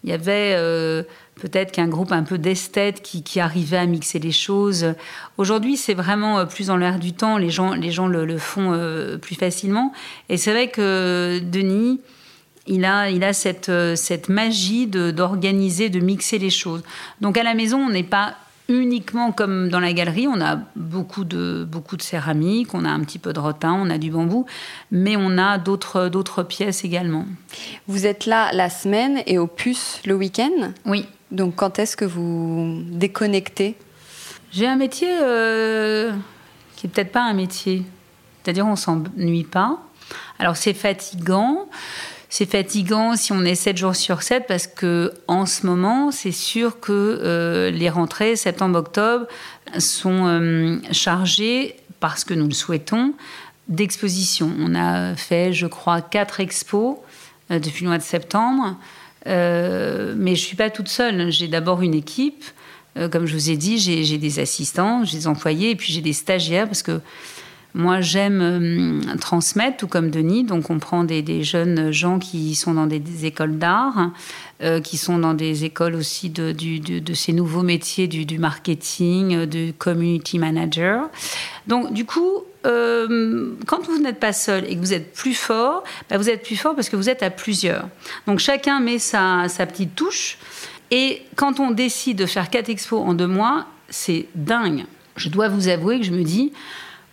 Il 0.04 0.10
y 0.10 0.12
avait 0.12 0.54
euh, 0.56 1.04
peut-être 1.36 1.70
qu'un 1.70 1.86
groupe 1.86 2.10
un 2.10 2.24
peu 2.24 2.36
d'esthètes 2.36 3.02
qui, 3.02 3.38
arrivait 3.38 3.76
à 3.76 3.86
mixer 3.86 4.18
les 4.18 4.32
choses. 4.32 4.94
Aujourd'hui, 5.38 5.76
c'est 5.76 5.94
vraiment 5.94 6.40
euh, 6.40 6.44
plus 6.44 6.70
en 6.70 6.76
l'air 6.76 6.98
du 6.98 7.12
temps. 7.12 7.38
Les 7.38 7.50
gens, 7.50 7.74
les 7.74 7.92
gens 7.92 8.08
le, 8.08 8.38
font 8.38 8.72
euh, 8.72 9.16
plus 9.16 9.36
facilement. 9.36 9.92
Et 10.28 10.38
c'est 10.38 10.50
vrai 10.50 10.70
que 10.70 11.40
Denis, 11.40 12.00
il 12.66 12.84
a, 12.84 13.10
il 13.10 13.22
a 13.22 13.32
cette, 13.32 13.70
cette 13.94 14.28
magie 14.28 14.88
d'organiser, 14.88 15.88
de, 15.88 16.00
mixer 16.00 16.38
les 16.38 16.50
choses. 16.50 16.82
Donc 17.20 17.36
à 17.36 17.44
la 17.44 17.54
maison, 17.54 17.78
on 17.78 17.90
n'est 17.90 18.02
pas 18.02 18.34
uniquement 18.80 19.32
comme 19.32 19.68
dans 19.68 19.80
la 19.80 19.92
galerie, 19.92 20.28
on 20.28 20.40
a 20.40 20.58
beaucoup 20.76 21.24
de, 21.24 21.66
beaucoup 21.68 21.96
de 21.96 22.02
céramique, 22.02 22.74
on 22.74 22.84
a 22.84 22.90
un 22.90 23.00
petit 23.00 23.18
peu 23.18 23.32
de 23.32 23.40
rotin, 23.40 23.72
on 23.72 23.90
a 23.90 23.98
du 23.98 24.10
bambou, 24.10 24.46
mais 24.90 25.16
on 25.16 25.38
a 25.38 25.58
d'autres, 25.58 26.08
d'autres 26.08 26.42
pièces 26.42 26.84
également. 26.84 27.26
Vous 27.86 28.06
êtes 28.06 28.26
là 28.26 28.52
la 28.52 28.70
semaine 28.70 29.22
et 29.26 29.38
au 29.38 29.46
puce 29.46 30.00
le 30.06 30.14
week-end? 30.14 30.72
Oui. 30.86 31.06
Donc 31.30 31.56
quand 31.56 31.78
est-ce 31.78 31.96
que 31.96 32.04
vous 32.04 32.82
déconnectez? 32.90 33.76
J'ai 34.52 34.66
un 34.66 34.76
métier 34.76 35.08
euh, 35.22 36.12
qui 36.76 36.86
est 36.86 36.90
peut-être 36.90 37.12
pas 37.12 37.22
un 37.22 37.32
métier. 37.32 37.84
C'est-à-dire 38.42 38.66
on 38.66 38.76
s'ennuie 38.76 39.44
pas. 39.44 39.78
Alors 40.38 40.56
c'est 40.56 40.74
fatigant. 40.74 41.68
C'est 42.34 42.50
fatigant 42.50 43.14
si 43.14 43.30
on 43.32 43.44
est 43.44 43.54
7 43.54 43.76
jours 43.76 43.94
sur 43.94 44.22
7 44.22 44.46
parce 44.48 44.66
que 44.66 45.12
en 45.28 45.44
ce 45.44 45.66
moment, 45.66 46.10
c'est 46.10 46.32
sûr 46.32 46.80
que 46.80 46.90
euh, 46.90 47.70
les 47.70 47.90
rentrées 47.90 48.36
septembre-octobre 48.36 49.26
sont 49.76 50.24
euh, 50.24 50.78
chargées 50.92 51.76
parce 52.00 52.24
que 52.24 52.32
nous 52.32 52.46
le 52.46 52.54
souhaitons 52.54 53.12
d'expositions. 53.68 54.50
On 54.58 54.74
a 54.74 55.14
fait, 55.14 55.52
je 55.52 55.66
crois, 55.66 56.00
quatre 56.00 56.40
expos 56.40 56.96
euh, 57.50 57.58
depuis 57.58 57.84
le 57.84 57.90
mois 57.90 57.98
de 57.98 58.02
septembre, 58.02 58.78
mais 59.26 60.34
je 60.34 60.40
suis 60.40 60.56
pas 60.56 60.70
toute 60.70 60.88
seule. 60.88 61.30
J'ai 61.30 61.48
d'abord 61.48 61.82
une 61.82 61.94
équipe. 61.94 62.46
comme 63.10 63.26
je 63.26 63.34
vous 63.34 63.50
ai 63.50 63.58
dit, 63.58 63.78
j'ai 63.78 64.16
des 64.16 64.38
assistants, 64.38 65.04
j'ai 65.04 65.18
des 65.18 65.26
employés, 65.26 65.72
et 65.72 65.76
puis 65.76 65.92
j'ai 65.92 66.00
des 66.00 66.14
stagiaires 66.14 66.66
parce 66.66 66.82
que 66.82 67.02
moi, 67.74 68.02
j'aime 68.02 68.40
euh, 68.42 69.16
transmettre, 69.18 69.78
tout 69.78 69.86
comme 69.86 70.10
Denis. 70.10 70.44
Donc, 70.44 70.68
on 70.68 70.78
prend 70.78 71.04
des, 71.04 71.42
jeunes 71.42 71.90
gens 71.90 72.18
qui 72.18 72.54
sont 72.54 72.74
dans 72.74 72.86
des, 72.86 73.24
écoles 73.24 73.58
d'art, 73.58 74.10
euh, 74.62 74.80
qui 74.80 74.98
sont 74.98 75.18
dans 75.18 75.32
des 75.32 75.64
écoles 75.64 75.94
aussi 75.94 76.28
de, 76.28 76.54
ces 77.14 77.32
nouveaux 77.32 77.62
métiers 77.62 78.08
du, 78.08 78.38
marketing, 78.38 79.34
euh, 79.34 79.46
de 79.46 79.72
community 79.78 80.38
manager. 80.38 81.08
Donc, 81.66 81.92
du 81.92 82.04
coup, 82.04 82.44
quand 82.64 83.86
vous 83.88 83.98
n'êtes 84.00 84.20
pas 84.20 84.32
seul 84.32 84.64
et 84.68 84.76
que 84.76 84.80
vous 84.80 84.92
êtes 84.92 85.12
plus 85.14 85.34
fort, 85.34 85.82
bah, 86.08 86.16
vous 86.16 86.28
êtes 86.30 86.44
plus 86.44 86.54
fort 86.54 86.76
parce 86.76 86.88
que 86.88 86.94
vous 86.94 87.08
êtes 87.08 87.24
à 87.24 87.30
plusieurs. 87.30 87.88
Donc, 88.26 88.38
chacun 88.38 88.78
met 88.78 88.98
sa 88.98 89.48
petite 89.66 89.96
touche. 89.96 90.38
Et 90.92 91.22
quand 91.36 91.58
on 91.58 91.70
décide 91.70 92.18
de 92.18 92.26
faire 92.26 92.50
quatre 92.50 92.68
expos 92.68 93.00
en 93.00 93.14
deux 93.14 93.26
mois, 93.26 93.66
c'est 93.88 94.26
dingue. 94.34 94.84
Je 95.16 95.28
dois 95.28 95.48
vous 95.48 95.68
avouer 95.68 95.98
que 95.98 96.06
je 96.06 96.12
me 96.12 96.22
dis, 96.22 96.52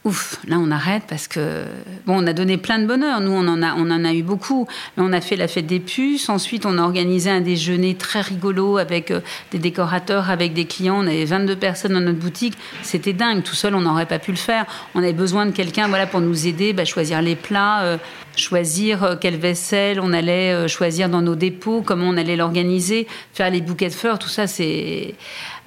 ouf, 0.05 0.39
là 0.47 0.57
on 0.59 0.71
arrête 0.71 1.03
parce 1.09 1.27
que 1.27 1.65
bon, 2.05 2.23
on 2.23 2.27
a 2.27 2.33
donné 2.33 2.57
plein 2.57 2.79
de 2.79 2.85
bonheur. 2.85 3.19
Nous, 3.19 3.31
on 3.31 3.47
en 3.47 3.61
a, 3.61 3.73
on 3.75 3.91
en 3.91 4.05
a 4.05 4.13
eu 4.13 4.23
beaucoup. 4.23 4.67
On 4.97 5.11
a 5.11 5.21
fait 5.21 5.35
la 5.35 5.47
fête 5.47 5.67
des 5.67 5.79
puces. 5.79 6.29
Ensuite, 6.29 6.65
on 6.65 6.77
a 6.77 6.81
organisé 6.81 7.29
un 7.29 7.41
déjeuner 7.41 7.95
très 7.95 8.21
rigolo 8.21 8.77
avec 8.77 9.11
euh, 9.11 9.19
des 9.51 9.59
décorateurs, 9.59 10.29
avec 10.29 10.53
des 10.53 10.65
clients. 10.65 11.03
On 11.03 11.07
avait 11.07 11.25
22 11.25 11.55
personnes 11.55 11.93
dans 11.93 12.01
notre 12.01 12.19
boutique. 12.19 12.57
C'était 12.81 13.13
dingue. 13.13 13.43
Tout 13.43 13.55
seul, 13.55 13.75
on 13.75 13.81
n'aurait 13.81 14.05
pas 14.05 14.19
pu 14.19 14.31
le 14.31 14.37
faire. 14.37 14.65
On 14.95 14.99
avait 14.99 15.13
besoin 15.13 15.45
de 15.45 15.51
quelqu'un, 15.51 15.87
voilà, 15.87 16.07
pour 16.07 16.21
nous 16.21 16.47
aider, 16.47 16.73
bah, 16.73 16.85
choisir 16.85 17.21
les 17.21 17.35
plats, 17.35 17.83
euh, 17.83 17.97
choisir 18.37 19.03
euh, 19.03 19.15
quelle 19.19 19.37
vaisselle 19.37 19.99
on 19.99 20.13
allait 20.13 20.67
choisir 20.67 21.09
dans 21.09 21.21
nos 21.21 21.35
dépôts, 21.35 21.81
comment 21.85 22.07
on 22.07 22.17
allait 22.17 22.35
l'organiser, 22.35 23.07
faire 23.33 23.49
les 23.49 23.61
bouquets 23.61 23.89
de 23.89 23.93
fleurs. 23.93 24.19
Tout 24.19 24.29
ça, 24.29 24.47
c'est 24.47 25.15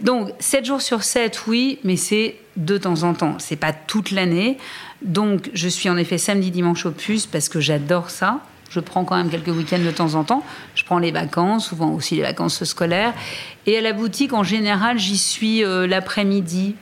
donc 0.00 0.30
7 0.38 0.64
jours 0.64 0.82
sur 0.82 1.02
7, 1.02 1.44
oui, 1.46 1.78
mais 1.84 1.96
c'est 1.96 2.36
de 2.56 2.78
temps 2.78 3.02
en 3.02 3.14
temps. 3.14 3.36
C'est 3.38 3.56
pas 3.56 3.72
toute 3.72 4.10
l'année. 4.10 4.58
Donc, 5.02 5.50
je 5.54 5.68
suis 5.68 5.88
en 5.88 5.96
effet 5.96 6.18
samedi, 6.18 6.50
dimanche 6.50 6.86
au 6.86 6.90
puce 6.90 7.26
parce 7.26 7.48
que 7.48 7.60
j'adore 7.60 8.10
ça. 8.10 8.40
Je 8.70 8.80
prends 8.80 9.04
quand 9.04 9.16
même 9.16 9.28
quelques 9.28 9.48
week-ends 9.48 9.84
de 9.84 9.90
temps 9.90 10.14
en 10.14 10.24
temps. 10.24 10.42
Je 10.74 10.84
prends 10.84 10.98
les 10.98 11.10
vacances, 11.10 11.68
souvent 11.68 11.90
aussi 11.92 12.16
les 12.16 12.22
vacances 12.22 12.64
scolaires. 12.64 13.12
Et 13.66 13.76
à 13.76 13.80
la 13.82 13.92
boutique, 13.92 14.32
en 14.32 14.42
général, 14.42 14.98
j'y 14.98 15.18
suis 15.18 15.62
euh, 15.62 15.86
l'après-midi. 15.86 16.74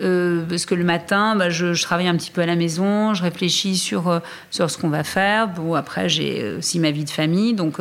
Euh, 0.00 0.44
parce 0.48 0.64
que 0.64 0.74
le 0.74 0.84
matin, 0.84 1.34
bah, 1.34 1.50
je, 1.50 1.80
travaille 1.82 2.06
un 2.08 2.16
petit 2.16 2.30
peu 2.30 2.42
à 2.42 2.46
la 2.46 2.54
maison, 2.54 3.14
je 3.14 3.22
réfléchis 3.22 3.76
sur, 3.76 4.08
euh, 4.08 4.20
sur 4.50 4.70
ce 4.70 4.78
qu'on 4.78 4.90
va 4.90 5.02
faire. 5.02 5.48
Bon, 5.48 5.74
après, 5.74 6.08
j'ai 6.08 6.52
aussi 6.58 6.78
ma 6.78 6.90
vie 6.90 7.04
de 7.04 7.10
famille. 7.10 7.54
Donc, 7.54 7.80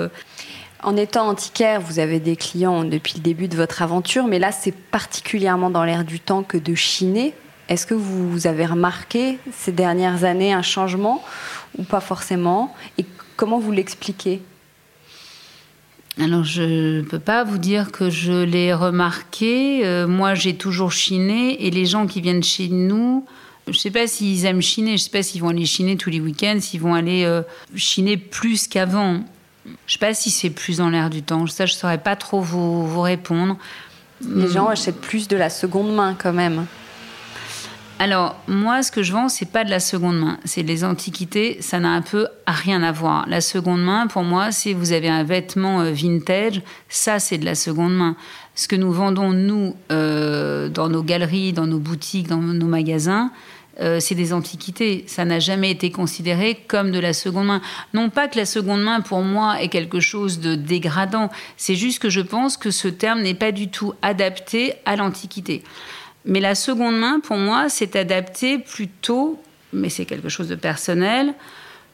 en 0.88 0.96
étant 0.96 1.28
antiquaire, 1.28 1.82
vous 1.82 2.00
avez 2.00 2.22
des 2.22 2.38
clients 2.38 2.86
depuis 2.86 3.16
le 3.18 3.20
début 3.20 3.50
de 3.50 3.58
votre 3.58 3.82
aventure, 3.82 4.26
mais 4.26 4.40
là, 4.40 4.54
c'est 4.54 4.72
particulièrement 4.72 5.70
dans 5.70 5.84
l'air 5.84 6.06
du 6.06 6.22
temps 6.22 6.44
que 6.44 6.58
de 6.58 6.76
chiner. 6.76 7.34
Est-ce 7.68 7.86
que 7.86 7.94
vous 7.94 8.48
avez 8.48 8.66
remarqué 8.66 9.38
ces 9.52 9.74
dernières 9.74 10.24
années 10.24 10.54
un 10.54 10.62
changement 10.62 11.22
ou 11.78 11.84
pas 11.84 12.00
forcément? 12.00 12.74
Et 12.98 13.06
comment 13.36 13.60
vous 13.60 13.74
l'expliquez? 13.74 14.42
Alors, 16.22 16.46
je 16.46 17.00
ne 17.00 17.02
peux 17.02 17.20
pas 17.20 17.44
vous 17.44 17.58
dire 17.58 17.92
que 17.92 18.10
je 18.10 18.46
l'ai 18.46 18.74
remarqué. 18.74 19.86
Euh, 19.86 20.08
moi, 20.08 20.36
j'ai 20.36 20.56
toujours 20.56 20.94
chiné 20.94 21.66
et 21.68 21.70
les 21.70 21.86
gens 21.86 22.08
qui 22.08 22.22
viennent 22.22 22.46
chez 22.46 22.70
nous, 22.70 23.26
je 23.66 23.74
ne 23.74 23.78
sais 23.78 23.92
pas 23.92 24.08
s'ils 24.08 24.46
aiment 24.46 24.62
chiner, 24.62 24.92
je 24.92 25.04
ne 25.04 25.10
sais 25.10 25.10
pas 25.10 25.22
s'ils 25.22 25.42
vont 25.42 25.50
aller 25.50 25.66
chiner 25.66 25.98
tous 25.98 26.10
les 26.10 26.22
week-ends, 26.22 26.60
s'ils 26.62 26.80
vont 26.80 26.94
aller 26.94 27.26
euh, 27.26 27.42
chiner 27.76 28.16
plus 28.16 28.70
qu'avant. 28.70 29.26
Je 29.68 29.72
ne 29.72 29.76
sais 29.88 30.00
pas 30.00 30.14
si 30.14 30.32
c'est 30.32 30.50
plus 30.50 30.78
dans 30.78 30.90
l'air 30.90 31.10
du 31.10 31.24
temps. 31.24 31.46
Ça, 31.48 31.66
je 31.66 31.74
ne 31.74 31.78
saurais 31.78 31.98
pas 31.98 32.16
trop 32.16 32.42
vous, 32.42 32.88
vous 32.88 33.02
répondre. 33.02 33.58
Les 34.22 34.48
gens 34.48 34.68
achètent 34.68 35.02
plus 35.02 35.28
de 35.28 35.38
la 35.38 35.50
seconde 35.50 35.94
main 35.94 36.16
quand 36.18 36.34
même. 36.34 36.66
Alors, 38.00 38.36
moi, 38.48 38.84
ce 38.84 38.92
que 38.92 39.02
je 39.02 39.12
vends, 39.12 39.28
c'est 39.28 39.50
pas 39.50 39.64
de 39.64 39.72
la 39.72 39.80
seconde 39.80 40.20
main. 40.20 40.38
C'est 40.46 40.62
les 40.62 40.84
antiquités. 40.84 41.58
Ça 41.62 41.80
n'a 41.80 41.90
un 41.90 42.02
peu 42.02 42.28
à 42.46 42.52
rien 42.52 42.84
à 42.84 42.92
voir. 42.92 43.26
La 43.28 43.42
seconde 43.42 43.84
main, 43.84 44.06
pour 44.08 44.24
moi, 44.24 44.52
si 44.52 44.74
vous 44.74 44.92
avez 44.92 45.10
un 45.10 45.24
vêtement 45.24 45.82
euh, 45.82 45.92
vintage, 45.92 46.62
ça, 46.90 47.18
c'est 47.20 47.40
de 47.40 47.46
la 47.46 47.56
seconde 47.56 47.96
main. 47.96 48.16
Ce 48.54 48.68
que 48.68 48.76
nous 48.76 48.92
vendons, 48.92 49.34
nous, 49.34 49.76
euh, 49.92 50.70
dans 50.70 50.90
nos 50.90 51.02
galeries, 51.02 51.54
dans 51.54 51.66
nos 51.66 51.80
boutiques, 51.80 52.28
dans 52.28 52.38
nos 52.38 52.68
magasins, 52.68 53.32
euh, 53.80 54.00
c'est 54.00 54.16
des 54.16 54.34
antiquités. 54.34 55.04
Ça 55.08 55.26
n'a 55.26 55.40
jamais 55.40 55.72
été 55.72 55.92
considéré 55.92 56.58
comme 56.68 56.92
de 56.92 57.00
la 57.00 57.14
seconde 57.14 57.48
main. 57.48 57.62
Non 57.94 58.10
pas 58.10 58.28
que 58.28 58.38
la 58.38 58.46
seconde 58.46 58.82
main, 58.82 59.02
pour 59.02 59.22
moi, 59.22 59.62
est 59.62 59.70
quelque 59.70 60.00
chose 60.00 60.40
de 60.40 60.56
dégradant. 60.56 61.30
C'est 61.58 61.76
juste 61.76 62.00
que 62.00 62.10
je 62.10 62.22
pense 62.22 62.58
que 62.58 62.72
ce 62.72 62.88
terme 62.88 63.22
n'est 63.22 63.36
pas 63.36 63.52
du 63.52 63.70
tout 63.70 63.94
adapté 64.02 64.74
à 64.86 64.96
l'antiquité. 64.96 65.64
Mais 66.26 66.40
la 66.40 66.56
seconde 66.56 66.98
main, 66.98 67.20
pour 67.20 67.38
moi, 67.38 67.70
c'est 67.70 67.96
adapté 67.96 68.58
plutôt, 68.58 69.42
mais 69.74 69.90
c'est 69.90 70.06
quelque 70.06 70.30
chose 70.30 70.50
de 70.50 70.56
personnel, 70.56 71.34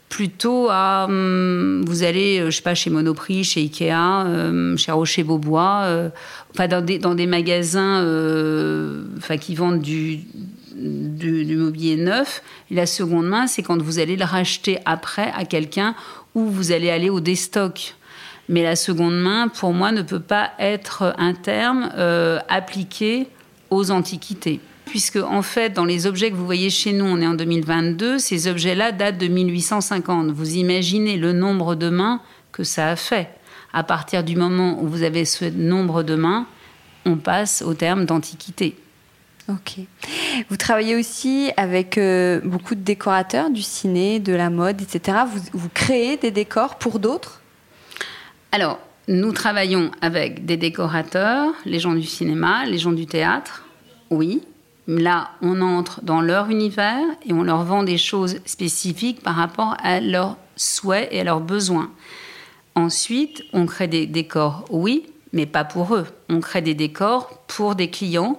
plutôt 0.09 0.67
à 0.69 1.05
hum, 1.05 1.83
vous 1.87 2.03
allez 2.03 2.39
euh, 2.39 2.51
je 2.51 2.57
sais 2.57 2.61
pas 2.61 2.75
chez 2.75 2.91
Monoprix 2.91 3.43
chez 3.45 3.61
Ikea 3.61 3.91
hum, 3.91 4.77
chez 4.77 4.91
Rocher 4.91 5.23
Beaubois 5.23 5.81
euh, 5.85 6.09
enfin 6.53 6.67
dans 6.67 6.85
des, 6.85 6.99
dans 6.99 7.15
des 7.15 7.25
magasins 7.25 7.97
enfin 9.17 9.37
qui 9.37 9.55
vendent 9.55 9.81
du 9.81 10.19
du, 10.75 11.55
mobilier 11.55 11.95
neuf. 11.95 12.41
Et 12.71 12.75
la 12.75 12.85
seconde 12.85 13.27
main, 13.27 13.47
c'est 13.47 13.63
quand 13.63 13.81
vous 13.81 13.99
allez 13.99 14.15
le 14.15 14.25
racheter 14.25 14.79
après 14.85 15.31
à 15.35 15.45
quelqu'un 15.45 15.95
ou 16.35 16.45
vous 16.45 16.71
allez 16.71 16.89
aller 16.89 17.09
au 17.09 17.19
déstock. 17.19 17.95
Mais 18.49 18.63
la 18.63 18.75
seconde 18.75 19.19
main, 19.19 19.47
pour 19.47 19.73
moi, 19.73 19.91
ne 19.91 20.01
peut 20.01 20.19
pas 20.19 20.51
être 20.59 21.13
un 21.17 21.33
terme 21.33 21.91
euh, 21.95 22.39
appliqué 22.49 23.27
aux 23.69 23.91
antiquités. 23.91 24.59
Puisque, 24.85 25.15
en 25.15 25.41
fait, 25.41 25.69
dans 25.71 25.85
les 25.85 26.07
objets 26.07 26.29
que 26.29 26.35
vous 26.35 26.45
voyez 26.45 26.69
chez 26.69 26.91
nous, 26.91 27.05
on 27.05 27.21
est 27.21 27.27
en 27.27 27.35
2022, 27.35 28.19
ces 28.19 28.47
objets-là 28.47 28.91
datent 28.91 29.17
de 29.17 29.27
1850. 29.27 30.31
Vous 30.31 30.55
imaginez 30.55 31.17
le 31.17 31.31
nombre 31.31 31.75
de 31.75 31.89
mains 31.89 32.21
que 32.51 32.63
ça 32.63 32.89
a 32.89 32.95
fait. 32.95 33.29
À 33.71 33.83
partir 33.83 34.23
du 34.23 34.35
moment 34.35 34.81
où 34.81 34.87
vous 34.87 35.03
avez 35.03 35.25
ce 35.25 35.45
nombre 35.45 36.03
de 36.03 36.15
mains, 36.15 36.45
on 37.05 37.15
passe 37.15 37.63
au 37.63 37.73
terme 37.73 38.05
d'antiquité. 38.05 38.75
Ok. 39.49 39.79
Vous 40.49 40.57
travaillez 40.57 40.95
aussi 40.95 41.51
avec 41.57 41.97
euh, 41.97 42.39
beaucoup 42.43 42.75
de 42.75 42.81
décorateurs 42.81 43.49
du 43.49 43.61
ciné, 43.61 44.19
de 44.19 44.33
la 44.33 44.49
mode, 44.49 44.81
etc. 44.81 45.19
Vous, 45.27 45.41
vous 45.53 45.69
créez 45.69 46.17
des 46.17 46.31
décors 46.31 46.75
pour 46.75 46.99
d'autres? 46.99 47.41
Alors, 48.51 48.79
nous 49.09 49.33
travaillons 49.33 49.91
avec 50.01 50.45
des 50.45 50.55
décorateurs, 50.55 51.51
les 51.65 51.79
gens 51.79 51.93
du 51.93 52.03
cinéma, 52.03 52.65
les 52.65 52.77
gens 52.77 52.93
du 52.93 53.05
théâtre, 53.05 53.65
oui. 54.09 54.43
Là, 54.87 55.31
on 55.41 55.61
entre 55.61 56.01
dans 56.03 56.21
leur 56.21 56.49
univers 56.49 57.03
et 57.25 57.33
on 57.33 57.43
leur 57.43 57.63
vend 57.63 57.83
des 57.83 57.97
choses 57.97 58.39
spécifiques 58.45 59.21
par 59.21 59.35
rapport 59.35 59.75
à 59.81 59.99
leurs 59.99 60.37
souhaits 60.55 61.07
et 61.11 61.21
à 61.21 61.23
leurs 61.23 61.39
besoins. 61.39 61.91
Ensuite, 62.75 63.43
on 63.53 63.65
crée 63.65 63.87
des 63.87 64.07
décors, 64.07 64.65
oui, 64.69 65.05
mais 65.31 65.45
pas 65.45 65.63
pour 65.63 65.95
eux. 65.95 66.05
On 66.29 66.39
crée 66.39 66.61
des 66.61 66.73
décors 66.73 67.43
pour 67.47 67.75
des 67.75 67.89
clients. 67.89 68.37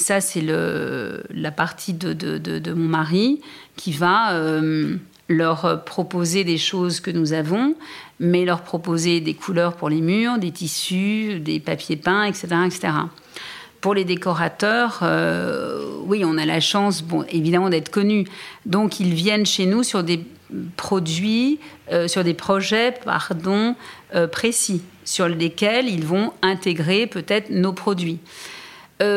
Ça, 0.00 0.22
c'est 0.22 0.42
la 0.42 1.50
partie 1.50 1.92
de, 1.92 2.72
mon 2.72 2.88
mari 2.88 3.40
qui 3.76 3.92
va 3.92 4.32
euh, 4.32 4.96
leur 5.28 5.84
proposer 5.84 6.42
des 6.42 6.56
choses 6.56 7.00
que 7.00 7.10
nous 7.10 7.34
avons, 7.34 7.74
mais 8.18 8.46
leur 8.46 8.62
proposer 8.62 9.20
des 9.20 9.34
couleurs 9.34 9.76
pour 9.76 9.90
les 9.90 10.00
murs, 10.00 10.38
des 10.38 10.52
tissus, 10.52 11.38
des 11.38 11.60
papiers 11.60 11.96
peints, 11.96 12.24
etc. 12.24 12.48
etc. 12.64 12.88
Pour 13.82 13.94
les 13.94 14.04
décorateurs, 14.04 15.00
euh, 15.02 15.84
oui, 16.06 16.22
on 16.24 16.38
a 16.38 16.46
la 16.46 16.60
chance, 16.60 17.02
bon, 17.02 17.24
évidemment, 17.28 17.68
d'être 17.68 17.90
connus. 17.90 18.26
Donc, 18.64 19.00
ils 19.00 19.12
viennent 19.12 19.46
chez 19.46 19.66
nous 19.66 19.82
sur 19.82 20.02
des 20.02 20.24
produits, 20.76 21.60
euh, 21.92 22.08
sur 22.08 22.24
des 22.24 22.34
projets, 22.34 22.94
pardon, 23.04 23.76
précis, 24.32 24.82
sur 25.04 25.28
lesquels 25.28 25.88
ils 25.88 26.04
vont 26.04 26.32
intégrer 26.42 27.06
peut-être 27.06 27.50
nos 27.50 27.74
produits. 27.74 28.18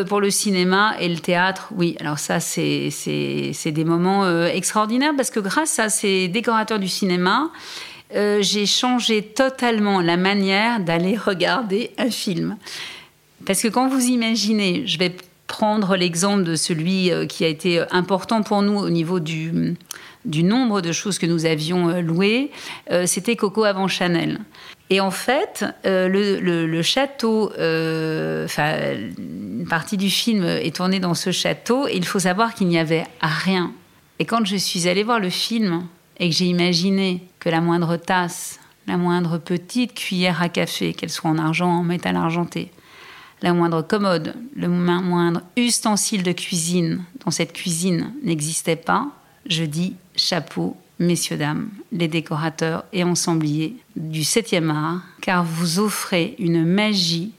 Pour 0.07 0.21
le 0.21 0.31
cinéma 0.31 0.95
et 0.99 1.09
le 1.09 1.19
théâtre, 1.19 1.69
oui, 1.75 1.97
alors 1.99 2.17
ça, 2.19 2.39
c'est 2.39 2.91
des 3.65 3.83
moments 3.83 4.45
extraordinaires 4.45 5.13
parce 5.15 5.29
que 5.29 5.39
grâce 5.39 5.77
à 5.79 5.89
ces 5.89 6.29
décorateurs 6.29 6.79
du 6.79 6.87
cinéma, 6.87 7.51
j'ai 8.11 8.65
changé 8.65 9.21
totalement 9.21 10.01
la 10.01 10.17
manière 10.17 10.79
d'aller 10.79 11.17
regarder 11.25 11.91
un 11.97 12.09
film. 12.09 12.57
Parce 13.45 13.61
que 13.61 13.67
quand 13.67 13.89
vous 13.89 14.05
imaginez, 14.05 14.87
je 14.87 14.97
vais 14.97 15.13
prendre 15.47 15.95
l'exemple 15.95 16.43
de 16.43 16.55
celui 16.55 17.11
euh, 17.11 17.25
qui 17.25 17.43
a 17.45 17.47
été 17.47 17.79
euh, 17.79 17.85
important 17.91 18.41
pour 18.41 18.61
nous 18.61 18.77
au 18.77 18.89
niveau 18.89 19.19
du, 19.19 19.75
nombre 20.25 20.81
de 20.81 20.91
choses 20.91 21.19
que 21.19 21.25
nous 21.25 21.45
avions 21.45 21.89
euh, 21.89 22.01
louées, 22.01 22.51
c'était 23.05 23.35
Coco 23.35 23.63
avant 23.63 23.87
Chanel. 23.87 24.39
Et 24.93 24.99
en 24.99 25.09
fait, 25.09 25.65
le, 25.85 26.39
le, 26.39 26.81
château, 26.83 27.45
enfin, 27.47 28.75
une 29.17 29.65
partie 29.67 29.97
du 29.97 30.11
film 30.11 30.43
est 30.45 30.75
tournée 30.75 30.99
dans 30.99 31.15
ce 31.15 31.31
château, 31.31 31.87
et 31.87 31.95
il 31.95 32.05
faut 32.05 32.19
savoir 32.19 32.53
qu'il 32.53 32.67
n'y 32.67 32.77
avait 32.77 33.07
rien. 33.19 33.73
Et 34.19 34.25
quand 34.25 34.45
je 34.45 34.55
suis 34.55 34.87
allée 34.87 35.01
voir 35.01 35.19
le 35.19 35.31
film 35.31 35.87
et 36.19 36.29
que 36.29 36.35
j'ai 36.35 36.45
imaginé 36.45 37.23
que 37.39 37.49
la 37.49 37.59
moindre 37.59 37.97
tasse, 37.97 38.59
la 38.85 38.97
moindre 38.97 39.39
petite 39.39 39.95
cuillère 39.95 40.43
à 40.43 40.49
café, 40.49 40.93
qu'elle 40.93 41.09
soit 41.09 41.31
en 41.31 41.39
argent, 41.39 41.71
en 41.71 41.81
métal 41.83 42.15
argenté, 42.15 42.69
la 43.41 43.51
moindre 43.51 43.81
commode, 43.81 44.35
le 44.55 44.67
moindre 44.67 45.41
ustensile 45.57 46.21
de 46.21 46.33
cuisine 46.33 47.03
dans 47.25 47.31
cette 47.31 47.53
cuisine 47.53 48.13
n'existait 48.21 48.75
pas, 48.75 49.07
je 49.47 49.63
dis 49.63 49.95
chapeau, 50.15 50.77
messieurs, 50.99 51.37
dames, 51.37 51.69
les 51.91 52.07
décorateurs 52.07 52.85
et 52.93 53.03
ensembliers 53.03 53.75
du 53.95 54.21
7e 54.21 54.69
art, 54.69 55.01
car 55.21 55.43
vous 55.43 55.79
offrez 55.79 56.35
une 56.39 56.65
magie 56.65 57.31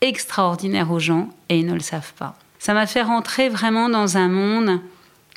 extraordinaire 0.00 0.90
aux 0.90 0.98
gens 0.98 1.30
et 1.48 1.58
ils 1.58 1.66
ne 1.66 1.74
le 1.74 1.80
savent 1.80 2.12
pas. 2.14 2.38
Ça 2.58 2.74
m'a 2.74 2.86
fait 2.86 3.02
rentrer 3.02 3.48
vraiment 3.48 3.88
dans 3.88 4.16
un 4.16 4.28
monde 4.28 4.80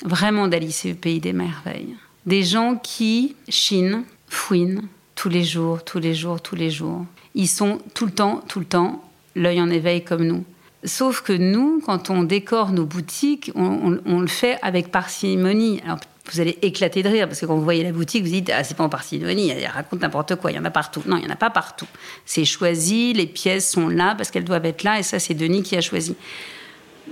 vraiment 0.04 0.48
d'Alice 0.48 0.86
au 0.86 0.94
pays 0.94 1.20
des 1.20 1.32
merveilles. 1.32 1.94
Des 2.26 2.42
gens 2.42 2.76
qui 2.76 3.36
chinent, 3.48 4.04
fouinent 4.28 4.82
tous 5.14 5.28
les 5.28 5.44
jours, 5.44 5.84
tous 5.84 5.98
les 5.98 6.14
jours, 6.14 6.40
tous 6.40 6.56
les 6.56 6.70
jours. 6.70 7.04
Ils 7.34 7.48
sont 7.48 7.80
tout 7.94 8.06
le 8.06 8.12
temps, 8.12 8.42
tout 8.48 8.58
le 8.58 8.64
temps 8.64 9.04
l'œil 9.36 9.60
en 9.60 9.70
éveil 9.70 10.02
comme 10.02 10.24
nous. 10.24 10.44
Sauf 10.84 11.20
que 11.20 11.32
nous, 11.32 11.82
quand 11.84 12.10
on 12.10 12.22
décore 12.22 12.72
nos 12.72 12.86
boutiques, 12.86 13.52
on, 13.54 14.20
le 14.20 14.26
fait 14.26 14.58
avec 14.62 14.90
parcimonie. 14.90 15.80
Alors, 15.84 16.00
vous 16.32 16.40
allez 16.40 16.58
éclater 16.62 17.02
de 17.02 17.08
rire 17.08 17.26
parce 17.26 17.40
que 17.40 17.46
quand 17.46 17.56
vous 17.56 17.64
voyez 17.64 17.82
la 17.82 17.92
boutique, 17.92 18.22
vous 18.22 18.30
dites 18.30 18.50
ah 18.54 18.62
c'est 18.64 18.76
pas 18.76 18.84
en 18.84 18.88
parcimonie, 18.88 19.50
elle 19.50 19.66
raconte 19.66 20.00
n'importe 20.02 20.36
quoi, 20.36 20.52
il 20.52 20.56
y 20.56 20.58
en 20.58 20.64
a 20.64 20.70
partout. 20.70 21.02
Non, 21.06 21.16
il 21.16 21.24
y 21.24 21.26
en 21.26 21.32
a 21.32 21.36
pas 21.36 21.50
partout. 21.50 21.86
C'est 22.24 22.44
choisi, 22.44 23.12
les 23.12 23.26
pièces 23.26 23.70
sont 23.70 23.88
là 23.88 24.14
parce 24.14 24.30
qu'elles 24.30 24.44
doivent 24.44 24.66
être 24.66 24.82
là 24.82 24.98
et 24.98 25.02
ça 25.02 25.18
c'est 25.18 25.34
Denis 25.34 25.62
qui 25.62 25.76
a 25.76 25.80
choisi. 25.80 26.16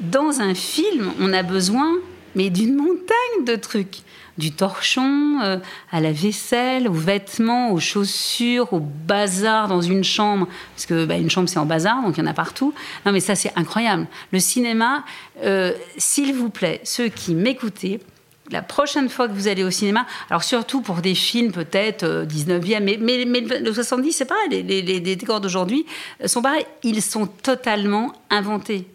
Dans 0.01 0.41
un 0.41 0.55
film, 0.55 1.13
on 1.21 1.33
a 1.33 1.43
besoin 1.43 1.93
mais 2.35 2.51
d'une 2.51 2.77
montagne 2.77 3.45
de 3.47 3.57
trucs 3.57 4.03
du 4.39 4.53
torchon 4.53 5.41
euh, 5.43 5.59
à 5.91 6.01
la 6.01 6.13
vaisselle, 6.13 6.89
aux 6.89 6.93
vêtements, 6.93 7.73
aux 7.73 7.81
chaussures, 7.81 8.73
au 8.73 8.79
bazar 8.79 9.67
dans 9.67 9.83
une 9.83 10.05
chambre, 10.05 10.47
parce 10.75 10.87
que 10.87 11.05
bah, 11.05 11.17
une 11.17 11.29
chambre 11.29 11.49
c'est 11.49 11.59
en 11.59 11.67
bazar, 11.67 12.03
donc 12.03 12.17
il 12.17 12.21
y 12.21 12.23
en 12.23 12.31
a 12.31 12.35
partout. 12.35 12.73
Non 13.05 13.13
mais 13.13 13.21
ça 13.21 13.35
c'est 13.35 13.53
incroyable. 13.57 14.07
Le 14.33 14.39
cinéma, 14.39 15.05
euh, 15.43 15.73
s'il 15.97 16.35
vous 16.35 16.51
plaît, 16.51 16.81
ceux 16.85 17.09
qui 17.09 17.35
m'écoutez, 17.35 18.01
la 18.51 18.62
prochaine 18.62 19.09
fois 19.09 19.28
que 19.28 19.32
vous 19.32 19.49
allez 19.49 19.64
au 19.64 19.70
cinéma, 19.70 20.07
alors 20.30 20.42
surtout 20.42 20.80
pour 20.80 20.96
des 20.96 21.14
films 21.14 21.53
peut-être 21.53 22.24
19e, 22.24 22.76
euh, 22.76 23.26
mais, 23.26 23.40
le 23.40 23.72
70, 23.72 24.12
c'est 24.12 24.24
pareil, 24.24 24.62
les, 24.62 24.82
les, 24.82 25.01
décors 25.01 25.40
d'aujourd'hui 25.40 25.84
sont 26.24 26.42
pareils, 26.42 26.66
ils 26.82 27.03
sont 27.03 27.26
totalement 27.26 28.12
inventés. 28.30 28.86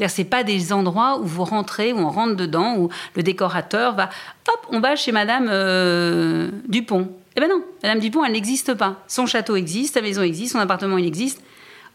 C'est-à-dire, 0.00 0.14
c'est 0.16 0.24
pas 0.24 0.44
des 0.44 0.72
endroits 0.72 1.18
où 1.20 1.24
vous 1.24 1.44
rentrez, 1.44 1.92
où 1.92 1.98
on 1.98 2.08
rentre 2.08 2.34
dedans, 2.34 2.76
où 2.78 2.88
le 3.16 3.22
décorateur 3.22 3.94
va, 3.94 4.08
hop, 4.48 4.66
on 4.70 4.80
va 4.80 4.96
chez 4.96 5.12
Madame 5.12 5.48
euh, 5.50 6.50
Dupont. 6.68 7.10
Eh 7.36 7.40
ben 7.40 7.48
non, 7.50 7.62
Madame 7.82 7.98
Dupont, 7.98 8.24
elle 8.24 8.32
n'existe 8.32 8.72
pas. 8.74 9.02
Son 9.08 9.26
château 9.26 9.56
existe, 9.56 9.94
sa 9.94 10.00
maison 10.00 10.22
existe, 10.22 10.52
son 10.52 10.58
appartement, 10.58 10.96
il 10.96 11.06
existe. 11.06 11.42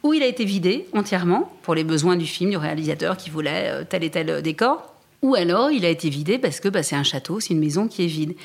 Où 0.03 0.13
il 0.13 0.21
a 0.21 0.27
été 0.27 0.45
vidé 0.45 0.87
entièrement 0.93 1.51
pour 1.63 1.73
les 1.73 1.83
besoins 1.83 2.15
du 2.15 2.27
film, 2.27 2.51
du 2.51 2.57
réalisateur 2.57 3.17
qui 3.17 3.31
voulait 3.31 3.69
euh, 3.69 3.83
tel 3.89 4.03
et 4.03 4.11
tel 4.11 4.29
euh, 4.29 4.41
décor. 4.41 4.94
Ou 5.25 5.33
alors, 5.33 5.71
il 5.71 5.85
a 5.85 5.89
été 5.89 6.07
vidé 6.07 6.37
parce 6.37 6.59
que 6.59 6.69
bah, 6.69 6.83
c'est 6.83 6.95
un 6.95 7.01
château, 7.01 7.39
c'est 7.39 7.55
une 7.55 7.59
maison 7.59 7.87
qui 7.87 8.03
est 8.03 8.07
vide. 8.07 8.35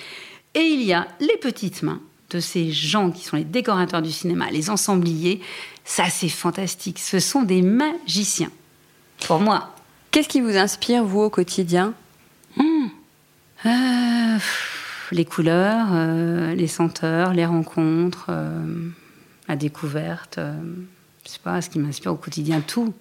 Et 0.55 0.61
il 0.61 0.83
y 0.83 0.95
a 0.95 1.07
les 1.20 1.37
petites 1.37 1.83
mains 1.83 2.01
de 2.31 2.41
ces 2.41 2.72
gens 2.72 3.11
qui 3.11 3.22
sont 3.22 3.37
les 3.37 3.45
décorateurs 3.45 4.01
du 4.01 4.11
cinéma, 4.11 4.51
les 4.51 4.70
ensembliers. 4.70 5.43
Ça, 5.85 6.05
c'est 6.09 6.31
fantastique. 6.31 6.99
Ce 6.99 7.18
sont 7.18 7.43
des 7.43 7.61
magiciens 7.61 8.51
pour 9.26 9.41
moi. 9.41 9.74
Qu'est-ce 10.11 10.28
qui 10.31 10.41
vous 10.41 10.57
inspire, 10.57 11.05
vous, 11.05 11.20
au 11.20 11.28
quotidien? 11.28 11.93
Hmm. 12.57 12.87
euh, 13.66 14.39
Les 15.12 15.26
couleurs, 15.26 15.89
euh, 15.93 16.55
les 16.55 16.66
senteurs, 16.66 17.35
les 17.35 17.45
rencontres, 17.45 18.28
euh, 18.31 18.89
la 19.49 19.57
découverte. 19.57 20.41
je 21.26 21.31
sais 21.31 21.41
pas, 21.45 21.61
ce 21.61 21.68
qui 21.68 21.78
m'inspire 21.78 22.12
au 22.12 22.16
quotidien, 22.16 22.62
tout. 22.62 22.95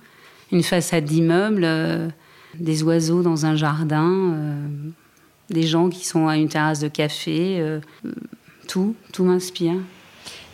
Une 0.52 0.64
façade 0.64 1.06
d'immeuble, 1.06 1.66
des 2.56 2.84
oiseaux 2.84 3.22
dans 3.22 3.46
un 3.46 3.56
jardin, 3.56 4.36
des 5.50 5.64
gens 5.64 5.90
qui 5.90 6.06
sont 6.06 6.28
à 6.28 6.38
une 6.38 6.50
terrasse 6.50 6.80
de 6.80 6.88
café. 6.88 7.80
tout, 8.68 8.96
tout 9.14 9.24
m'inspire. 9.24 9.76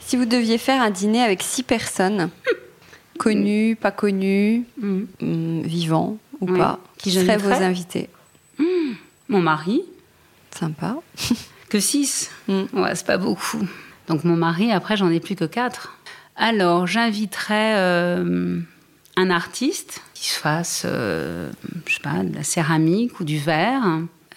Si 0.02 0.18
vous 0.18 0.26
deviez 0.26 0.58
faire 0.58 0.82
un 0.82 0.92
dîner 0.92 1.22
avec 1.22 1.42
six 1.42 1.64
personnes, 1.64 2.30
Connu, 3.18 3.76
pas 3.76 3.92
connu, 3.92 4.66
mm. 4.78 5.04
mm, 5.22 5.62
vivant 5.62 6.18
ou 6.42 6.46
pas 6.48 6.80
Qui 6.98 7.12
seraient 7.12 7.38
vos 7.38 7.52
invités 7.52 8.10
mm. 8.60 8.94
Mon 9.30 9.42
mari. 9.42 9.82
Sympa. 10.52 10.98
que 11.70 11.80
six 11.80 12.30
Ouais, 12.48 12.94
c'est 12.94 13.08
pas 13.08 13.18
beaucoup. 13.18 13.66
Donc 14.08 14.24
mon 14.24 14.36
mari, 14.36 14.72
après, 14.72 14.98
j'en 14.98 15.10
ai 15.10 15.20
plus 15.20 15.36
que 15.36 15.46
quatre. 15.46 15.98
Alors, 16.36 16.86
j'inviterais 16.86 17.76
euh, 17.78 18.60
un 19.16 19.30
artiste 19.30 20.02
qui 20.14 20.30
fasse, 20.30 20.84
euh, 20.86 21.52
je 21.86 21.96
sais 21.96 22.02
pas, 22.02 22.24
de 22.24 22.36
la 22.36 22.44
céramique 22.44 23.20
ou 23.20 23.24
du 23.24 23.38
verre. 23.38 23.84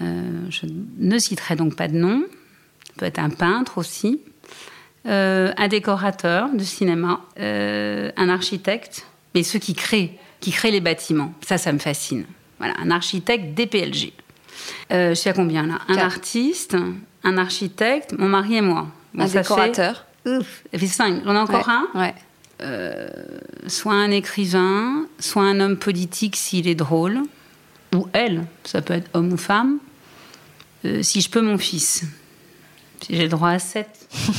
Euh, 0.00 0.22
je 0.50 0.66
ne 0.98 1.18
citerai 1.18 1.56
donc 1.56 1.76
pas 1.76 1.88
de 1.88 1.96
nom. 1.96 2.24
peut 2.96 3.06
être 3.06 3.18
un 3.18 3.30
peintre 3.30 3.78
aussi. 3.78 4.20
Euh, 5.06 5.52
un 5.56 5.68
décorateur 5.68 6.50
de 6.52 6.62
cinéma, 6.62 7.20
un 7.36 8.28
architecte, 8.28 9.06
mais 9.34 9.42
ceux 9.42 9.58
qui 9.58 9.74
créent, 9.74 10.18
qui 10.40 10.50
créent 10.50 10.70
les 10.70 10.80
bâtiments. 10.80 11.32
Ça, 11.46 11.58
ça 11.58 11.72
me 11.72 11.78
fascine. 11.78 12.24
Voilà, 12.58 12.74
un 12.80 12.90
architecte 12.90 13.54
DPLG. 13.54 14.12
Je 14.90 15.14
suis 15.14 15.30
à 15.30 15.32
combien 15.32 15.66
là 15.66 15.78
Un 15.88 15.98
artiste, 15.98 16.76
un 17.24 17.38
architecte, 17.38 18.14
mon 18.18 18.28
mari 18.28 18.56
et 18.56 18.60
moi. 18.60 18.88
un 19.16 19.26
décorateur. 19.26 20.04
Fait, 20.24 20.36
ouf, 20.36 20.64
ça 20.72 20.78
fait 20.78 20.86
cinq. 20.86 21.22
J'en 21.24 21.34
ai 21.34 21.38
encore 21.38 21.68
un 21.68 21.86
ouais. 21.94 22.14
Soit 23.66 23.94
un 23.94 24.10
écrivain, 24.10 25.06
soit 25.18 25.42
un 25.42 25.60
homme 25.60 25.76
politique 25.76 26.36
s'il 26.36 26.66
est 26.68 26.74
drôle, 26.74 27.20
ou 27.94 28.06
elle, 28.12 28.44
ça 28.64 28.82
peut 28.82 28.94
être 28.94 29.08
homme 29.14 29.32
ou 29.32 29.36
femme. 29.36 29.78
si 31.02 31.20
je 31.20 31.30
peux, 31.30 31.40
mon 31.40 31.58
fils 31.58 32.04
Si 33.00 33.14
j'ai 33.14 33.22
le 33.22 33.28
droit 33.28 33.50
à 33.50 33.58
7. 33.58 33.88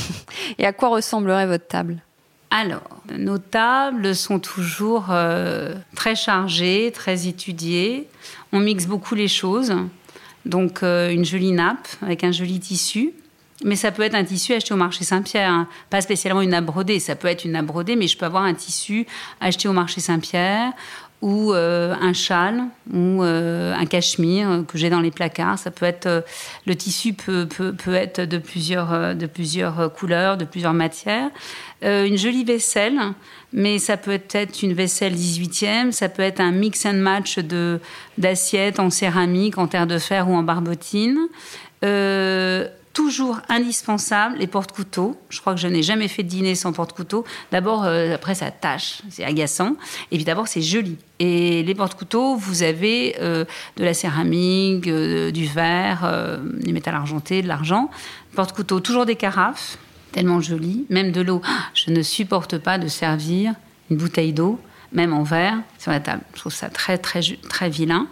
Et 0.58 0.66
à 0.66 0.72
quoi 0.72 0.90
ressemblerait 0.90 1.46
votre 1.46 1.66
table? 1.66 2.02
Alors, 2.50 3.00
nos 3.16 3.38
tables 3.38 4.14
sont 4.14 4.40
toujours 4.40 5.06
euh, 5.10 5.74
très 5.94 6.16
chargées, 6.16 6.90
très 6.92 7.28
étudiées. 7.28 8.08
On 8.52 8.58
mixe 8.58 8.86
beaucoup 8.86 9.14
les 9.14 9.28
choses. 9.28 9.72
Donc, 10.46 10.82
euh, 10.82 11.12
une 11.12 11.24
jolie 11.24 11.52
nappe 11.52 11.86
avec 12.02 12.24
un 12.24 12.32
joli 12.32 12.58
tissu. 12.58 13.12
Mais 13.64 13.76
ça 13.76 13.92
peut 13.92 14.02
être 14.02 14.14
un 14.14 14.24
tissu 14.24 14.54
acheté 14.54 14.72
au 14.72 14.76
marché 14.76 15.04
Saint-Pierre, 15.04 15.50
hein. 15.50 15.68
pas 15.90 16.00
spécialement 16.00 16.40
une 16.40 16.50
nappe 16.50 16.64
brodée. 16.64 16.98
Ça 16.98 17.14
peut 17.14 17.28
être 17.28 17.44
une 17.44 17.52
nappe 17.52 17.66
brodée, 17.66 17.94
mais 17.94 18.08
je 18.08 18.16
peux 18.16 18.26
avoir 18.26 18.44
un 18.44 18.54
tissu 18.54 19.06
acheté 19.40 19.68
au 19.68 19.72
marché 19.72 20.00
Saint-Pierre 20.00 20.72
ou 21.22 21.52
euh, 21.52 21.94
un 22.00 22.14
châle 22.14 22.62
ou 22.92 23.22
euh, 23.22 23.74
un 23.74 23.84
cachemire 23.84 24.64
que 24.66 24.78
j'ai 24.78 24.88
dans 24.88 25.00
les 25.00 25.10
placards. 25.10 25.58
Ça 25.58 25.70
peut 25.70 25.84
être 25.84 26.06
euh, 26.06 26.20
le 26.66 26.74
tissu 26.74 27.12
peut, 27.12 27.46
peut, 27.46 27.74
peut, 27.74 27.94
être 27.94 28.22
de 28.22 28.38
plusieurs 28.38 29.14
de 29.14 29.26
plusieurs 29.26 29.92
couleurs, 29.92 30.36
de 30.36 30.44
plusieurs 30.44 30.72
matières. 30.72 31.30
une 31.82 32.16
jolie 32.16 32.44
vaisselle, 32.44 32.98
mais 33.52 33.78
ça 33.78 33.96
peut 33.96 34.18
être 34.30 34.62
une 34.62 34.72
vaisselle 34.72 35.14
18e, 35.14 35.92
ça 35.92 36.08
peut 36.08 36.22
être 36.22 36.40
un 36.40 36.52
mix 36.52 36.86
and 36.86 36.94
match 36.94 37.38
de 37.38 37.80
d'assiettes 38.16 38.80
en 38.80 38.90
céramique, 38.90 39.58
en 39.58 39.66
terre 39.66 39.86
de 39.86 39.98
fer 39.98 40.28
ou 40.28 40.34
en 40.34 40.42
barbotine 40.42 41.18
toujours 43.00 43.40
indispensable 43.48 44.36
les 44.36 44.46
porte-couteaux. 44.46 45.18
Je 45.30 45.40
crois 45.40 45.54
que 45.54 45.60
je 45.60 45.68
n'ai 45.68 45.82
jamais 45.82 46.06
fait 46.06 46.22
de 46.22 46.28
dîner 46.28 46.54
sans 46.54 46.74
porte-couteaux. 46.74 47.24
D'abord, 47.50 47.84
euh, 47.84 48.14
après, 48.14 48.34
ça 48.34 48.50
tâche, 48.50 49.00
c'est 49.08 49.24
agaçant. 49.24 49.76
Et 50.10 50.16
puis 50.16 50.24
d'abord, 50.24 50.48
c'est 50.48 50.60
joli. 50.60 50.98
Et 51.18 51.62
les 51.62 51.74
porte-couteaux, 51.74 52.36
vous 52.36 52.62
avez 52.62 53.16
euh, 53.20 53.46
de 53.78 53.84
la 53.84 53.94
céramique, 53.94 54.86
euh, 54.86 55.30
du 55.30 55.46
verre, 55.46 56.40
du 56.62 56.74
métal 56.74 56.94
argenté, 56.94 57.40
de 57.40 57.48
l'argent. 57.48 57.90
Porte-couteaux, 58.34 58.80
toujours 58.80 59.06
des 59.06 59.16
carafes, 59.16 59.78
tellement 60.12 60.42
jolies. 60.42 60.84
Même 60.90 61.10
de 61.10 61.22
l'eau. 61.22 61.40
Ah, 61.46 61.70
je 61.72 61.90
ne 61.92 62.02
supporte 62.02 62.58
pas 62.58 62.76
de 62.76 62.88
servir 62.88 63.54
une 63.90 63.96
bouteille 63.96 64.34
d'eau, 64.34 64.60
même 64.92 65.14
en 65.14 65.22
verre, 65.22 65.56
sur 65.78 65.90
la 65.90 66.00
table. 66.00 66.22
Je 66.34 66.40
trouve 66.40 66.52
ça 66.52 66.68
très, 66.68 66.98
très, 66.98 67.22
très 67.48 67.70
vilain. 67.70 68.08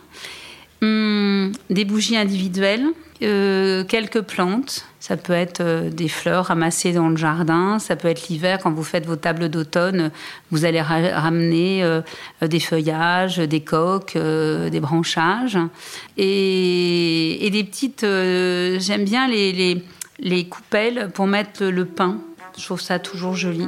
Hum, 0.80 1.53
des 1.68 1.84
bougies 1.84 2.16
individuelles 2.16 2.86
euh, 3.22 3.84
quelques 3.84 4.22
plantes. 4.22 4.86
Ça 5.00 5.16
peut 5.16 5.32
être 5.32 5.60
euh, 5.60 5.90
des 5.90 6.08
fleurs 6.08 6.46
ramassées 6.46 6.92
dans 6.92 7.08
le 7.08 7.16
jardin. 7.16 7.78
Ça 7.78 7.96
peut 7.96 8.08
être 8.08 8.28
l'hiver 8.28 8.58
quand 8.62 8.70
vous 8.70 8.84
faites 8.84 9.06
vos 9.06 9.16
tables 9.16 9.48
d'automne. 9.48 10.10
Vous 10.50 10.64
allez 10.64 10.80
ramener 10.80 11.82
euh, 11.82 12.00
des 12.42 12.60
feuillages, 12.60 13.38
des 13.38 13.60
coques, 13.60 14.16
des 14.16 14.80
branchages 14.80 15.58
et, 16.16 17.48
des 17.50 17.64
petites. 17.64 18.02
J'aime 18.02 19.04
bien 19.04 19.28
les, 19.28 19.52
les, 19.52 19.84
les 20.18 20.46
coupelles 20.46 21.10
pour 21.12 21.26
mettre 21.26 21.64
le 21.64 21.84
pain. 21.84 22.18
Je 22.56 22.64
trouve 22.64 22.80
ça 22.80 22.98
toujours 22.98 23.34
joli. 23.34 23.66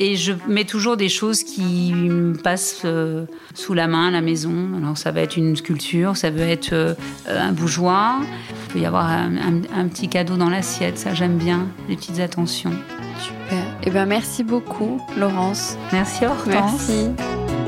Et 0.00 0.16
je 0.16 0.32
mets 0.46 0.64
toujours 0.64 0.96
des 0.96 1.08
choses 1.08 1.42
qui 1.42 1.92
me 1.92 2.34
passent 2.34 2.82
euh, 2.84 3.24
sous 3.54 3.74
la 3.74 3.88
main 3.88 4.08
à 4.08 4.10
la 4.12 4.20
maison. 4.20 4.54
Alors 4.76 4.96
ça 4.96 5.10
va 5.10 5.22
être 5.22 5.36
une 5.36 5.56
sculpture, 5.56 6.16
ça 6.16 6.30
peut 6.30 6.38
être 6.38 6.72
euh, 6.72 6.94
un 7.26 7.52
bougeoir. 7.52 8.20
Il 8.68 8.72
peut 8.72 8.78
y 8.78 8.86
avoir 8.86 9.06
un, 9.06 9.88
petit 9.88 10.08
cadeau 10.08 10.36
dans 10.36 10.50
l'assiette, 10.50 10.98
ça 10.98 11.14
j'aime 11.14 11.36
bien, 11.36 11.66
les 11.88 11.96
petites 11.96 12.20
attentions. 12.20 12.72
Super. 13.18 13.64
Eh 13.82 13.90
bien 13.90 14.06
merci 14.06 14.44
beaucoup 14.44 15.00
Laurence. 15.16 15.76
Merci 15.92 16.26
Hortense. 16.26 16.88
Merci. 16.88 17.67